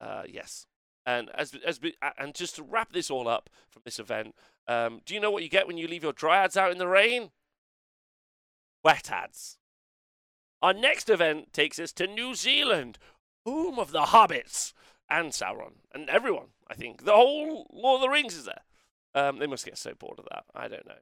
uh, 0.00 0.22
yes. 0.28 0.66
And 1.04 1.30
as 1.34 1.54
as 1.66 1.80
and 2.16 2.34
just 2.34 2.54
to 2.56 2.62
wrap 2.62 2.92
this 2.92 3.10
all 3.10 3.26
up 3.26 3.50
from 3.68 3.82
this 3.84 3.98
event, 3.98 4.36
um, 4.68 5.00
do 5.04 5.14
you 5.14 5.20
know 5.20 5.32
what 5.32 5.42
you 5.42 5.48
get 5.48 5.66
when 5.66 5.76
you 5.76 5.88
leave 5.88 6.04
your 6.04 6.12
dryads 6.12 6.56
out 6.56 6.70
in 6.70 6.78
the 6.78 6.86
rain? 6.86 7.30
Wet 8.84 9.10
ads. 9.10 9.58
Our 10.62 10.72
next 10.72 11.10
event 11.10 11.52
takes 11.52 11.78
us 11.80 11.92
to 11.94 12.06
New 12.06 12.34
Zealand, 12.34 12.98
home 13.44 13.78
of 13.78 13.90
the 13.90 14.02
hobbits 14.02 14.72
and 15.10 15.32
Sauron 15.32 15.72
and 15.92 16.08
everyone. 16.08 16.48
I 16.68 16.74
think 16.74 17.04
the 17.04 17.12
whole 17.12 17.66
Lord 17.72 17.96
of 17.96 18.02
the 18.02 18.08
Rings 18.08 18.36
is 18.36 18.44
there. 18.44 18.62
Um, 19.14 19.38
they 19.38 19.46
must 19.46 19.64
get 19.64 19.76
so 19.76 19.92
bored 19.94 20.18
of 20.18 20.26
that. 20.30 20.44
I 20.54 20.68
don't 20.68 20.86
know. 20.86 20.94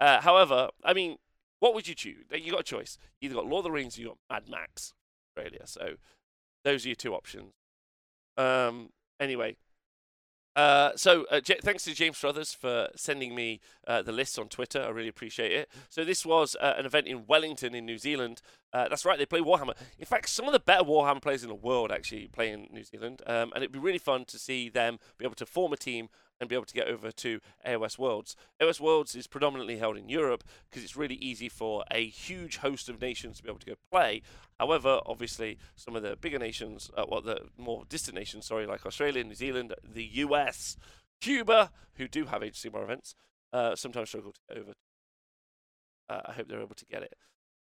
Uh, 0.00 0.20
however, 0.20 0.70
I 0.84 0.92
mean, 0.92 1.16
what 1.60 1.74
would 1.74 1.86
you 1.86 1.94
choose? 1.94 2.24
You 2.30 2.50
got 2.50 2.60
a 2.60 2.64
choice. 2.64 2.98
You 3.20 3.26
either 3.26 3.36
got 3.36 3.46
Lord 3.46 3.60
of 3.60 3.64
the 3.64 3.70
Rings, 3.70 3.96
or 3.96 4.02
you 4.02 4.08
got 4.08 4.18
Mad 4.28 4.50
Max, 4.50 4.92
Australia. 5.30 5.62
So 5.66 5.94
those 6.64 6.84
are 6.84 6.88
your 6.88 6.96
two 6.96 7.14
options. 7.14 7.52
Um, 8.36 8.90
anyway, 9.20 9.56
uh, 10.56 10.92
so 10.96 11.24
uh, 11.30 11.40
J- 11.40 11.58
thanks 11.62 11.84
to 11.84 11.94
James 11.94 12.16
Struthers 12.16 12.54
for 12.54 12.88
sending 12.96 13.34
me 13.34 13.60
uh, 13.86 14.02
the 14.02 14.12
list 14.12 14.38
on 14.38 14.48
Twitter. 14.48 14.82
I 14.82 14.88
really 14.88 15.08
appreciate 15.08 15.52
it. 15.52 15.68
So 15.88 16.04
this 16.04 16.24
was 16.24 16.56
uh, 16.60 16.74
an 16.76 16.86
event 16.86 17.06
in 17.06 17.24
Wellington 17.26 17.74
in 17.74 17.84
New 17.84 17.98
Zealand. 17.98 18.40
Uh, 18.72 18.88
that's 18.88 19.04
right, 19.04 19.18
they 19.18 19.26
play 19.26 19.40
Warhammer. 19.40 19.74
In 19.98 20.06
fact, 20.06 20.28
some 20.28 20.46
of 20.46 20.52
the 20.52 20.58
better 20.60 20.84
Warhammer 20.84 21.22
players 21.22 21.42
in 21.42 21.48
the 21.48 21.54
world 21.54 21.92
actually 21.92 22.28
play 22.28 22.50
in 22.50 22.68
New 22.72 22.84
Zealand, 22.84 23.22
um, 23.26 23.52
and 23.54 23.62
it'd 23.62 23.72
be 23.72 23.78
really 23.78 23.98
fun 23.98 24.24
to 24.26 24.38
see 24.38 24.68
them 24.68 24.98
be 25.18 25.24
able 25.24 25.36
to 25.36 25.46
form 25.46 25.72
a 25.72 25.76
team 25.76 26.08
and 26.44 26.48
be 26.48 26.54
able 26.54 26.66
to 26.66 26.74
get 26.74 26.88
over 26.88 27.10
to 27.10 27.40
AOS 27.66 27.98
Worlds. 27.98 28.36
AOS 28.60 28.80
Worlds 28.80 29.14
is 29.14 29.26
predominantly 29.26 29.78
held 29.78 29.96
in 29.96 30.08
Europe 30.08 30.44
because 30.70 30.84
it's 30.84 30.96
really 30.96 31.16
easy 31.16 31.48
for 31.48 31.84
a 31.90 32.06
huge 32.06 32.58
host 32.58 32.88
of 32.88 33.00
nations 33.00 33.38
to 33.38 33.42
be 33.42 33.48
able 33.48 33.58
to 33.60 33.66
go 33.66 33.74
play. 33.90 34.22
However, 34.60 35.00
obviously, 35.06 35.58
some 35.74 35.96
of 35.96 36.02
the 36.02 36.16
bigger 36.16 36.38
nations, 36.38 36.90
uh, 36.96 37.04
well, 37.08 37.22
the 37.22 37.48
more 37.56 37.84
distant 37.88 38.16
nations, 38.16 38.46
sorry, 38.46 38.66
like 38.66 38.84
Australia, 38.84 39.24
New 39.24 39.34
Zealand, 39.34 39.74
the 39.82 40.04
US, 40.04 40.76
Cuba, 41.20 41.70
who 41.94 42.06
do 42.06 42.26
have 42.26 42.42
Sigmar 42.42 42.82
events, 42.84 43.14
uh, 43.52 43.74
sometimes 43.74 44.10
struggle 44.10 44.32
to 44.32 44.40
get 44.48 44.58
over. 44.58 44.72
Uh, 46.08 46.20
I 46.26 46.32
hope 46.32 46.48
they're 46.48 46.60
able 46.60 46.74
to 46.74 46.86
get 46.86 47.02
it. 47.02 47.14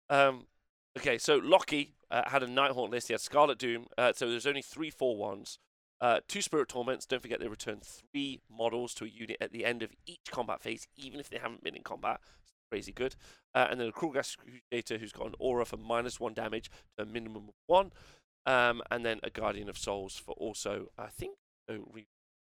Um, 0.10 0.46
okay, 0.98 1.18
so 1.18 1.38
Lockie 1.38 1.96
uh, 2.12 2.30
had 2.30 2.44
a 2.44 2.48
Nighthaunt 2.48 2.92
list. 2.92 3.08
He 3.08 3.14
had 3.14 3.22
Scarlet 3.22 3.58
Doom. 3.58 3.88
Uh, 3.98 4.14
so 4.16 4.30
there's 4.30 4.46
only 4.46 4.62
three 4.62 4.90
four 4.90 5.18
ones. 5.18 5.58
Uh, 6.02 6.20
two 6.28 6.42
Spirit 6.42 6.70
Torments. 6.70 7.06
Don't 7.06 7.22
forget 7.22 7.40
they 7.40 7.48
return 7.48 7.82
three 7.84 8.42
models 8.50 8.94
to 8.96 9.06
a 9.06 9.08
unit 9.08 9.38
at 9.42 9.52
the 9.52 9.66
end 9.66 9.84
of 9.84 9.92
each 10.06 10.32
combat 10.32 10.62
phase, 10.62 10.88
even 10.96 11.20
if 11.20 11.30
they 11.30 11.38
haven't 11.38 11.64
been 11.64 11.76
in 11.76 11.84
combat. 11.84 12.22
It's 12.42 12.54
crazy 12.72 12.92
good. 12.92 13.16
Uh, 13.54 13.68
and 13.70 13.80
then 13.80 13.90
a 13.90 13.92
Krulghast 13.92 14.38
Cruciator 14.38 15.00
who's 15.00 15.12
got 15.12 15.28
an 15.28 15.36
aura 15.40 15.66
for 15.66 15.78
minus 15.78 16.20
one 16.20 16.34
damage 16.34 16.70
to 16.98 17.04
a 17.04 17.06
minimum 17.06 17.50
of 17.50 17.56
one. 17.68 17.92
Um, 18.46 18.82
and 18.90 19.06
then 19.06 19.20
a 19.24 19.30
Guardian 19.30 19.70
of 19.70 19.78
Souls 19.78 20.16
for 20.16 20.32
also, 20.34 20.88
I 20.98 21.08
think, 21.08 21.36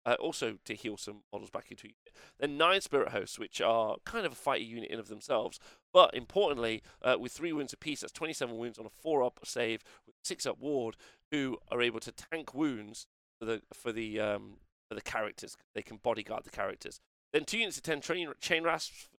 uh, 0.06 0.16
also 0.20 0.58
to 0.66 0.76
heal 0.76 0.98
some 0.98 1.24
models 1.32 1.50
back 1.50 1.72
into 1.72 1.88
unit. 1.88 2.16
Then 2.40 2.58
nine 2.58 2.82
Spirit 2.82 3.10
Hosts, 3.10 3.40
which 3.40 3.62
are 3.62 3.96
kind 4.06 4.26
of 4.26 4.34
a 4.34 4.36
fighter 4.36 4.64
unit 4.64 4.92
in 4.92 5.00
of 5.00 5.08
themselves, 5.08 5.60
but 5.94 6.14
importantly, 6.14 6.84
uh, 7.02 7.16
with 7.20 7.32
three 7.32 7.54
wounds 7.54 7.74
apiece, 7.74 8.02
that's 8.02 8.14
27 8.14 8.56
wounds 8.56 8.78
on 8.78 8.86
a 8.86 8.90
four 8.90 9.24
up 9.24 9.40
save 9.44 9.84
with 10.06 10.16
six 10.24 10.46
up 10.46 10.60
ward, 10.60 10.96
who 11.32 11.58
are 11.72 11.82
able 11.82 12.00
to 12.02 12.12
tank 12.12 12.54
wounds 12.54 13.08
for 13.40 13.46
the 13.46 13.62
for 13.74 13.92
the 13.92 14.20
um, 14.20 14.54
for 14.90 14.96
the 14.96 15.02
characters. 15.02 15.58
They 15.74 15.82
can 15.82 15.98
bodyguard 15.98 16.44
the 16.44 16.50
characters. 16.50 17.00
Then 17.34 17.46
two 17.46 17.58
units 17.58 17.78
of 17.78 17.84
ten 17.84 18.02
train, 18.02 18.30
chain 18.40 18.64
rasps 18.64 19.10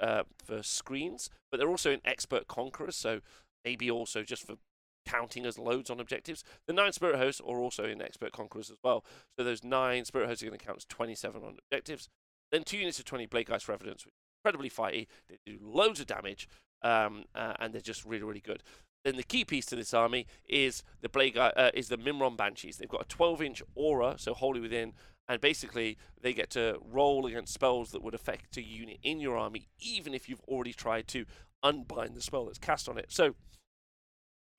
uh, 0.00 0.24
for 0.44 0.62
screens, 0.62 1.30
but 1.50 1.58
they're 1.58 1.68
also 1.68 1.92
an 1.92 2.00
expert 2.04 2.48
conquerors, 2.48 2.96
so 2.96 3.20
maybe 3.64 3.90
also 3.90 4.22
just 4.22 4.46
for 4.46 4.56
counting 5.04 5.44
as 5.46 5.58
loads 5.58 5.90
on 5.90 6.00
objectives. 6.00 6.44
The 6.66 6.72
nine 6.72 6.92
spirit 6.92 7.16
hosts 7.16 7.40
are 7.40 7.58
also 7.58 7.84
in 7.84 8.00
expert 8.00 8.32
conquerors 8.32 8.70
as 8.70 8.78
well, 8.82 9.04
so 9.36 9.44
those 9.44 9.62
nine 9.62 10.04
spirit 10.04 10.28
hosts 10.28 10.42
are 10.42 10.46
going 10.46 10.58
to 10.58 10.64
count 10.64 10.78
as 10.78 10.84
27 10.86 11.42
on 11.42 11.56
objectives. 11.58 12.08
Then 12.50 12.64
two 12.64 12.78
units 12.78 12.98
of 12.98 13.04
20 13.04 13.26
Bladegeist 13.26 13.68
Revenants, 13.68 14.04
which 14.04 14.14
incredibly 14.44 14.70
fighty. 14.70 15.06
They 15.28 15.38
do 15.46 15.58
loads 15.60 16.00
of 16.00 16.06
damage, 16.06 16.48
um, 16.82 17.24
uh, 17.34 17.54
and 17.58 17.72
they're 17.72 17.80
just 17.80 18.04
really, 18.04 18.24
really 18.24 18.40
good. 18.40 18.62
Then 19.04 19.16
the 19.16 19.22
key 19.22 19.44
piece 19.44 19.66
to 19.66 19.76
this 19.76 19.92
army 19.92 20.26
is 20.48 20.82
the 21.00 21.08
Blade 21.08 21.36
uh, 21.36 21.70
is 21.74 21.88
the 21.88 21.96
Myrmourn 21.96 22.36
Banshees. 22.36 22.76
They've 22.76 22.88
got 22.88 23.02
a 23.02 23.16
12-inch 23.16 23.62
aura, 23.74 24.14
so 24.16 24.32
wholly 24.34 24.60
within, 24.60 24.92
and 25.28 25.40
basically 25.40 25.98
they 26.20 26.32
get 26.32 26.50
to 26.50 26.78
roll 26.90 27.26
against 27.26 27.54
spells 27.54 27.90
that 27.90 28.02
would 28.02 28.14
affect 28.14 28.56
a 28.56 28.62
unit 28.62 28.98
in 29.02 29.20
your 29.20 29.36
army, 29.36 29.68
even 29.80 30.14
if 30.14 30.28
you've 30.28 30.42
already 30.46 30.72
tried 30.72 31.08
to 31.08 31.24
unbind 31.62 32.14
the 32.14 32.22
spell 32.22 32.46
that's 32.46 32.58
cast 32.58 32.88
on 32.88 32.98
it. 32.98 33.06
So 33.08 33.34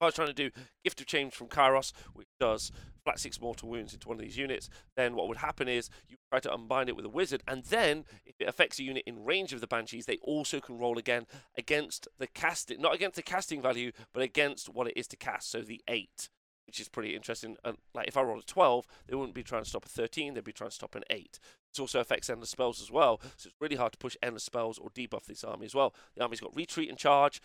I 0.03 0.07
was 0.07 0.15
trying 0.15 0.27
to 0.27 0.33
do 0.33 0.51
Gift 0.83 1.01
of 1.01 1.07
Change 1.07 1.33
from 1.33 1.47
Kairos, 1.47 1.93
which 2.13 2.27
does 2.39 2.71
flat 3.03 3.19
six 3.19 3.41
mortal 3.41 3.69
wounds 3.69 3.93
into 3.93 4.07
one 4.07 4.17
of 4.17 4.23
these 4.23 4.37
units, 4.37 4.69
then 4.95 5.15
what 5.15 5.27
would 5.27 5.37
happen 5.37 5.67
is 5.67 5.89
you 6.07 6.17
try 6.31 6.39
to 6.39 6.53
unbind 6.53 6.89
it 6.89 6.95
with 6.95 7.05
a 7.05 7.09
wizard, 7.09 7.43
and 7.47 7.63
then 7.65 8.05
if 8.25 8.35
it 8.39 8.47
affects 8.47 8.79
a 8.79 8.83
unit 8.83 9.03
in 9.05 9.25
range 9.25 9.51
of 9.53 9.61
the 9.61 9.67
banshees, 9.67 10.05
they 10.05 10.17
also 10.21 10.59
can 10.59 10.77
roll 10.77 10.97
again 10.97 11.25
against 11.57 12.07
the 12.17 12.27
casting, 12.27 12.81
not 12.81 12.95
against 12.95 13.15
the 13.15 13.21
casting 13.21 13.61
value, 13.61 13.91
but 14.13 14.23
against 14.23 14.69
what 14.69 14.87
it 14.87 14.93
is 14.95 15.07
to 15.07 15.17
cast. 15.17 15.51
So 15.51 15.61
the 15.61 15.81
eight, 15.87 16.29
which 16.65 16.79
is 16.79 16.87
pretty 16.87 17.15
interesting. 17.15 17.57
Uh, 17.65 17.73
like 17.93 18.07
if 18.07 18.15
I 18.15 18.21
roll 18.21 18.39
a 18.39 18.43
twelve, 18.43 18.87
they 19.07 19.15
wouldn't 19.15 19.35
be 19.35 19.43
trying 19.43 19.63
to 19.63 19.69
stop 19.69 19.85
a 19.85 19.89
thirteen; 19.89 20.33
they'd 20.33 20.43
be 20.43 20.53
trying 20.53 20.69
to 20.69 20.75
stop 20.75 20.95
an 20.95 21.03
eight. 21.09 21.39
This 21.71 21.79
also 21.79 21.99
affects 21.99 22.29
endless 22.29 22.51
spells 22.51 22.81
as 22.81 22.91
well, 22.91 23.19
so 23.35 23.47
it's 23.47 23.55
really 23.59 23.75
hard 23.75 23.91
to 23.93 23.97
push 23.97 24.15
endless 24.23 24.43
spells 24.43 24.77
or 24.77 24.89
debuff 24.91 25.25
this 25.25 25.43
army 25.43 25.65
as 25.65 25.75
well. 25.75 25.93
The 26.15 26.23
army's 26.23 26.39
got 26.39 26.55
retreat 26.55 26.89
and 26.89 26.97
charge. 26.97 27.41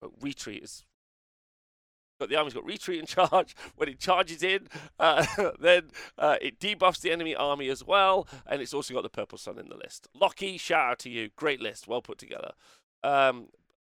But 0.00 0.10
retreat 0.20 0.64
is 0.64 0.84
but 2.22 2.28
the 2.28 2.36
army's 2.36 2.54
got 2.54 2.64
retreat 2.64 3.00
and 3.00 3.08
charge. 3.08 3.56
When 3.74 3.88
it 3.88 3.98
charges 3.98 4.44
in, 4.44 4.68
uh, 5.00 5.26
then 5.60 5.90
uh, 6.16 6.36
it 6.40 6.60
debuffs 6.60 7.00
the 7.00 7.10
enemy 7.10 7.34
army 7.34 7.68
as 7.68 7.84
well, 7.84 8.28
and 8.46 8.62
it's 8.62 8.72
also 8.72 8.94
got 8.94 9.02
the 9.02 9.08
purple 9.08 9.38
sun 9.38 9.58
in 9.58 9.68
the 9.68 9.76
list. 9.76 10.06
Lockie, 10.14 10.56
shout 10.56 10.92
out 10.92 10.98
to 11.00 11.10
you. 11.10 11.30
Great 11.34 11.60
list, 11.60 11.88
well 11.88 12.00
put 12.00 12.18
together. 12.18 12.52
Um, 13.02 13.48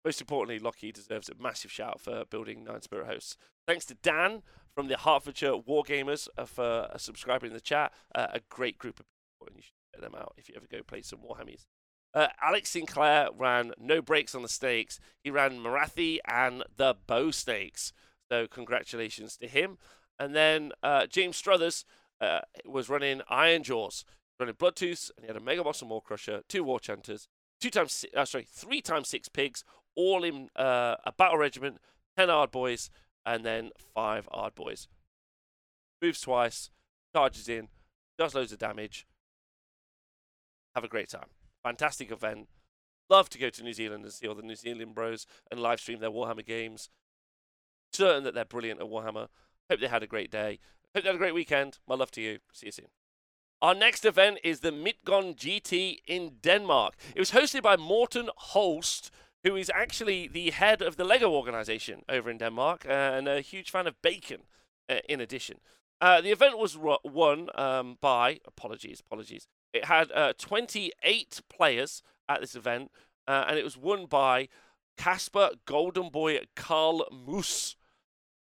most 0.03 0.19
importantly, 0.19 0.59
Lockie 0.59 0.91
deserves 0.91 1.29
a 1.29 1.41
massive 1.41 1.71
shout 1.71 2.01
for 2.01 2.25
building 2.25 2.65
Nine 2.65 2.81
Spirit 2.81 3.07
Hosts. 3.07 3.37
Thanks 3.65 3.85
to 3.85 3.93
Dan 3.93 4.41
from 4.75 4.89
the 4.89 4.97
Hertfordshire 4.97 5.53
Wargamers 5.53 6.27
uh, 6.37 6.43
for 6.43 6.89
uh, 6.91 6.97
subscribing 6.97 7.51
in 7.51 7.53
the 7.53 7.61
chat. 7.61 7.93
Uh, 8.13 8.27
a 8.33 8.41
great 8.49 8.77
group 8.77 8.99
of 8.99 9.05
people, 9.05 9.47
and 9.47 9.55
you 9.55 9.61
should 9.61 9.71
check 9.93 10.01
them 10.01 10.19
out 10.19 10.33
if 10.37 10.49
you 10.49 10.55
ever 10.57 10.67
go 10.69 10.83
play 10.83 11.01
some 11.01 11.19
Warhammies. 11.19 11.65
Uh, 12.13 12.27
Alex 12.41 12.71
Sinclair 12.71 13.29
ran 13.37 13.73
No 13.79 14.01
Breaks 14.01 14.35
on 14.35 14.41
the 14.41 14.49
Stakes. 14.49 14.99
He 15.23 15.29
ran 15.29 15.59
Morathi 15.59 16.17
and 16.25 16.63
the 16.75 16.95
Bow 17.05 17.31
Stakes. 17.31 17.93
So 18.31 18.47
congratulations 18.47 19.37
to 19.37 19.47
him. 19.47 19.77
And 20.19 20.35
then 20.35 20.71
uh, 20.83 21.05
James 21.07 21.37
Struthers 21.37 21.85
uh, 22.19 22.41
was 22.65 22.89
running 22.89 23.21
Ironjawz, 23.31 24.03
running 24.39 24.55
Bloodtoofs, 24.55 25.11
and 25.15 25.23
he 25.23 25.27
had 25.27 25.37
a 25.37 25.39
Mega 25.39 25.63
Boss 25.63 25.81
and 25.81 25.89
Maw-krusha, 25.89 26.41
two 26.47 26.63
War 26.63 26.79
Chanters, 26.79 27.27
two 27.61 27.69
times, 27.69 28.05
uh, 28.15 28.25
sorry, 28.25 28.47
three 28.49 28.81
times 28.81 29.09
six 29.09 29.29
pigs, 29.29 29.63
all 29.95 30.23
in 30.23 30.49
uh, 30.55 30.95
a 31.05 31.11
battle 31.11 31.37
regiment, 31.37 31.77
ten 32.17 32.29
hard 32.29 32.51
boys, 32.51 32.89
and 33.25 33.45
then 33.45 33.71
five 33.93 34.27
hard 34.31 34.55
boys. 34.55 34.87
Moves 36.01 36.21
twice, 36.21 36.69
charges 37.15 37.47
in, 37.47 37.69
does 38.17 38.35
loads 38.35 38.51
of 38.51 38.59
damage. 38.59 39.07
Have 40.75 40.83
a 40.83 40.87
great 40.87 41.09
time. 41.09 41.29
Fantastic 41.63 42.11
event. 42.11 42.47
Love 43.09 43.29
to 43.29 43.39
go 43.39 43.49
to 43.49 43.63
New 43.63 43.73
Zealand 43.73 44.03
and 44.03 44.13
see 44.13 44.27
all 44.27 44.35
the 44.35 44.41
New 44.41 44.55
Zealand 44.55 44.93
bros 44.93 45.25
and 45.49 45.59
live 45.59 45.79
stream 45.79 45.99
their 45.99 46.11
Warhammer 46.11 46.45
games 46.45 46.89
certain 47.91 48.23
that 48.23 48.33
they're 48.33 48.45
brilliant 48.45 48.79
at 48.79 48.87
Warhammer. 48.87 49.27
Hope 49.69 49.79
they 49.79 49.87
had 49.87 50.03
a 50.03 50.07
great 50.07 50.31
day. 50.31 50.59
Hope 50.95 51.03
they 51.03 51.09
had 51.09 51.15
a 51.15 51.19
great 51.19 51.33
weekend. 51.33 51.79
My 51.87 51.95
love 51.95 52.11
to 52.11 52.21
you. 52.21 52.39
See 52.51 52.67
you 52.67 52.71
soon. 52.71 52.87
Our 53.61 53.73
next 53.73 54.05
event 54.05 54.37
is 54.43 54.59
the 54.59 54.71
Midtcon 54.71 55.35
GT 55.35 55.99
in 56.05 56.35
Denmark. 56.41 56.93
It 57.15 57.19
was 57.19 57.31
hosted 57.31 57.63
by 57.63 57.75
Morten 57.75 58.29
Holst, 58.35 59.09
who 59.43 59.55
is 59.55 59.71
actually 59.73 60.27
the 60.27 60.51
head 60.51 60.81
of 60.81 60.95
the 60.95 61.03
Lego 61.03 61.31
organization 61.31 62.03
over 62.07 62.29
in 62.29 62.37
Denmark 62.37 62.85
uh, 62.87 62.91
and 62.91 63.27
a 63.27 63.41
huge 63.41 63.71
fan 63.71 63.87
of 63.87 63.99
bacon 64.03 64.41
uh, 64.89 64.99
in 65.09 65.19
addition. 65.19 65.57
Uh, 65.99 66.21
the 66.21 66.31
event 66.31 66.59
was 66.59 66.77
won 66.77 67.49
um, 67.55 67.97
by, 67.99 68.39
apologies, 68.45 68.99
apologies. 68.99 69.47
It 69.73 69.85
had 69.85 70.11
uh, 70.11 70.33
28 70.37 71.41
players 71.49 72.03
at 72.29 72.41
this 72.41 72.55
event, 72.55 72.91
uh, 73.27 73.45
and 73.47 73.57
it 73.57 73.63
was 73.63 73.77
won 73.77 74.05
by 74.05 74.49
Casper 74.97 75.51
Golden 75.65 76.09
Boy 76.09 76.39
Carl 76.55 77.05
Moose. 77.11 77.75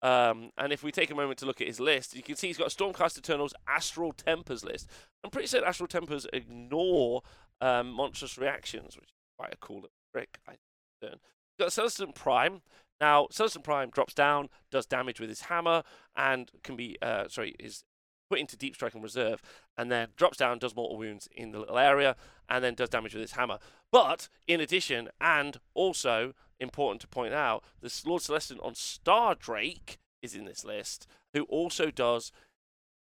Um, 0.02 0.52
and 0.58 0.72
if 0.72 0.84
we 0.84 0.92
take 0.92 1.12
a 1.12 1.16
moment 1.16 1.40
to 1.40 1.46
look 1.46 1.62
at 1.62 1.68
his 1.68 1.80
list, 1.80 2.16
you 2.16 2.24
can 2.24 2.36
see 2.36 2.48
he's 2.48 2.58
got 2.58 2.70
Stormcast 2.70 3.18
Eternals 3.18 3.54
Astral 3.68 4.14
Templars 4.14 4.64
list. 4.64 4.90
I'm 5.24 5.30
pretty 5.30 5.48
certain 5.48 5.68
Astral 5.68 5.88
Templars 5.88 6.26
ignore 6.32 7.22
um, 7.62 7.92
monstrous 7.92 8.38
reactions, 8.38 8.96
which 8.96 9.10
is 9.10 9.16
quite 9.38 9.54
a 9.54 9.58
cool 9.58 9.86
trick, 10.14 10.40
I 10.48 10.56
think. 11.02 11.16
He's 11.58 11.66
got 11.66 11.72
Celestant 11.72 12.16
Prime. 12.16 12.62
Now, 13.02 13.28
Celestant 13.32 13.64
Prime 13.64 13.90
drops 13.90 14.14
down, 14.14 14.50
does 14.72 14.86
damage 14.86 15.20
with 15.20 15.30
his 15.30 15.42
hammer, 15.42 15.84
and 16.16 16.50
can 16.64 16.76
be, 16.76 16.98
uh, 17.02 17.28
sorry, 17.28 17.56
is 17.60 17.84
put 18.30 18.40
into 18.40 18.56
deep 18.56 18.76
strike 18.76 18.94
and 18.94 19.04
reserve, 19.04 19.42
and 19.78 19.92
then 19.92 20.10
drops 20.16 20.38
down, 20.38 20.60
does 20.60 20.76
mortal 20.76 20.98
wounds 20.98 21.28
in 21.32 21.52
the 21.52 21.60
little 21.60 21.78
area, 21.78 22.16
and 22.48 22.64
then 22.64 22.76
does 22.76 22.90
damage 22.90 23.14
with 23.14 23.22
his 23.22 23.34
hammer. 23.34 23.60
But 23.92 24.30
in 24.48 24.62
addition, 24.62 25.10
and 25.20 25.58
also 25.74 26.34
important 26.60 27.02
to 27.02 27.08
point 27.08 27.34
out, 27.34 27.64
the 27.82 27.94
Lord 28.06 28.22
Celestant 28.22 28.64
on 28.64 28.76
Star 28.76 29.36
Drake 29.36 29.98
is 30.22 30.36
in 30.36 30.46
this 30.46 30.64
list, 30.64 31.08
who 31.34 31.44
also 31.44 31.92
does 31.92 32.32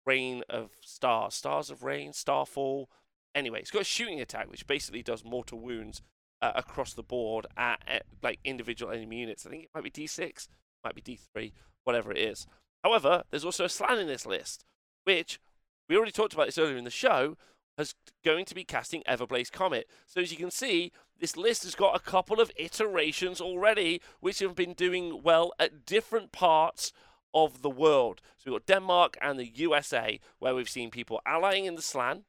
Rain 0.05 0.43
of 0.49 0.71
Stars, 0.81 1.35
Stars 1.35 1.69
of 1.69 1.83
Rain, 1.83 2.13
Starfall. 2.13 2.89
Anyway, 3.35 3.59
it's 3.59 3.71
got 3.71 3.81
a 3.81 3.85
shooting 3.85 4.19
attack, 4.21 4.49
which 4.49 4.67
basically 4.67 5.03
does 5.03 5.23
mortal 5.23 5.59
wounds 5.59 6.01
uh, 6.41 6.51
across 6.55 6.93
the 6.93 7.03
board 7.03 7.45
at, 7.57 7.81
at, 7.87 8.03
like 8.23 8.39
individual 8.43 8.91
enemy 8.91 9.19
units. 9.19 9.45
I 9.45 9.49
think 9.49 9.63
it 9.65 9.69
might 9.73 9.83
be 9.83 9.91
D6, 9.91 10.47
might 10.83 10.95
be 10.95 11.01
D3, 11.01 11.51
whatever 11.83 12.11
it 12.11 12.17
is. 12.17 12.47
However, 12.83 13.23
there's 13.29 13.45
also 13.45 13.65
a 13.65 13.69
Slann 13.69 13.99
in 13.99 14.07
this 14.07 14.25
list, 14.25 14.63
which 15.09 15.39
we 15.87 15.95
already 15.95 16.11
talked 16.11 16.33
about 16.33 16.45
this 16.45 16.59
earlier 16.59 16.77
in 16.77 16.83
the 16.83 16.91
show, 16.91 17.35
is 17.79 17.95
going 18.23 18.45
to 18.45 18.53
be 18.53 18.63
casting 18.63 19.01
Everblaze 19.09 19.51
Comet. 19.51 19.87
So 20.05 20.21
as 20.21 20.31
you 20.31 20.37
can 20.37 20.51
see, 20.51 20.91
this 21.19 21.35
list 21.35 21.63
has 21.63 21.73
got 21.73 21.95
a 21.95 21.99
couple 21.99 22.39
of 22.39 22.51
iterations 22.55 23.41
already, 23.41 24.01
which 24.19 24.37
have 24.39 24.53
been 24.53 24.73
doing 24.73 25.23
well 25.23 25.51
at 25.59 25.83
different 25.87 26.31
parts 26.31 26.93
of 27.33 27.63
the 27.63 27.71
world. 27.71 28.21
So 28.37 28.51
we've 28.51 28.59
got 28.59 28.67
Denmark 28.67 29.17
and 29.19 29.39
the 29.39 29.47
USA, 29.47 30.19
where 30.37 30.53
we've 30.53 30.69
seen 30.69 30.91
people 30.91 31.21
allying 31.25 31.65
in 31.65 31.75
the 31.75 31.81
Slann, 31.81 32.25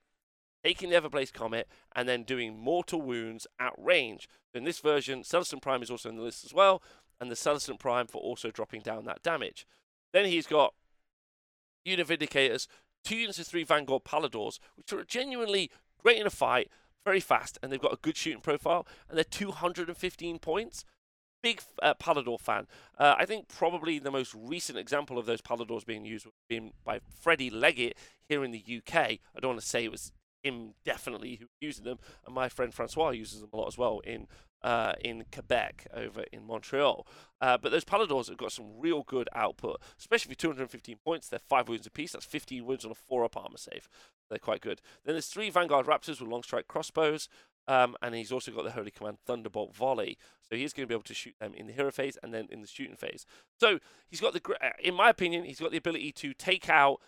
taking 0.64 0.88
the 0.88 0.96
Everblaze 0.96 1.32
Comet, 1.32 1.68
and 1.94 2.08
then 2.08 2.22
doing 2.22 2.58
mortal 2.58 3.02
wounds 3.02 3.46
at 3.58 3.74
range. 3.76 4.26
In 4.54 4.64
this 4.64 4.78
version, 4.78 5.22
Celestant 5.22 5.60
Prime 5.60 5.82
is 5.82 5.90
also 5.90 6.08
in 6.08 6.16
the 6.16 6.22
list 6.22 6.46
as 6.46 6.54
well, 6.54 6.82
and 7.20 7.30
the 7.30 7.36
Celestant 7.36 7.78
Prime 7.78 8.06
for 8.06 8.22
also 8.22 8.50
dropping 8.50 8.80
down 8.80 9.04
that 9.04 9.22
damage. 9.22 9.66
Then 10.14 10.24
he's 10.24 10.46
got 10.46 10.72
Unit 11.84 12.06
Vindicators, 12.06 12.66
two 13.04 13.16
units 13.16 13.38
of 13.38 13.46
three 13.46 13.64
Vanguard 13.64 14.04
Palladors, 14.04 14.58
which 14.76 14.92
are 14.92 15.04
genuinely 15.04 15.70
great 16.02 16.18
in 16.18 16.26
a 16.26 16.30
fight, 16.30 16.70
very 17.04 17.20
fast, 17.20 17.58
and 17.62 17.72
they've 17.72 17.80
got 17.80 17.92
a 17.92 17.98
good 18.02 18.16
shooting 18.16 18.40
profile, 18.40 18.86
and 19.08 19.16
they're 19.16 19.24
215 19.24 20.38
points. 20.38 20.84
Big 21.42 21.62
uh, 21.82 21.94
Pallador 21.94 22.38
fan. 22.38 22.66
Uh, 22.98 23.14
I 23.16 23.24
think 23.24 23.48
probably 23.48 23.98
the 23.98 24.10
most 24.10 24.34
recent 24.34 24.76
example 24.76 25.16
of 25.16 25.24
those 25.24 25.40
Paladors 25.40 25.86
being 25.86 26.04
used 26.04 26.26
was 26.26 26.34
being 26.50 26.74
by 26.84 27.00
Freddie 27.18 27.48
Leggett 27.48 27.96
here 28.28 28.44
in 28.44 28.50
the 28.50 28.62
UK. 28.62 28.94
I 28.94 29.40
don't 29.40 29.52
want 29.52 29.60
to 29.60 29.66
say 29.66 29.84
it 29.84 29.90
was 29.90 30.12
him 30.43 30.74
definitely 30.84 31.36
who 31.36 31.47
using 31.61 31.84
them, 31.84 31.99
and 32.26 32.34
my 32.34 32.49
friend 32.49 32.74
Francois 32.74 33.11
uses 33.11 33.41
them 33.41 33.51
a 33.53 33.57
lot 33.57 33.68
as 33.68 33.78
well 33.78 34.01
in 34.01 34.26
uh, 34.62 34.93
in 35.01 35.24
Quebec 35.32 35.86
over 35.95 36.24
in 36.32 36.47
Montreal. 36.47 37.07
Uh, 37.41 37.57
but 37.57 37.72
those 37.72 37.84
Palladors 37.84 38.28
have 38.28 38.36
got 38.36 38.53
some 38.53 38.78
real 38.78 39.03
good 39.03 39.28
output, 39.34 39.80
especially 39.99 40.34
for 40.34 40.41
215 40.41 40.99
points. 41.03 41.28
They're 41.28 41.38
five 41.38 41.68
wounds 41.68 41.86
apiece. 41.86 42.12
That's 42.12 42.26
15 42.26 42.64
wounds 42.66 42.84
on 42.84 42.91
a 42.91 42.95
four 42.95 43.24
up 43.24 43.36
armor 43.36 43.57
save. 43.57 43.88
They're 44.28 44.38
quite 44.38 44.61
good. 44.61 44.82
Then 45.05 45.14
there's 45.14 45.28
three 45.28 45.51
Vanguard 45.51 45.86
Raptors 45.86 46.20
with 46.20 46.28
long 46.28 46.43
strike 46.43 46.68
crossbows. 46.68 47.28
Um, 47.68 47.95
and 48.03 48.14
he's 48.14 48.32
also 48.32 48.51
got 48.51 48.64
the 48.64 48.72
Holy 48.72 48.91
Command 48.91 49.18
Thunderbolt 49.26 49.74
Volley. 49.74 50.18
So 50.49 50.57
he's 50.57 50.72
going 50.72 50.84
to 50.84 50.88
be 50.88 50.95
able 50.95 51.05
to 51.05 51.14
shoot 51.14 51.34
them 51.38 51.55
in 51.55 51.66
the 51.68 51.72
hero 51.72 51.93
phase 51.93 52.18
and 52.22 52.34
then 52.34 52.49
in 52.51 52.62
the 52.62 52.66
shooting 52.66 52.97
phase. 52.97 53.26
So 53.61 53.78
he's 54.09 54.20
got 54.20 54.32
the, 54.32 54.43
uh, 54.61 54.70
in 54.82 54.95
my 54.95 55.09
opinion, 55.09 55.45
he's 55.45 55.61
got 55.61 55.70
the 55.70 55.76
ability 55.76 56.12
to 56.12 56.34
take 56.34 56.68
out 56.68 57.01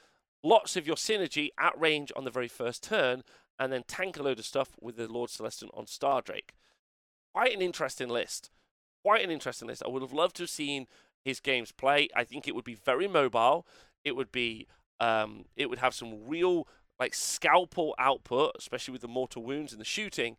lots 0.42 0.76
of 0.76 0.86
your 0.86 0.96
synergy 0.96 1.50
at 1.58 1.78
range 1.78 2.12
on 2.16 2.24
the 2.24 2.30
very 2.30 2.48
first 2.48 2.82
turn 2.82 3.22
and 3.58 3.72
then 3.72 3.84
tank 3.86 4.18
a 4.18 4.22
load 4.22 4.38
of 4.38 4.44
stuff 4.44 4.70
with 4.80 4.96
the 4.96 5.06
Lord 5.06 5.30
Celestant 5.30 5.70
on 5.74 5.84
Stardrake 5.84 6.50
quite 7.32 7.54
an 7.54 7.62
interesting 7.62 8.08
list. 8.08 8.50
Quite 9.04 9.24
an 9.24 9.30
interesting 9.30 9.68
list. 9.68 9.82
I 9.84 9.88
would 9.88 10.02
have 10.02 10.12
loved 10.12 10.36
to 10.36 10.44
have 10.44 10.50
seen 10.50 10.86
his 11.24 11.40
games 11.40 11.72
play. 11.72 12.08
I 12.14 12.24
think 12.24 12.46
it 12.46 12.54
would 12.54 12.64
be 12.64 12.74
very 12.74 13.08
mobile. 13.08 13.66
It 14.04 14.16
would 14.16 14.32
be 14.32 14.66
um, 15.00 15.46
it 15.56 15.68
would 15.68 15.80
have 15.80 15.94
some 15.94 16.26
real 16.26 16.68
like 16.98 17.14
scalpel 17.14 17.94
output, 17.98 18.52
especially 18.58 18.92
with 18.92 19.00
the 19.00 19.08
mortal 19.08 19.42
wounds 19.42 19.72
and 19.72 19.80
the 19.80 19.86
shooting. 19.86 20.36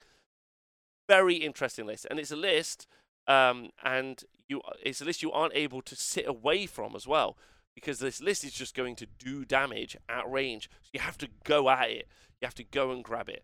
Very 1.09 1.35
interesting 1.35 1.85
list, 1.85 2.07
and 2.09 2.17
it's 2.17 2.31
a 2.31 2.37
list, 2.37 2.87
um, 3.27 3.69
and 3.83 4.23
you 4.47 4.61
it's 4.81 5.01
a 5.01 5.05
list 5.05 5.21
you 5.21 5.31
aren't 5.33 5.55
able 5.55 5.81
to 5.81 5.95
sit 5.95 6.25
away 6.25 6.65
from 6.65 6.95
as 6.95 7.05
well, 7.05 7.37
because 7.75 7.99
this 7.99 8.21
list 8.21 8.43
is 8.43 8.53
just 8.53 8.75
going 8.75 8.95
to 8.97 9.07
do 9.19 9.45
damage 9.45 9.97
at 10.09 10.29
range. 10.29 10.69
So 10.81 10.89
you 10.93 10.99
have 10.99 11.17
to 11.19 11.27
go 11.43 11.69
at 11.69 11.89
it. 11.89 12.07
You 12.41 12.45
have 12.45 12.55
to 12.55 12.63
go 12.63 12.91
and 12.91 13.03
grab 13.03 13.29
it. 13.29 13.43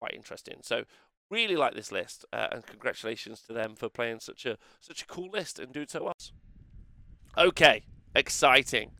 Quite 0.00 0.14
interesting. 0.14 0.60
So 0.62 0.84
Really 1.30 1.56
like 1.56 1.74
this 1.74 1.92
list, 1.92 2.24
uh, 2.32 2.48
and 2.52 2.66
congratulations 2.66 3.42
to 3.42 3.52
them 3.52 3.74
for 3.76 3.90
playing 3.90 4.20
such 4.20 4.46
a 4.46 4.56
such 4.80 5.02
a 5.02 5.06
cool 5.06 5.28
list 5.30 5.58
and 5.58 5.72
doing 5.72 5.86
so 5.86 6.04
well. 6.04 6.14
Okay, 7.36 7.82
exciting, 8.14 8.92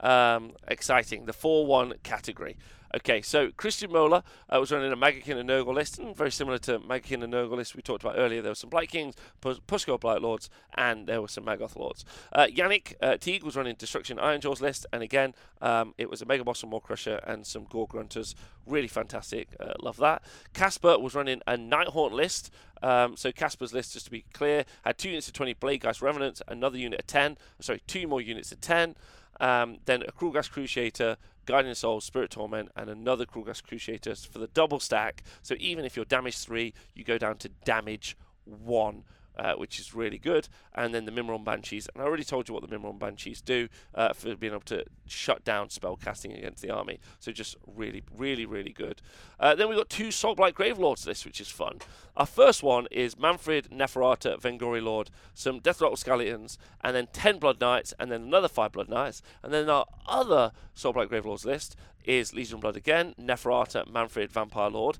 um, 0.00 0.52
exciting. 0.68 1.24
The 1.24 1.32
four-one 1.32 1.94
category. 2.02 2.58
Okay, 2.92 3.22
so 3.22 3.50
Christian 3.56 3.92
Moeller 3.92 4.24
uh, 4.48 4.58
was 4.58 4.72
running 4.72 4.92
a 4.92 4.96
Maggotkin 4.96 5.36
and 5.36 5.48
Nurgle 5.48 6.14
very 6.16 6.32
similar 6.32 6.58
to 6.58 6.80
Maggotkin 6.80 7.22
and 7.22 7.32
Nurgle 7.32 7.56
list 7.56 7.76
we 7.76 7.82
talked 7.82 8.02
about 8.02 8.18
earlier. 8.18 8.42
There 8.42 8.50
were 8.50 8.56
some 8.56 8.70
Blight 8.70 8.88
Kings, 8.88 9.14
Pus- 9.40 9.60
Blight 10.00 10.20
Lords, 10.20 10.50
and 10.74 11.06
there 11.06 11.22
were 11.22 11.28
some 11.28 11.44
Maggoth 11.44 11.76
Lords. 11.76 12.04
Uh, 12.32 12.46
Yannick 12.46 12.94
uh, 13.00 13.16
Teague 13.16 13.44
was 13.44 13.54
running 13.54 13.76
Destruction 13.76 14.18
Ironjawz 14.18 14.60
list, 14.60 14.86
and 14.92 15.04
again, 15.04 15.34
um, 15.62 15.94
it 15.98 16.10
was 16.10 16.20
a 16.20 16.26
Mega 16.26 16.42
Boss 16.42 16.62
and 16.64 16.70
Maw-Krusha 16.72 17.20
and 17.30 17.46
some 17.46 17.64
Gore-gruntas. 17.70 18.34
Really 18.66 18.88
fantastic. 18.88 19.48
Uh, 19.60 19.74
love 19.80 19.98
that. 19.98 20.22
Casper 20.52 20.98
was 20.98 21.14
running 21.14 21.42
a 21.46 21.56
Nighthaunt 21.56 22.10
list. 22.10 22.52
Um, 22.82 23.16
so 23.16 23.30
Casper's 23.30 23.72
list, 23.72 23.92
just 23.92 24.06
to 24.06 24.10
be 24.10 24.24
clear, 24.32 24.64
had 24.84 24.98
two 24.98 25.10
units 25.10 25.28
of 25.28 25.34
20 25.34 25.54
Bladegeist 25.54 26.02
Revenants, 26.02 26.42
another 26.48 26.78
unit 26.78 27.00
of 27.00 27.06
10, 27.06 27.38
sorry, 27.60 27.82
two 27.86 28.08
more 28.08 28.20
units 28.20 28.50
of 28.50 28.60
10. 28.60 28.96
Um, 29.38 29.78
then 29.86 30.02
a 30.02 30.12
Krulghast 30.12 30.50
Cruciator, 30.50 31.16
Guardian 31.50 31.74
Soul, 31.74 32.00
Spirit 32.00 32.30
Torment, 32.30 32.70
and 32.76 32.88
another 32.88 33.26
Krulghast 33.26 33.64
Cruciator 33.64 34.24
for 34.28 34.38
the 34.38 34.46
double 34.46 34.78
stack. 34.78 35.24
So 35.42 35.56
even 35.58 35.84
if 35.84 35.96
you're 35.96 36.04
damage 36.04 36.38
3, 36.38 36.72
you 36.94 37.02
go 37.02 37.18
down 37.18 37.38
to 37.38 37.48
damage 37.64 38.16
1 38.44 39.02
uh, 39.40 39.54
which 39.54 39.80
is 39.80 39.94
really 39.94 40.18
good. 40.18 40.48
And 40.74 40.94
then 40.94 41.06
the 41.06 41.10
Myrmourn 41.10 41.44
Banshees, 41.44 41.88
and 41.92 42.02
I 42.02 42.06
already 42.06 42.24
told 42.24 42.46
you 42.46 42.54
what 42.54 42.62
the 42.62 42.68
Myrmourn 42.68 42.98
Banshees 42.98 43.40
do 43.40 43.68
uh, 43.94 44.12
for 44.12 44.36
being 44.36 44.52
able 44.52 44.62
to 44.66 44.84
shut 45.06 45.44
down 45.44 45.70
spell 45.70 45.96
casting 45.96 46.32
against 46.32 46.62
the 46.62 46.70
army. 46.70 47.00
So 47.18 47.32
just 47.32 47.56
really, 47.66 48.02
really, 48.14 48.44
really 48.44 48.72
good. 48.72 49.00
Uh, 49.40 49.54
then 49.54 49.68
we've 49.68 49.78
got 49.78 49.88
two 49.88 50.08
Soulblight 50.08 50.52
Gravelords 50.52 51.06
list, 51.06 51.24
which 51.24 51.40
is 51.40 51.48
fun. 51.48 51.78
Our 52.18 52.26
first 52.26 52.62
one 52.62 52.86
is 52.90 53.18
Manfred, 53.18 53.70
Neferata, 53.70 54.38
Vengori 54.38 54.82
Lord, 54.82 55.10
some 55.32 55.58
Deathrattle 55.58 55.96
Skeletons, 55.96 56.58
and 56.82 56.94
then 56.94 57.08
10 57.12 57.38
Blood 57.38 57.60
Knights, 57.60 57.94
and 57.98 58.12
then 58.12 58.22
another 58.22 58.48
5 58.48 58.72
Blood 58.72 58.90
Knights. 58.90 59.22
And 59.42 59.54
then 59.54 59.70
our 59.70 59.86
other 60.06 60.52
Soulblight 60.76 61.08
Gravelords 61.08 61.46
list 61.46 61.76
is 62.04 62.34
Legion 62.34 62.60
Blood 62.60 62.76
again, 62.76 63.14
Neferata, 63.18 63.90
Manfred, 63.90 64.30
Vampire 64.30 64.70
Lord, 64.70 64.98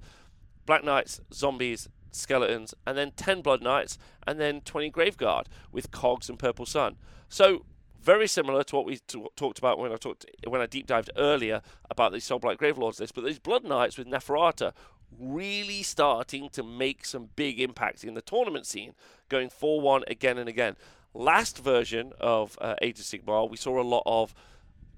Black 0.65 0.83
Knights, 0.83 1.21
Zombies, 1.33 1.89
skeletons, 2.11 2.75
and 2.87 2.97
then 2.97 3.13
10 3.17 3.43
Blood 3.43 3.63
Knights, 3.63 3.99
and 4.27 4.41
then 4.41 4.61
20 4.61 4.91
Graveguard 4.91 5.47
with 5.73 5.91
Cogs 5.91 6.29
and 6.29 6.39
Purple 6.39 6.67
Sun. 6.67 6.97
So 7.29 7.65
very 8.03 8.27
similar 8.27 8.63
to 8.65 8.77
what 8.77 8.87
we 8.87 8.97
t- 8.97 9.25
talked 9.37 9.59
about 9.59 9.79
when 9.79 9.93
I 9.93 9.97
talked 9.97 10.27
when 10.47 10.61
I 10.61 10.67
deep 10.67 10.87
dived 10.87 11.11
earlier 11.17 11.63
about 11.91 12.13
the 12.13 12.19
Soulblight 12.19 12.57
Gravelords 12.57 13.01
list, 13.01 13.15
but 13.15 13.25
these 13.25 13.39
Blood 13.39 13.65
Knights 13.65 13.99
with 13.99 14.07
Neferata 14.07 14.73
really 15.19 15.83
starting 15.83 16.49
to 16.51 16.63
make 16.63 17.05
some 17.05 17.31
big 17.37 17.61
impact 17.61 18.05
in 18.05 18.15
the 18.15 18.23
tournament 18.23 18.67
scene, 18.67 18.95
going 19.29 19.49
4-1 19.49 20.09
again 20.09 20.39
and 20.39 20.49
again. 20.49 20.77
Last 21.13 21.59
version 21.59 22.13
of 22.21 22.57
uh, 22.61 22.77
Age 22.81 23.01
of 23.01 23.05
Sigmar, 23.05 23.51
we 23.51 23.57
saw 23.57 23.81
a 23.81 23.83
lot 23.83 24.05
of 24.07 24.35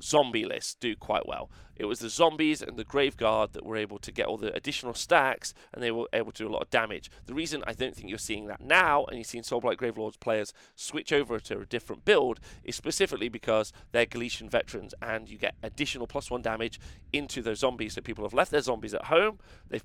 zombie 0.03 0.45
list 0.45 0.81
do 0.81 0.97
quite 0.97 1.27
well. 1.27 1.51
It 1.77 1.87
was 1.87 2.01
the 2.01 2.11
zombies 2.11 2.61
and 2.61 2.77
the 2.77 2.85
Graveguard 2.85 3.53
that 3.53 3.65
were 3.65 3.77
able 3.77 3.99
to 3.99 4.13
get 4.13 4.27
all 4.27 4.37
the 4.37 4.55
additional 4.55 4.95
stacks 4.95 5.55
and 5.73 5.83
they 5.83 5.91
were 5.91 6.09
able 6.13 6.33
to 6.33 6.45
do 6.45 6.49
a 6.49 6.53
lot 6.53 6.63
of 6.63 6.71
damage. 6.71 7.11
The 7.27 7.35
reason 7.35 7.65
I 7.67 7.73
don't 7.73 7.95
think 7.95 8.09
you're 8.09 8.19
seeing 8.19 8.47
that 8.47 8.61
now 8.61 9.05
and 9.05 9.17
you're 9.17 9.25
seeing 9.25 9.43
Soulblight 9.43 9.79
Gravelords 9.79 10.21
players 10.21 10.53
switch 10.77 11.13
over 11.13 11.41
to 11.41 11.61
a 11.61 11.67
different 11.67 12.05
build 12.05 12.41
is 12.63 12.77
specifically 12.77 13.29
because 13.29 13.73
they're 13.93 14.07
Galletian 14.07 14.51
veterans 14.51 14.95
and 15.01 15.29
you 15.29 15.39
get 15.39 15.55
additional 15.63 16.07
plus 16.07 16.31
one 16.31 16.43
damage 16.43 16.79
into 17.13 17.41
those 17.43 17.61
zombies. 17.61 17.95
So 17.95 18.01
people 18.01 18.25
have 18.25 18.35
left 18.35 18.51
their 18.51 18.61
zombies 18.61 18.95
at 18.95 19.07
home. 19.07 19.39
They've, 19.69 19.85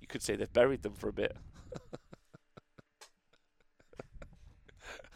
you 0.00 0.06
could 0.08 0.22
say 0.22 0.36
they've 0.36 0.52
buried 0.52 0.82
them 0.82 0.94
for 0.94 1.08
a 1.08 1.12
bit. 1.12 1.36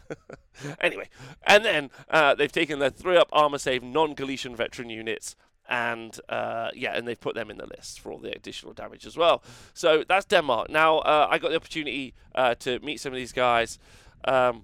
anyway, 0.81 1.09
and 1.45 1.63
then 1.63 1.89
uh, 2.09 2.35
they've 2.35 2.51
taken 2.51 2.79
their 2.79 2.89
three 2.89 3.17
up 3.17 3.29
armor 3.31 3.57
save 3.57 3.83
non 3.83 4.15
Galletian 4.15 4.55
veteran 4.55 4.89
units. 4.89 5.35
And 5.69 6.19
uh, 6.27 6.71
yeah, 6.73 6.95
and 6.95 7.07
they've 7.07 7.19
put 7.19 7.35
them 7.35 7.49
in 7.49 7.57
the 7.57 7.65
list 7.65 8.01
for 8.01 8.11
all 8.11 8.19
the 8.19 8.35
additional 8.35 8.73
damage 8.73 9.05
as 9.05 9.15
well. 9.15 9.41
So 9.73 10.03
that's 10.07 10.25
Denmark. 10.25 10.69
Now 10.69 10.97
uh, 10.99 11.27
I 11.31 11.37
got 11.39 11.51
the 11.51 11.55
opportunity 11.55 12.13
uh, 12.35 12.55
to 12.55 12.79
meet 12.79 12.99
some 12.99 13.13
of 13.13 13.17
these 13.17 13.31
guys. 13.31 13.79
Um, 14.25 14.63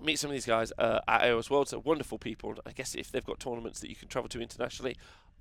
meet 0.00 0.18
some 0.18 0.30
of 0.30 0.34
these 0.34 0.46
guys 0.46 0.72
uh, 0.78 1.00
at 1.06 1.22
AOS 1.22 1.48
Worlds. 1.48 1.70
They're 1.70 1.80
wonderful 1.80 2.18
people. 2.18 2.56
I 2.66 2.72
guess 2.72 2.94
if 2.94 3.12
they've 3.12 3.24
got 3.24 3.40
tournaments 3.40 3.80
that 3.80 3.88
you 3.88 3.96
can 3.96 4.08
travel 4.08 4.28
to 4.30 4.40
internationally, 4.40 4.96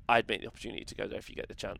I'd 0.07 0.27
make 0.27 0.41
the 0.41 0.47
opportunity 0.47 0.85
to 0.85 0.95
go 0.95 1.07
there 1.07 1.19
if 1.19 1.29
you 1.29 1.35
get 1.35 1.47
the 1.47 1.55
chance. 1.55 1.79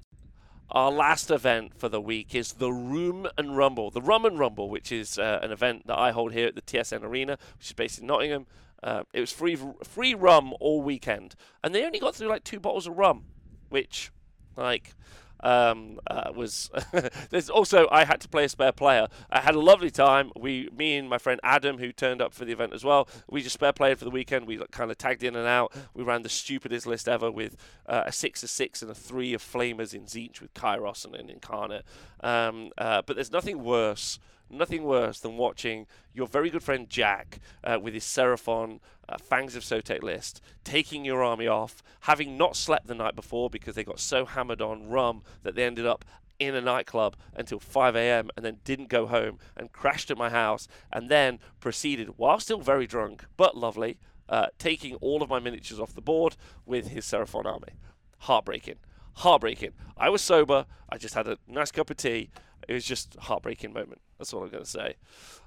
Our 0.71 0.91
last 0.91 1.31
event 1.31 1.73
for 1.77 1.87
the 1.87 2.01
week 2.01 2.35
is 2.35 2.53
the 2.53 2.71
Room 2.71 3.27
and 3.37 3.55
Rumble. 3.55 3.89
The 3.89 4.01
Rum 4.01 4.25
and 4.25 4.37
Rumble, 4.37 4.69
which 4.69 4.91
is 4.91 5.17
uh, 5.17 5.39
an 5.41 5.51
event 5.51 5.87
that 5.87 5.97
I 5.97 6.11
hold 6.11 6.33
here 6.33 6.47
at 6.47 6.55
the 6.55 6.61
TSN 6.61 7.03
Arena, 7.03 7.37
which 7.57 7.67
is 7.67 7.73
based 7.73 7.99
in 7.99 8.07
Nottingham. 8.07 8.47
Uh, 8.83 9.03
it 9.13 9.21
was 9.21 9.31
free 9.31 9.57
free 9.83 10.13
rum 10.13 10.53
all 10.59 10.81
weekend, 10.81 11.35
and 11.63 11.73
they 11.73 11.83
only 11.83 11.99
got 11.99 12.15
through 12.15 12.27
like 12.27 12.43
two 12.43 12.59
bottles 12.59 12.85
of 12.85 12.97
rum, 12.97 13.23
which, 13.69 14.11
like, 14.55 14.93
um, 15.41 15.99
uh, 16.07 16.31
was 16.35 16.69
there's 17.29 17.49
also 17.49 17.87
I 17.91 18.05
had 18.05 18.21
to 18.21 18.27
play 18.27 18.45
a 18.45 18.49
spare 18.49 18.71
player. 18.71 19.07
I 19.29 19.41
had 19.41 19.55
a 19.55 19.59
lovely 19.59 19.91
time. 19.91 20.31
We, 20.35 20.69
me 20.75 20.97
and 20.97 21.09
my 21.09 21.17
friend 21.17 21.39
Adam, 21.43 21.77
who 21.77 21.91
turned 21.91 22.21
up 22.21 22.33
for 22.33 22.45
the 22.45 22.51
event 22.51 22.73
as 22.73 22.83
well, 22.83 23.07
we 23.29 23.41
just 23.41 23.53
spare 23.53 23.73
played 23.73 23.97
for 23.99 24.05
the 24.05 24.11
weekend. 24.11 24.47
We 24.47 24.59
kind 24.71 24.91
of 24.91 24.97
tagged 24.97 25.23
in 25.23 25.35
and 25.35 25.47
out. 25.47 25.73
We 25.93 26.03
ran 26.03 26.23
the 26.23 26.29
stupidest 26.29 26.85
list 26.85 27.07
ever 27.07 27.31
with 27.31 27.57
uh, 27.85 28.03
a 28.05 28.11
six 28.11 28.43
of 28.43 28.49
six 28.49 28.81
and 28.81 28.91
a 28.91 28.95
three 28.95 29.33
of 29.33 29.41
flamers 29.41 29.93
in 29.93 30.03
Tzeentch 30.03 30.41
with 30.41 30.53
Kairos 30.53 31.05
and 31.05 31.15
an 31.15 31.29
incarnate. 31.29 31.85
Um, 32.21 32.71
uh, 32.77 33.01
but 33.05 33.15
there's 33.15 33.31
nothing 33.31 33.63
worse 33.63 34.19
nothing 34.49 34.83
worse 34.83 35.19
than 35.19 35.37
watching 35.37 35.85
your 36.13 36.27
very 36.27 36.49
good 36.49 36.63
friend 36.63 36.89
Jack 36.89 37.39
uh, 37.63 37.77
with 37.81 37.93
his 37.93 38.03
Seraphon 38.03 38.79
uh, 39.09 39.17
Fangs 39.17 39.55
of 39.55 39.63
Sotek 39.63 40.01
list 40.01 40.41
taking 40.63 41.05
your 41.05 41.23
army 41.23 41.47
off, 41.47 41.81
having 42.07 42.37
not 42.37 42.55
slept 42.55 42.87
the 42.87 42.95
night 42.95 43.17
before 43.17 43.49
because 43.49 43.75
they 43.75 43.83
got 43.83 43.99
so 43.99 44.25
hammered 44.25 44.61
on 44.61 44.87
rum 44.87 45.21
that 45.43 45.55
they 45.55 45.65
ended 45.65 45.85
up 45.85 46.05
in 46.39 46.55
a 46.55 46.61
nightclub 46.61 47.17
until 47.35 47.59
5 47.59 47.97
a.m. 47.97 48.29
and 48.37 48.45
then 48.45 48.59
didn't 48.63 48.87
go 48.87 49.07
home 49.07 49.37
and 49.57 49.73
crashed 49.73 50.09
at 50.09 50.17
my 50.17 50.29
house 50.29 50.69
and 50.89 51.09
then 51.09 51.37
proceeded, 51.59 52.13
while 52.15 52.39
still 52.39 52.61
very 52.61 52.87
drunk 52.87 53.25
but 53.35 53.57
lovely, 53.57 53.99
uh, 54.29 54.47
taking 54.57 54.95
all 54.95 55.21
of 55.21 55.29
my 55.29 55.39
miniatures 55.39 55.81
off 55.81 55.93
the 55.93 56.01
board 56.01 56.37
with 56.65 56.87
his 56.87 57.03
Seraphon 57.03 57.45
army. 57.45 57.73
Heartbreaking. 58.19 58.77
Heartbreaking. 59.15 59.73
I 59.97 60.07
was 60.07 60.21
sober. 60.21 60.65
I 60.89 60.97
just 60.97 61.13
had 61.13 61.27
a 61.27 61.37
nice 61.45 61.71
cup 61.71 61.89
of 61.89 61.97
tea. 61.97 62.29
It 62.69 62.73
was 62.73 62.85
just 62.85 63.17
a 63.17 63.21
heartbreaking 63.21 63.73
moment. 63.73 63.99
That's 64.17 64.31
all 64.33 64.43
I'm 64.43 64.49
going 64.49 64.63
to 64.63 64.69
say. 64.69 64.95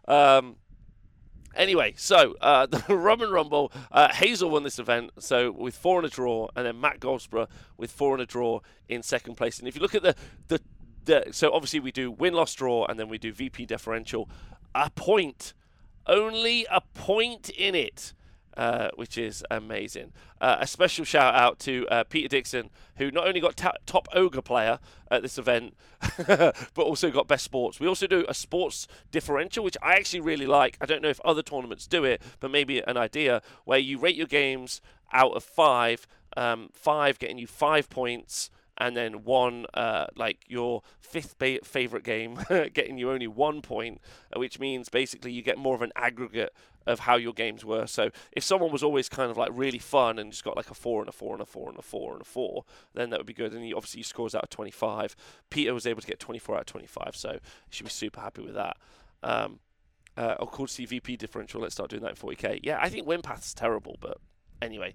Um, 0.06 0.56
Anyway, 1.55 1.94
so 1.96 2.34
uh, 2.40 2.66
the 2.88 2.94
Rum 2.94 3.22
and 3.22 3.32
Rumble, 3.32 3.72
uh, 3.90 4.12
Hazel 4.12 4.51
won 4.51 4.62
this 4.62 4.78
event, 4.78 5.11
so 5.18 5.51
with 5.51 5.74
four 5.74 5.98
in 5.98 6.05
a 6.05 6.09
draw, 6.09 6.48
and 6.57 6.66
then 6.66 6.80
Matt 6.80 7.01
Goldsborough 7.01 7.48
with 7.76 7.90
four 7.90 8.14
in 8.14 8.20
a 8.20 8.26
draw 8.26 8.61
in 8.88 9.03
second 9.03 9.36
place. 9.36 9.59
And 9.59 9.68
if 9.68 9.74
you 9.74 9.82
look 9.82 9.94
at 9.94 10.03
the, 10.03 10.14
the, 10.48 10.61
the 11.05 11.24
so 11.32 11.53
obviously 11.53 11.80
we 11.80 11.92
do 11.92 12.11
win, 12.11 12.34
loss, 12.34 12.55
draw, 12.55 12.86
and 12.86 12.98
then 12.98 13.09
we 13.09 13.18
do 13.18 13.32
VP 13.32 13.66
differential. 13.66 14.28
A 14.74 14.90
point, 14.90 15.55
only 16.07 16.66
a 16.70 16.80
point 16.94 17.51
in 17.51 17.74
it 17.74 18.12
uh, 18.61 18.90
which 18.96 19.16
is 19.16 19.42
amazing. 19.50 20.12
Uh, 20.38 20.58
a 20.61 20.66
special 20.66 21.02
shout 21.02 21.34
out 21.34 21.58
to 21.58 21.88
uh, 21.90 22.04
Peter 22.04 22.28
Dixon, 22.28 22.68
who 22.96 23.11
not 23.11 23.26
only 23.26 23.40
got 23.40 23.56
ta- 23.56 23.72
top 23.86 24.06
ogre 24.12 24.42
player 24.42 24.78
at 25.11 25.22
this 25.22 25.38
event, 25.38 25.74
but 26.26 26.54
also 26.76 27.11
got 27.11 27.26
best 27.26 27.42
sports. 27.42 27.80
We 27.80 27.88
also 27.88 28.06
do 28.06 28.26
a 28.28 28.34
sports 28.34 28.86
differential, 29.11 29.64
which 29.64 29.78
I 29.82 29.94
actually 29.94 30.20
really 30.20 30.44
like. 30.44 30.76
I 30.78 30.84
don't 30.84 31.00
know 31.00 31.08
if 31.08 31.20
other 31.20 31.40
tournaments 31.40 31.86
do 31.86 32.04
it, 32.04 32.20
but 32.38 32.50
maybe 32.50 32.80
an 32.80 32.98
idea 32.98 33.40
where 33.64 33.78
you 33.78 33.98
rate 33.98 34.14
your 34.14 34.26
games 34.26 34.82
out 35.11 35.32
of 35.32 35.42
five, 35.42 36.06
um, 36.36 36.68
five 36.74 37.18
getting 37.18 37.38
you 37.38 37.46
five 37.46 37.88
points 37.88 38.50
and 38.76 38.94
then 38.94 39.24
one 39.24 39.64
uh, 39.72 40.06
like 40.16 40.44
your 40.48 40.82
fifth 41.00 41.38
ba- 41.38 41.61
favorite 41.64 42.04
game 42.04 42.38
getting 42.74 42.98
you 42.98 43.11
only 43.11 43.26
one 43.26 43.62
point, 43.62 44.02
which 44.36 44.58
means 44.58 44.90
basically 44.90 45.32
you 45.32 45.40
get 45.40 45.56
more 45.56 45.74
of 45.74 45.80
an 45.80 45.92
aggregate 45.96 46.52
of 46.86 47.00
how 47.00 47.16
your 47.16 47.32
games 47.32 47.64
were. 47.64 47.86
So 47.86 48.10
if 48.32 48.42
someone 48.42 48.72
was 48.72 48.82
always 48.82 49.08
kind 49.08 49.30
of 49.30 49.36
like 49.36 49.50
really 49.52 49.78
fun 49.78 50.18
and 50.18 50.30
just 50.30 50.44
got 50.44 50.56
like 50.56 50.70
a 50.70 50.74
four 50.74 51.00
and 51.00 51.08
a 51.08 51.12
four 51.12 51.34
and 51.34 51.42
a 51.42 51.46
four 51.46 51.68
and 51.68 51.78
a 51.78 51.82
four 51.82 52.12
and 52.12 52.22
a 52.22 52.24
four, 52.24 52.64
then 52.94 53.10
that 53.10 53.20
would 53.20 53.26
be 53.26 53.34
good. 53.34 53.52
And 53.52 53.64
he 53.64 53.74
obviously 53.74 54.02
scores 54.02 54.34
out 54.34 54.44
of 54.44 54.50
25. 54.50 55.14
Peter 55.50 55.74
was 55.74 55.86
able 55.86 56.00
to 56.00 56.06
get 56.06 56.18
24 56.18 56.56
out 56.56 56.60
of 56.62 56.66
25, 56.66 57.14
so 57.14 57.32
he 57.32 57.38
should 57.70 57.84
be 57.84 57.90
super 57.90 58.20
happy 58.20 58.42
with 58.42 58.54
that. 58.54 58.76
Um, 59.22 59.60
uh, 60.16 60.36
of 60.38 60.50
course, 60.50 60.76
CVP 60.76 61.18
differential. 61.18 61.60
Let's 61.60 61.74
start 61.74 61.90
doing 61.90 62.02
that 62.02 62.10
in 62.10 62.16
40k. 62.16 62.60
Yeah, 62.62 62.78
I 62.80 62.88
think 62.88 63.06
Winpath's 63.06 63.54
terrible, 63.54 63.96
but 64.00 64.18
anyway, 64.60 64.94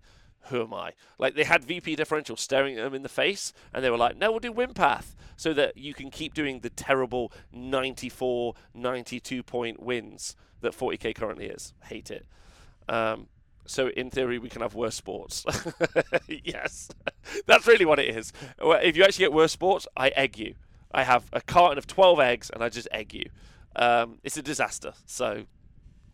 who 0.50 0.62
am 0.62 0.74
I? 0.74 0.94
Like 1.18 1.36
they 1.36 1.44
had 1.44 1.64
VP 1.64 1.96
differential 1.96 2.36
staring 2.36 2.78
at 2.78 2.84
them 2.84 2.94
in 2.94 3.02
the 3.02 3.10
face, 3.10 3.54
and 3.74 3.84
they 3.84 3.90
were 3.90 3.98
like, 3.98 4.18
"No, 4.18 4.32
we'll 4.32 4.40
do 4.40 4.52
Winpath," 4.52 5.16
so 5.36 5.54
that 5.54 5.78
you 5.78 5.94
can 5.94 6.12
keep 6.12 6.34
doing 6.34 6.60
the 6.60 6.70
terrible 6.70 7.32
94, 7.52 8.54
92 8.74 9.44
point 9.44 9.82
wins 9.82 10.36
that 10.66 10.78
40k 10.78 11.16
currently 11.16 11.48
is. 11.48 11.74
Hate 11.84 12.12
it. 12.12 12.26
Um, 12.88 13.28
so 13.66 13.88
in 13.88 14.10
theory, 14.10 14.38
we 14.38 14.50
can 14.50 14.62
have 14.62 14.76
worse 14.76 14.96
sports. 14.96 15.46
yes, 16.28 16.90
that's 17.48 17.66
really 17.68 17.86
what 17.86 18.00
it 18.00 18.16
is. 18.16 18.32
If 18.60 18.96
you 18.96 19.04
actually 19.04 19.24
get 19.24 19.34
worse 19.34 19.52
sports, 19.52 19.88
I 19.98 20.10
egg 20.10 20.38
you. 20.38 20.56
I 20.92 21.04
have 21.04 21.26
a 21.34 21.42
carton 21.42 21.78
of 21.78 21.88
12 21.88 22.20
eggs, 22.20 22.50
and 22.50 22.64
I 22.64 22.70
just 22.70 22.88
egg 22.92 23.14
you. 23.14 23.26
Um, 23.76 24.20
it's 24.24 24.38
a 24.38 24.42
disaster. 24.42 24.94
So, 25.06 25.46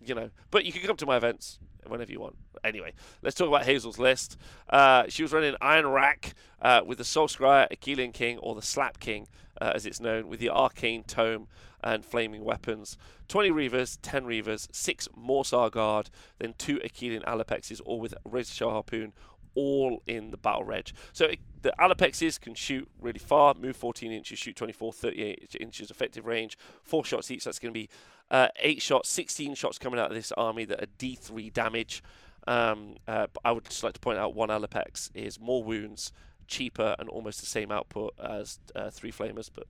you 0.03 0.15
know, 0.15 0.29
but 0.49 0.65
you 0.65 0.71
can 0.71 0.81
come 0.81 0.95
to 0.97 1.05
my 1.05 1.17
events 1.17 1.59
whenever 1.85 2.11
you 2.11 2.19
want. 2.19 2.37
Anyway, 2.63 2.93
let's 3.21 3.35
talk 3.35 3.47
about 3.47 3.65
Hazel's 3.65 3.99
list. 3.99 4.37
Uh, 4.69 5.03
she 5.09 5.23
was 5.23 5.33
running 5.33 5.55
Ionrach 5.61 6.33
uh, 6.61 6.81
with 6.85 6.97
the 6.97 7.03
Soul 7.03 7.27
Scryer, 7.27 7.67
Akhelian 7.71 8.13
King, 8.13 8.37
or 8.39 8.55
the 8.55 8.61
Slap 8.61 8.99
King, 8.99 9.27
uh, 9.61 9.71
as 9.75 9.85
it's 9.85 9.99
known, 9.99 10.27
with 10.27 10.39
the 10.39 10.49
Arcane 10.49 11.03
Tome 11.03 11.47
and 11.83 12.03
Flaming 12.03 12.43
Weapons. 12.43 12.97
20 13.27 13.51
Reavers, 13.51 13.97
10 14.01 14.25
Reavers, 14.25 14.67
6 14.71 15.07
Morrsarr 15.17 15.71
Guard, 15.71 16.09
then 16.39 16.55
2 16.57 16.79
Akhelian 16.79 17.23
Allopexes, 17.23 17.79
all 17.85 17.99
with 17.99 18.15
Razor 18.25 18.69
Harpoon, 18.69 19.13
all 19.53 20.01
in 20.07 20.31
the 20.31 20.37
Battle 20.37 20.63
Reg. 20.63 20.91
So 21.13 21.25
it, 21.25 21.39
the 21.61 21.73
Allopexes 21.79 22.39
can 22.39 22.55
shoot 22.55 22.89
really 22.99 23.19
far, 23.19 23.53
move 23.53 23.75
14 23.75 24.11
inches, 24.11 24.39
shoot 24.39 24.55
24, 24.55 24.93
38 24.93 25.55
inches 25.59 25.91
effective 25.91 26.25
range, 26.25 26.57
4 26.83 27.05
shots 27.05 27.29
each. 27.29 27.43
That's 27.43 27.59
going 27.59 27.73
to 27.73 27.79
be 27.79 27.89
uh, 28.31 28.47
8 28.59 28.81
shots, 28.81 29.09
16 29.09 29.55
shots 29.55 29.77
coming 29.77 29.99
out 29.99 30.09
of 30.09 30.15
this 30.15 30.31
army 30.33 30.65
that 30.65 30.81
are 30.81 30.87
D3 30.97 31.53
damage. 31.53 32.03
Um, 32.47 32.95
uh, 33.07 33.27
I 33.45 33.51
would 33.51 33.65
just 33.65 33.83
like 33.83 33.93
to 33.93 33.99
point 33.99 34.17
out 34.17 34.33
one 34.33 34.49
Allopex 34.49 35.11
is 35.13 35.39
more 35.39 35.63
wounds, 35.63 36.11
cheaper, 36.51 36.95
and 36.99 37.09
almost 37.09 37.39
the 37.39 37.47
same 37.47 37.71
output 37.71 38.13
as 38.19 38.59
uh, 38.75 38.89
three 38.89 39.11
Flamers, 39.11 39.49
but 39.53 39.65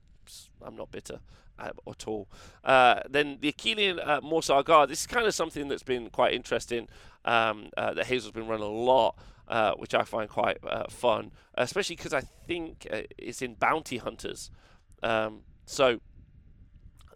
I'm 0.64 0.76
not 0.76 0.90
bitter 0.90 1.20
at 1.58 2.08
all. 2.08 2.28
Uh, 2.64 3.00
then 3.08 3.38
the 3.40 3.52
Akhelian 3.52 4.04
uh, 4.04 4.20
Morrsarr 4.20 4.64
Guard. 4.64 4.90
This 4.90 5.00
is 5.00 5.06
kind 5.06 5.26
of 5.26 5.34
something 5.34 5.68
that's 5.68 5.82
been 5.82 6.10
quite 6.10 6.34
interesting. 6.34 6.88
Um, 7.24 7.68
uh, 7.76 7.94
that 7.94 8.06
Hazel's 8.06 8.32
been 8.32 8.48
running 8.48 8.66
a 8.66 8.70
lot, 8.70 9.16
uh, 9.46 9.74
which 9.74 9.94
I 9.94 10.02
find 10.02 10.28
quite 10.28 10.58
uh, 10.66 10.88
fun, 10.88 11.30
especially 11.54 11.96
because 11.96 12.12
I 12.12 12.22
think 12.22 12.86
uh, 12.92 13.02
it's 13.16 13.42
in 13.42 13.54
Bounty 13.54 13.98
Hunters. 13.98 14.50
Um, 15.04 15.42
so 15.64 16.00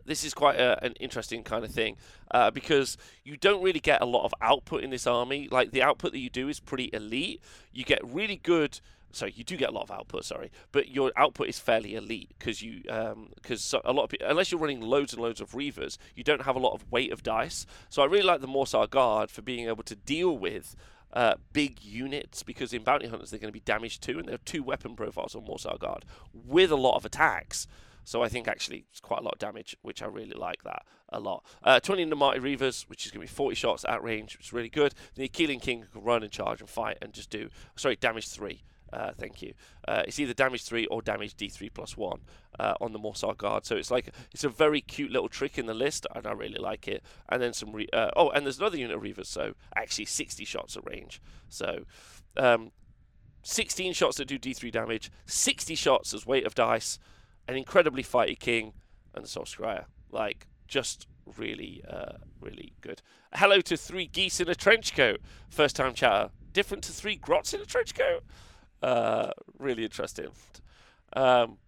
this 0.05 0.25
is 0.25 0.33
quite 0.33 0.61
a, 0.61 0.83
an 0.85 0.93
interesting 1.01 1.43
kind 1.43 1.65
of 1.65 1.73
thing 1.73 1.97
uh, 2.31 2.51
because 2.53 2.97
you 3.25 3.37
don't 3.37 3.63
really 3.63 3.81
get 3.81 4.01
a 4.01 4.07
lot 4.07 4.25
of 4.25 4.33
output 4.41 4.85
in 4.85 4.91
this 4.91 5.07
army. 5.07 5.49
Like 5.51 5.73
the 5.73 5.83
output 5.83 6.13
that 6.13 6.19
you 6.19 6.31
do 6.31 6.49
is 6.49 6.61
pretty 6.61 6.91
elite. 6.93 7.43
You 7.73 7.85
get 7.85 8.01
really 8.05 8.37
good. 8.37 8.81
Sorry, 9.17 9.33
you 9.35 9.45
do 9.45 9.57
get 9.57 9.71
a 9.71 9.73
lot 9.73 9.83
of 9.83 9.91
output. 9.91 10.25
Sorry, 10.25 10.51
but 10.73 10.89
your 10.89 11.13
output 11.17 11.49
is 11.49 11.59
fairly 11.59 11.95
elite 11.95 12.31
because 12.39 12.63
you 12.63 12.83
because 13.35 13.75
um, 13.75 13.81
a 13.85 13.93
lot 13.93 14.05
of 14.05 14.11
people, 14.11 14.27
unless 14.29 14.51
you're 14.53 14.61
running 14.61 14.81
loads 14.81 15.13
and 15.13 15.23
loads 15.23 15.41
of 15.41 15.53
reavers, 15.53 15.97
you 16.15 16.23
don't 16.23 16.43
have 16.43 16.57
a 16.57 16.61
lot 16.61 16.75
of 16.75 16.91
weight 16.91 17.13
of 17.13 17.23
dice. 17.23 17.67
So 17.89 18.03
I 18.03 18.07
really 18.07 18.25
like 18.25 18.41
the 18.41 18.47
Morrsarr 18.47 18.89
Guard 18.89 19.31
for 19.31 19.43
being 19.43 19.69
able 19.69 19.85
to 19.85 19.97
deal 19.97 20.37
with 20.37 20.77
uh, 21.13 21.35
big 21.53 21.83
units 21.83 22.43
because 22.43 22.73
in 22.73 22.83
bounty 22.83 23.09
hunters 23.09 23.31
they're 23.31 23.41
going 23.41 23.49
to 23.49 23.53
be 23.53 23.61
damaged 23.61 24.03
too, 24.03 24.19
and 24.19 24.29
there 24.29 24.35
are 24.35 24.45
two 24.45 24.63
weapon 24.63 24.95
profiles 24.95 25.35
on 25.35 25.47
Morrsarr 25.47 25.79
Guard 25.79 26.05
with 26.33 26.71
a 26.71 26.77
lot 26.77 26.97
of 26.97 27.05
attacks. 27.05 27.67
So 28.05 28.23
I 28.23 28.29
think 28.29 28.47
actually 28.47 28.85
it's 28.91 29.01
quite 29.01 29.19
a 29.21 29.23
lot 29.23 29.35
of 29.35 29.39
damage, 29.41 29.77
which 29.83 30.01
I 30.01 30.07
really 30.07 30.37
like 30.37 30.63
that 30.63 30.83
a 31.09 31.19
lot. 31.19 31.45
Uh, 31.63 31.81
20 31.81 32.07
Namarti 32.07 32.39
Reavers, 32.39 32.83
which 32.83 33.05
is 33.05 33.11
going 33.11 33.27
to 33.27 33.31
be 33.31 33.35
40 33.35 33.57
shots 33.57 33.85
at 33.89 34.03
range, 34.03 34.37
which 34.37 34.47
is 34.47 34.53
really 34.53 34.69
good. 34.69 34.95
The 35.17 35.29
Akhelian 35.29 35.61
King 35.61 35.87
can 35.91 36.03
run 36.03 36.23
and 36.23 36.31
charge 36.31 36.61
and 36.61 36.71
fight 36.71 36.99
and 37.03 37.13
just 37.13 37.31
do, 37.31 37.51
sorry, 37.75 37.97
damage 37.97 38.29
3. 38.29 38.63
Uh, 38.93 39.11
thank 39.19 39.43
you. 39.43 39.53
Uh, 39.87 40.03
it's 40.07 40.19
either 40.19 40.33
damage 40.33 40.65
3 40.65 40.87
or 40.87 41.03
damage 41.03 41.37
D3 41.37 41.73
plus 41.73 41.97
1 41.97 42.21
uh, 42.61 42.75
on 42.81 42.93
the 42.93 42.99
Morrsarr 42.99 43.37
guard. 43.37 43.67
So 43.67 43.77
it's 43.77 43.91
like, 43.91 44.13
it's 44.33 44.45
a 44.45 44.49
very 44.49 44.81
cute 44.81 45.11
little 45.11 45.29
trick 45.29 45.59
in 45.59 45.67
the 45.67 45.75
list, 45.75 46.07
and 46.15 46.27
I 46.27 46.33
really 46.33 46.59
like 46.59 46.89
it. 46.89 47.03
And 47.29 47.43
then 47.43 47.53
some, 47.53 47.73
re- 47.73 47.89
uh, 47.93 48.11
oh, 48.17 48.31
and 48.31 48.47
there's 48.47 48.59
another 48.59 48.79
unit 48.79 48.97
of 48.97 49.03
Reavers, 49.03 49.27
so 49.27 49.55
actually 49.75 50.05
60 50.05 50.45
shots 50.45 50.77
at 50.77 50.89
range. 50.89 51.21
So, 51.49 51.85
um, 52.37 52.71
16 53.43 53.93
shots 53.93 54.17
that 54.17 54.27
do 54.27 54.39
D3 54.39 54.73
damage, 54.73 55.11
60 55.27 55.75
shots 55.75 56.15
as 56.15 56.27
weight 56.27 56.47
of 56.47 56.55
dice, 56.55 56.99
an 57.49 57.57
incredibly 57.57 58.03
fighty 58.03 58.39
king, 58.39 58.73
and 59.15 59.25
the 59.25 59.29
Soul 59.29 59.45
Scryer. 59.45 59.85
Like, 60.11 60.47
just 60.67 61.07
really, 61.37 61.83
uh, 61.89 62.19
really 62.41 62.73
good. 62.81 63.03
Hello 63.35 63.61
to 63.61 63.77
three 63.77 64.07
geese 64.07 64.41
in 64.41 64.49
a 64.49 64.55
trench 64.55 64.95
coat. 64.95 65.21
First 65.49 65.77
time 65.77 65.95
chatter. 65.95 66.31
Different 66.53 66.85
to 66.85 66.93
three 66.93 67.17
grots 67.17 67.53
in 67.53 67.61
a 67.61 67.67
trench 67.67 67.95
coat. 67.95 68.25
Uh, 68.83 69.31
really 69.59 69.85
interesting. 69.85 70.29
Um, 71.15 71.59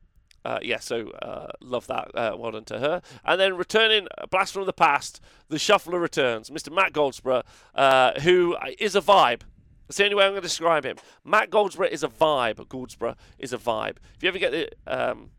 uh, 0.44 0.58
yeah, 0.62 0.78
so 0.78 1.10
uh, 1.10 1.48
love 1.60 1.86
that. 1.88 2.10
Uh, 2.14 2.36
well 2.38 2.52
done 2.52 2.64
to 2.64 2.78
her. 2.78 3.02
And 3.24 3.40
then 3.40 3.56
returning, 3.56 4.06
blast 4.30 4.54
from 4.54 4.66
the 4.66 4.72
past, 4.72 5.20
the 5.48 5.58
shuffler 5.58 5.98
returns, 5.98 6.50
Mr. 6.50 6.72
Matt 6.74 6.92
Goldsborough, 6.92 7.42
uh, 7.74 8.20
who 8.20 8.56
is 8.78 8.94
a 8.94 9.00
vibe. 9.00 9.42
That's 9.86 9.96
the 9.96 10.04
only 10.04 10.16
way 10.16 10.24
I'm 10.24 10.32
going 10.32 10.42
to 10.42 10.48
describe 10.48 10.84
him. 10.84 10.96
Matt 11.24 11.50
Goldsborough 11.50 11.90
is 11.90 12.02
a 12.02 12.08
vibe. 12.08 12.56
Goldsborough 12.66 13.16
is 13.38 13.52
a 13.52 13.58
vibe. 13.58 13.96
If 14.16 14.22
you 14.22 14.28
ever 14.28 14.38
get 14.38 14.52
the 14.52 14.70
um, 14.86 15.30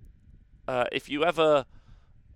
uh, 0.68 0.86
if 0.92 1.10
you 1.10 1.24
ever 1.24 1.66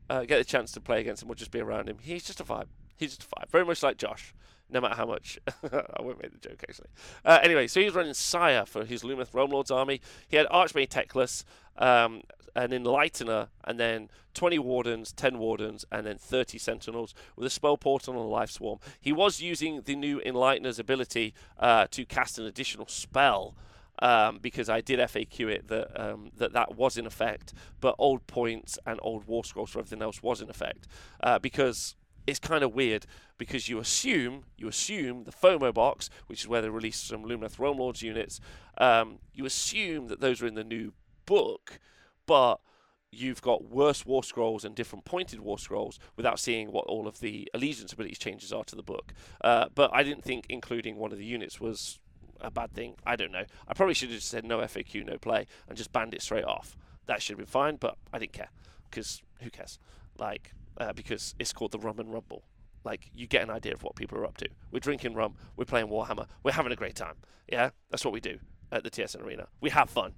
uh, 0.09 0.23
get 0.25 0.38
the 0.38 0.43
chance 0.43 0.71
to 0.71 0.81
play 0.81 1.01
against 1.01 1.23
him 1.23 1.29
or 1.29 1.36
just 1.36 1.51
be 1.51 1.59
around 1.59 1.89
him, 1.89 1.97
he's 2.01 2.23
just 2.23 2.39
a 2.39 2.43
vibe. 2.43 2.67
He's 2.95 3.17
just 3.17 3.27
a 3.31 3.36
vibe. 3.36 3.49
Very 3.49 3.65
much 3.65 3.84
like 3.84 3.97
Josh. 3.97 4.34
No 4.70 4.82
matter 4.82 4.95
how 4.95 5.05
much. 5.05 5.39
I 5.64 6.01
won't 6.01 6.22
make 6.22 6.32
the 6.32 6.49
joke 6.49 6.64
actually. 6.68 6.89
Uh, 7.24 7.39
anyway, 7.43 7.68
so 7.68 7.80
he 7.80 7.86
was 7.86 7.95
running 7.95 8.14
Syar 8.14 8.66
for 8.66 8.86
his 8.86 9.03
Lumineth 9.03 9.34
Realm 9.34 9.51
Lord's 9.51 9.72
army. 9.72 10.01
He 10.28 10.38
had 10.38 10.47
Archmage 10.47 10.89
Teclis, 10.89 11.43
um, 11.78 12.24
an 12.55 12.70
Enlightener, 12.72 13.49
and 13.64 13.80
then 13.80 14.09
20 14.34 14.59
Wardens, 14.59 15.11
10 15.14 15.38
Wardens, 15.38 15.86
and 15.91 16.05
then 16.05 16.18
30 16.18 16.57
Sentinels 16.57 17.14
with 17.36 17.45
a 17.45 17.49
Spell 17.49 17.78
Portal 17.78 18.14
and 18.14 18.24
a 18.24 18.26
Life 18.26 18.51
Swarm. 18.51 18.80
He 18.99 19.11
was 19.11 19.41
using 19.41 19.82
the 19.82 19.95
new 19.95 20.22
Enlightener's 20.26 20.80
ability 20.80 21.34
uh, 21.59 21.88
to 21.91 22.05
cast 22.05 22.39
an 22.39 22.45
additional 22.45 22.88
spell. 22.88 23.55
Um, 23.99 24.39
because 24.41 24.70
I 24.70 24.82
did 24.82 24.99
FAQ 24.99 25.51
it 25.51 25.68
that 25.68 26.01
um, 26.01 26.32
that 26.38 26.51
that 26.53 26.76
was 26.76 26.97
in 26.97 27.05
effect, 27.05 27.53
but 27.80 27.93
old 27.99 28.26
points 28.26 28.80
and 28.88 28.99
old 29.03 29.26
war 29.28 29.45
scrolls 29.45 29.70
for 29.70 29.80
everything 29.80 30.01
else 30.01 30.24
was 30.24 30.41
in 30.41 30.49
effect. 30.49 30.88
Uh, 31.22 31.38
because 31.38 31.95
it's 32.26 32.39
kind 32.39 32.63
of 32.63 32.74
weird 32.74 33.05
because 33.38 33.67
you 33.67 33.80
assume 33.80 34.43
you 34.57 34.67
assume 34.67 35.24
the 35.24 35.32
FOMO 35.32 35.74
box, 35.74 36.09
which 36.28 36.41
is 36.41 36.47
where 36.47 36.61
they 36.61 36.69
released 36.69 37.07
some 37.07 37.24
Lumineth 37.24 37.59
Realm 37.59 37.78
Lords 37.78 38.01
units, 38.01 38.39
um, 38.78 39.19
you 39.34 39.45
assume 39.45 40.07
that 40.07 40.21
those 40.21 40.41
are 40.41 40.47
in 40.47 40.55
the 40.55 40.63
new 40.63 40.93
book, 41.26 41.80
but 42.26 42.59
you've 43.11 43.41
got 43.41 43.69
worse 43.69 44.05
war 44.05 44.24
scrolls 44.24 44.65
and 44.65 44.76
different 44.76 45.05
pointed 45.05 45.39
war 45.39 45.59
scrolls 45.59 45.99
without 46.15 46.39
seeing 46.39 46.71
what 46.71 46.86
all 46.88 47.07
of 47.07 47.19
the 47.19 47.47
allegiance 47.53 47.93
abilities 47.93 48.17
changes 48.17 48.51
are 48.51 48.63
to 48.63 48.76
the 48.76 48.84
book. 48.84 49.13
Uh, 49.41 49.65
but 49.76 49.91
I 49.93 50.03
didn't 50.03 50.24
think 50.24 50.45
including 50.49 50.97
one 50.97 51.11
of 51.11 51.17
the 51.17 51.26
units 51.26 51.59
was 51.59 51.99
a 52.41 52.51
bad 52.51 52.74
thing. 52.74 52.95
I 53.05 53.15
don't 53.15 53.32
know. 53.32 53.45
I 53.67 53.74
probably 53.74 53.93
should 53.93 54.09
have 54.09 54.17
just 54.17 54.30
said 54.30 54.45
no 54.45 54.59
FAQ, 54.59 55.05
no 55.05 55.17
play, 55.17 55.45
and 55.67 55.78
just 55.78 55.93
banned 55.93 56.13
it 56.13 56.21
straight 56.21 56.45
off. 56.45 56.76
That 57.05 57.21
should 57.21 57.34
have 57.34 57.45
been 57.45 57.51
fine, 57.51 57.76
but 57.76 57.97
I 58.11 58.19
didn't 58.19 58.34
care 58.34 58.49
because 58.89 59.21
who 59.41 59.49
cares? 59.49 59.80
Like 60.17 60.53
uh, 60.78 60.93
because 60.93 61.36
it's 61.39 61.53
called 61.53 61.71
the 61.71 61.80
Rum 61.80 61.99
and 61.99 62.11
Rumble. 62.11 62.43
Like 62.84 63.09
you 63.13 63.28
get 63.28 63.43
an 63.43 63.49
idea 63.49 63.74
of 63.74 63.84
what 63.84 63.95
people 63.95 64.17
are 64.17 64.26
up 64.26 64.38
to. 64.38 64.49
We're 64.71 64.80
drinking 64.80 65.13
rum, 65.13 65.36
we're 65.55 65.65
playing 65.65 65.88
Warhammer, 65.88 66.28
we're 66.43 66.51
having 66.51 66.71
a 66.71 66.76
great 66.76 66.95
time. 66.95 67.15
Yeah, 67.47 67.69
that's 67.89 68.03
what 68.03 68.13
we 68.13 68.19
do 68.19 68.39
at 68.71 68.84
the 68.84 68.89
TSN 68.89 69.24
Arena. 69.24 69.47
We 69.61 69.69
have 69.69 69.89
fun. 69.89 70.13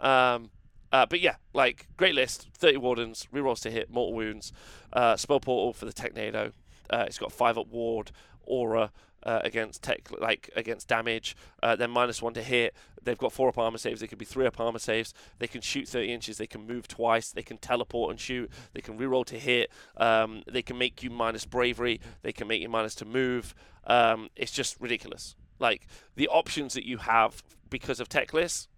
Um, 0.00 0.50
uh, 0.92 1.06
but 1.06 1.20
yeah, 1.20 1.36
like 1.52 1.88
great 1.96 2.14
list. 2.14 2.48
Thirty 2.56 2.76
wardens, 2.76 3.26
rerolls 3.32 3.60
to 3.62 3.70
hit, 3.70 3.90
mortal 3.90 4.14
wounds, 4.14 4.52
uh, 4.92 5.16
spell 5.16 5.40
portal 5.40 5.72
for 5.72 5.86
the 5.86 5.92
Technado. 5.92 6.52
Uh, 6.90 7.04
it's 7.06 7.18
got 7.18 7.32
five 7.32 7.56
up 7.56 7.68
ward, 7.68 8.12
aura, 8.42 8.92
uh, 9.24 9.40
against 9.42 9.82
tech, 9.82 10.08
like 10.20 10.50
against 10.56 10.88
damage. 10.88 11.36
Uh, 11.62 11.76
then 11.76 11.90
minus 11.90 12.22
one 12.22 12.34
to 12.34 12.42
hit. 12.42 12.74
They've 13.02 13.18
got 13.18 13.32
four 13.32 13.48
up 13.48 13.58
armor 13.58 13.78
saves. 13.78 14.00
They 14.00 14.06
could 14.06 14.18
be 14.18 14.24
three 14.24 14.46
up 14.46 14.58
armor 14.58 14.78
saves. 14.78 15.12
They 15.38 15.46
can 15.46 15.60
shoot 15.60 15.88
30 15.88 16.12
inches. 16.12 16.38
They 16.38 16.46
can 16.46 16.66
move 16.66 16.88
twice. 16.88 17.32
They 17.32 17.42
can 17.42 17.58
teleport 17.58 18.10
and 18.10 18.20
shoot. 18.20 18.50
They 18.72 18.80
can 18.80 18.98
reroll 18.98 19.24
to 19.26 19.38
hit. 19.38 19.70
Um, 19.96 20.42
they 20.46 20.62
can 20.62 20.78
make 20.78 21.02
you 21.02 21.10
minus 21.10 21.44
bravery. 21.44 22.00
They 22.22 22.32
can 22.32 22.48
make 22.48 22.62
you 22.62 22.68
minus 22.68 22.94
to 22.96 23.04
move. 23.04 23.54
Um, 23.86 24.30
it's 24.36 24.52
just 24.52 24.80
ridiculous. 24.80 25.36
Like 25.58 25.86
the 26.16 26.28
options 26.28 26.74
that 26.74 26.86
you 26.86 26.98
have 26.98 27.42
because 27.68 28.00
of 28.00 28.08
Teclis 28.08 28.68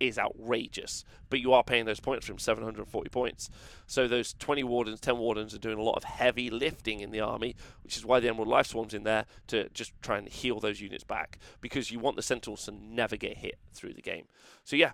is 0.00 0.18
outrageous. 0.18 1.04
But 1.30 1.40
you 1.40 1.52
are 1.52 1.64
paying 1.64 1.84
those 1.84 2.00
points 2.00 2.26
from 2.26 2.38
740 2.38 3.08
points. 3.10 3.50
So 3.86 4.06
those 4.08 4.34
20 4.34 4.64
wardens, 4.64 5.00
10 5.00 5.18
wardens 5.18 5.54
are 5.54 5.58
doing 5.58 5.78
a 5.78 5.82
lot 5.82 5.96
of 5.96 6.04
heavy 6.04 6.50
lifting 6.50 7.00
in 7.00 7.10
the 7.10 7.20
army, 7.20 7.56
which 7.82 7.96
is 7.96 8.04
why 8.04 8.20
the 8.20 8.28
Emerald 8.28 8.48
Life 8.48 8.68
Swarm's 8.68 8.94
in 8.94 9.04
there 9.04 9.26
to 9.48 9.68
just 9.70 9.92
try 10.02 10.18
and 10.18 10.28
heal 10.28 10.60
those 10.60 10.80
units 10.80 11.04
back 11.04 11.38
because 11.60 11.90
you 11.90 11.98
want 11.98 12.16
the 12.16 12.22
Sentinels 12.22 12.64
to 12.66 12.72
never 12.72 13.16
get 13.16 13.38
hit 13.38 13.58
through 13.72 13.94
the 13.94 14.02
game. 14.02 14.26
So 14.64 14.76
yeah, 14.76 14.92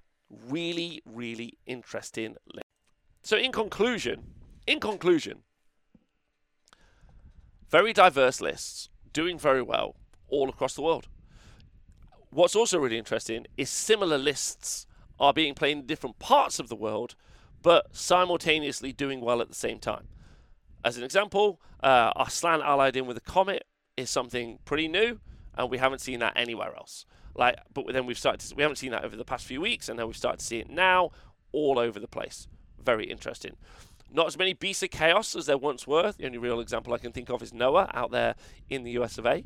really, 0.49 1.03
really 1.05 1.59
interesting. 1.67 2.37
So 3.23 3.37
in 3.37 3.53
conclusion, 3.53 4.25
in 4.67 4.81
conclusion, 4.81 5.43
very 7.71 7.93
diverse 7.93 8.41
lists, 8.41 8.91
doing 9.13 9.39
very 9.39 9.63
well 9.63 9.97
all 10.29 10.49
across 10.49 10.75
the 10.75 10.83
world. 10.83 11.09
What's 12.31 12.57
also 12.57 12.79
really 12.79 12.99
interesting 12.99 13.47
is 13.57 13.69
similar 13.69 14.19
lists 14.19 14.87
are 15.23 15.33
being 15.33 15.55
played 15.55 15.79
in 15.79 15.87
different 15.87 16.19
parts 16.19 16.59
of 16.59 16.69
the 16.69 16.75
world, 16.75 17.15
but 17.63 17.97
simultaneously 17.97 18.93
doing 18.93 19.21
well 19.21 19.41
at 19.41 19.49
the 19.49 19.55
same 19.55 19.79
time. 19.79 20.09
As 20.85 20.99
an 20.99 21.05
example, 21.05 21.61
uh, 21.81 22.13
a 22.17 22.29
Slann 22.29 22.61
allied 22.61 22.97
in 22.97 23.07
with 23.07 23.17
a 23.17 23.21
comet 23.21 23.65
is 23.97 24.11
something 24.11 24.59
pretty 24.65 24.89
new, 24.89 25.21
and 25.57 25.71
we 25.71 25.79
haven't 25.79 26.01
seen 26.01 26.19
that 26.19 26.33
anywhere 26.35 26.75
else. 26.75 27.07
Like, 27.37 27.57
but 27.73 27.87
then 27.93 28.05
we've 28.05 28.19
started. 28.19 28.41
To, 28.41 28.57
we 28.57 28.63
haven't 28.63 28.77
seen 28.77 28.91
that 28.91 29.05
over 29.05 29.17
the 29.17 29.25
past 29.25 29.47
few 29.47 29.61
weeks, 29.61 29.89
and 29.89 29.97
now 29.97 30.07
we've 30.07 30.17
started 30.17 30.41
to 30.41 30.45
see 30.45 30.59
it 30.59 30.69
now 30.69 31.13
all 31.53 31.79
over 31.79 32.01
the 32.01 32.09
place. 32.09 32.49
Very 32.83 33.05
interesting. 33.05 33.57
Not 34.11 34.27
as 34.27 34.37
many 34.37 34.55
beasts 34.55 34.83
of 34.83 34.91
chaos 34.91 35.37
as 35.37 35.47
there 35.47 35.57
once 35.57 35.87
were. 35.87 36.13
The 36.13 36.27
only 36.27 36.39
real 36.39 36.59
example 36.59 36.93
I 36.93 36.99
can 36.99 37.13
think 37.13 37.31
of 37.31 37.43
is 37.43 37.55
Noah 37.55 37.91
out 37.95 38.11
there 38.11 38.35
in 38.69 38.83
the 38.83 38.91
US 38.99 39.19
of 39.19 39.25
A. 39.25 39.45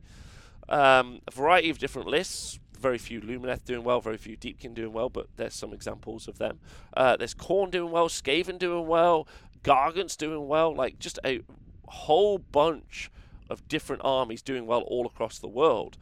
Um, 0.68 1.20
a 1.28 1.30
variety 1.30 1.70
of 1.70 1.78
different 1.78 2.08
lists 2.08 2.58
very 2.78 2.98
few 2.98 3.20
Lumineth 3.20 3.64
doing 3.64 3.84
well, 3.84 4.00
very 4.00 4.16
few 4.16 4.36
Deepkin 4.36 4.74
doing 4.74 4.92
well, 4.92 5.08
but 5.08 5.28
there's 5.36 5.54
some 5.54 5.72
examples 5.72 6.28
of 6.28 6.38
them. 6.38 6.60
Uh, 6.96 7.16
there's 7.16 7.34
Khorne 7.34 7.70
doing 7.70 7.90
well, 7.90 8.08
Skaven 8.08 8.58
doing 8.58 8.86
well, 8.86 9.26
Gargant's 9.62 10.16
doing 10.16 10.46
well, 10.46 10.74
like 10.74 10.98
just 10.98 11.18
a 11.24 11.40
whole 11.88 12.38
bunch 12.38 13.10
of 13.48 13.66
different 13.68 14.02
armies 14.04 14.42
doing 14.42 14.66
well 14.66 14.80
all 14.82 15.06
across 15.06 15.38
the 15.38 15.48
world. 15.48 15.96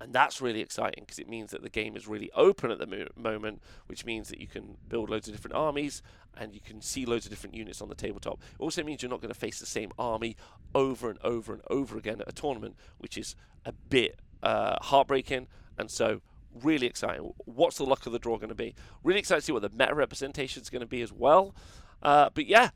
And 0.00 0.12
that's 0.12 0.40
really 0.40 0.60
exciting 0.60 1.04
because 1.04 1.20
it 1.20 1.28
means 1.28 1.52
that 1.52 1.62
the 1.62 1.70
game 1.70 1.96
is 1.96 2.08
really 2.08 2.30
open 2.34 2.72
at 2.72 2.78
the 2.78 2.86
mo- 2.86 3.06
moment, 3.16 3.62
which 3.86 4.04
means 4.04 4.28
that 4.30 4.40
you 4.40 4.48
can 4.48 4.76
build 4.88 5.08
loads 5.08 5.28
of 5.28 5.34
different 5.34 5.54
armies 5.54 6.02
and 6.36 6.52
you 6.52 6.60
can 6.60 6.80
see 6.80 7.06
loads 7.06 7.24
of 7.24 7.30
different 7.30 7.54
units 7.54 7.80
on 7.80 7.88
the 7.88 7.94
tabletop. 7.94 8.40
It 8.54 8.60
also 8.60 8.82
means 8.82 9.02
you're 9.02 9.10
not 9.10 9.20
going 9.20 9.32
to 9.32 9.38
face 9.38 9.60
the 9.60 9.66
same 9.66 9.92
army 9.98 10.36
over 10.74 11.08
and 11.08 11.20
over 11.22 11.52
and 11.52 11.62
over 11.70 11.96
again 11.96 12.20
at 12.20 12.28
a 12.28 12.32
tournament, 12.32 12.74
which 12.98 13.16
is 13.16 13.36
a 13.64 13.72
bit 13.72 14.18
uh, 14.42 14.76
heartbreaking 14.82 15.46
and 15.78 15.90
so, 15.90 16.20
really 16.62 16.86
exciting. 16.86 17.32
What's 17.44 17.78
the 17.78 17.84
luck 17.84 18.06
of 18.06 18.12
the 18.12 18.18
draw 18.18 18.36
going 18.36 18.48
to 18.48 18.54
be? 18.54 18.74
Really 19.02 19.20
excited 19.20 19.40
to 19.40 19.46
see 19.46 19.52
what 19.52 19.62
the 19.62 19.70
meta 19.70 19.94
representation 19.94 20.62
is 20.62 20.70
going 20.70 20.80
to 20.80 20.86
be 20.86 21.02
as 21.02 21.12
well. 21.12 21.54
Uh, 22.02 22.30
but 22.34 22.46
yeah, 22.46 22.70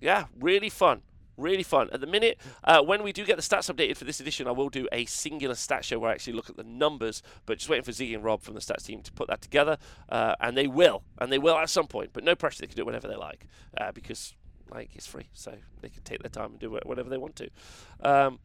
yeah, 0.00 0.26
really 0.38 0.68
fun. 0.68 1.02
Really 1.36 1.62
fun. 1.62 1.90
At 1.92 2.00
the 2.00 2.06
minute, 2.06 2.40
uh, 2.64 2.82
when 2.82 3.02
we 3.02 3.12
do 3.12 3.24
get 3.24 3.36
the 3.36 3.42
stats 3.42 3.72
updated 3.72 3.98
for 3.98 4.04
this 4.04 4.20
edition, 4.20 4.46
I 4.46 4.52
will 4.52 4.70
do 4.70 4.88
a 4.90 5.04
singular 5.04 5.54
stat 5.54 5.84
show 5.84 5.98
where 5.98 6.10
I 6.10 6.14
actually 6.14 6.32
look 6.32 6.48
at 6.48 6.56
the 6.56 6.64
numbers. 6.64 7.22
But 7.44 7.58
just 7.58 7.68
waiting 7.68 7.84
for 7.84 7.90
Ziggy 7.90 8.14
and 8.14 8.24
Rob 8.24 8.40
from 8.40 8.54
the 8.54 8.60
stats 8.60 8.86
team 8.86 9.02
to 9.02 9.12
put 9.12 9.28
that 9.28 9.42
together, 9.42 9.76
uh, 10.08 10.34
and 10.40 10.56
they 10.56 10.66
will, 10.66 11.02
and 11.18 11.30
they 11.30 11.38
will 11.38 11.56
at 11.56 11.68
some 11.68 11.88
point. 11.88 12.10
But 12.14 12.24
no 12.24 12.34
pressure; 12.34 12.62
they 12.62 12.68
can 12.68 12.76
do 12.76 12.82
it 12.82 12.86
whenever 12.86 13.06
they 13.06 13.16
like, 13.16 13.46
uh, 13.76 13.92
because 13.92 14.34
like 14.70 14.90
it's 14.94 15.06
free, 15.06 15.28
so 15.34 15.52
they 15.82 15.90
can 15.90 16.02
take 16.04 16.22
their 16.22 16.30
time 16.30 16.52
and 16.52 16.58
do 16.58 16.74
it 16.76 16.86
whenever 16.86 17.10
they 17.10 17.18
want 17.18 17.36
to. 17.36 17.50
Um, 18.00 18.38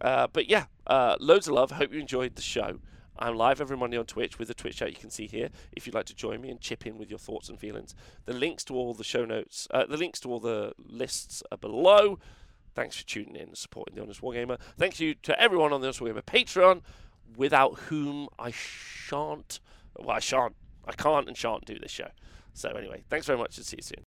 uh, 0.00 0.26
but 0.32 0.48
yeah, 0.48 0.64
uh, 0.88 1.16
loads 1.20 1.46
of 1.46 1.54
love. 1.54 1.70
Hope 1.70 1.92
you 1.92 2.00
enjoyed 2.00 2.34
the 2.34 2.42
show. 2.42 2.80
I'm 3.18 3.36
live 3.36 3.60
every 3.60 3.76
Monday 3.76 3.98
on 3.98 4.06
Twitch 4.06 4.38
with 4.38 4.48
the 4.48 4.54
Twitch 4.54 4.76
chat 4.76 4.90
you 4.90 4.96
can 4.96 5.10
see 5.10 5.26
here 5.26 5.50
if 5.72 5.86
you'd 5.86 5.94
like 5.94 6.06
to 6.06 6.14
join 6.14 6.40
me 6.40 6.50
and 6.50 6.60
chip 6.60 6.86
in 6.86 6.98
with 6.98 7.10
your 7.10 7.18
thoughts 7.18 7.48
and 7.48 7.58
feelings. 7.58 7.94
The 8.24 8.32
links 8.32 8.64
to 8.64 8.74
all 8.74 8.94
the 8.94 9.04
show 9.04 9.24
notes, 9.24 9.68
uh, 9.70 9.84
the 9.86 9.96
links 9.96 10.20
to 10.20 10.30
all 10.30 10.40
the 10.40 10.72
lists 10.78 11.42
are 11.52 11.58
below. 11.58 12.18
Thanks 12.74 12.96
for 12.96 13.06
tuning 13.06 13.36
in 13.36 13.48
and 13.48 13.58
supporting 13.58 13.96
the 13.96 14.02
Honest 14.02 14.22
Wargamer. 14.22 14.58
Thank 14.78 14.98
you 14.98 15.14
to 15.14 15.38
everyone 15.38 15.72
on 15.72 15.82
the 15.82 15.88
Honest 15.88 16.00
Wargamer 16.00 16.22
Patreon, 16.22 16.80
without 17.36 17.78
whom 17.80 18.28
I 18.38 18.50
shan't, 18.50 19.60
well, 19.98 20.16
I 20.16 20.20
shan't, 20.20 20.56
I 20.86 20.92
can't 20.92 21.28
and 21.28 21.36
shan't 21.36 21.66
do 21.66 21.78
this 21.78 21.90
show. 21.90 22.08
So 22.54 22.70
anyway, 22.70 23.04
thanks 23.10 23.26
very 23.26 23.38
much 23.38 23.58
and 23.58 23.66
see 23.66 23.76
you 23.76 23.82
soon. 23.82 24.06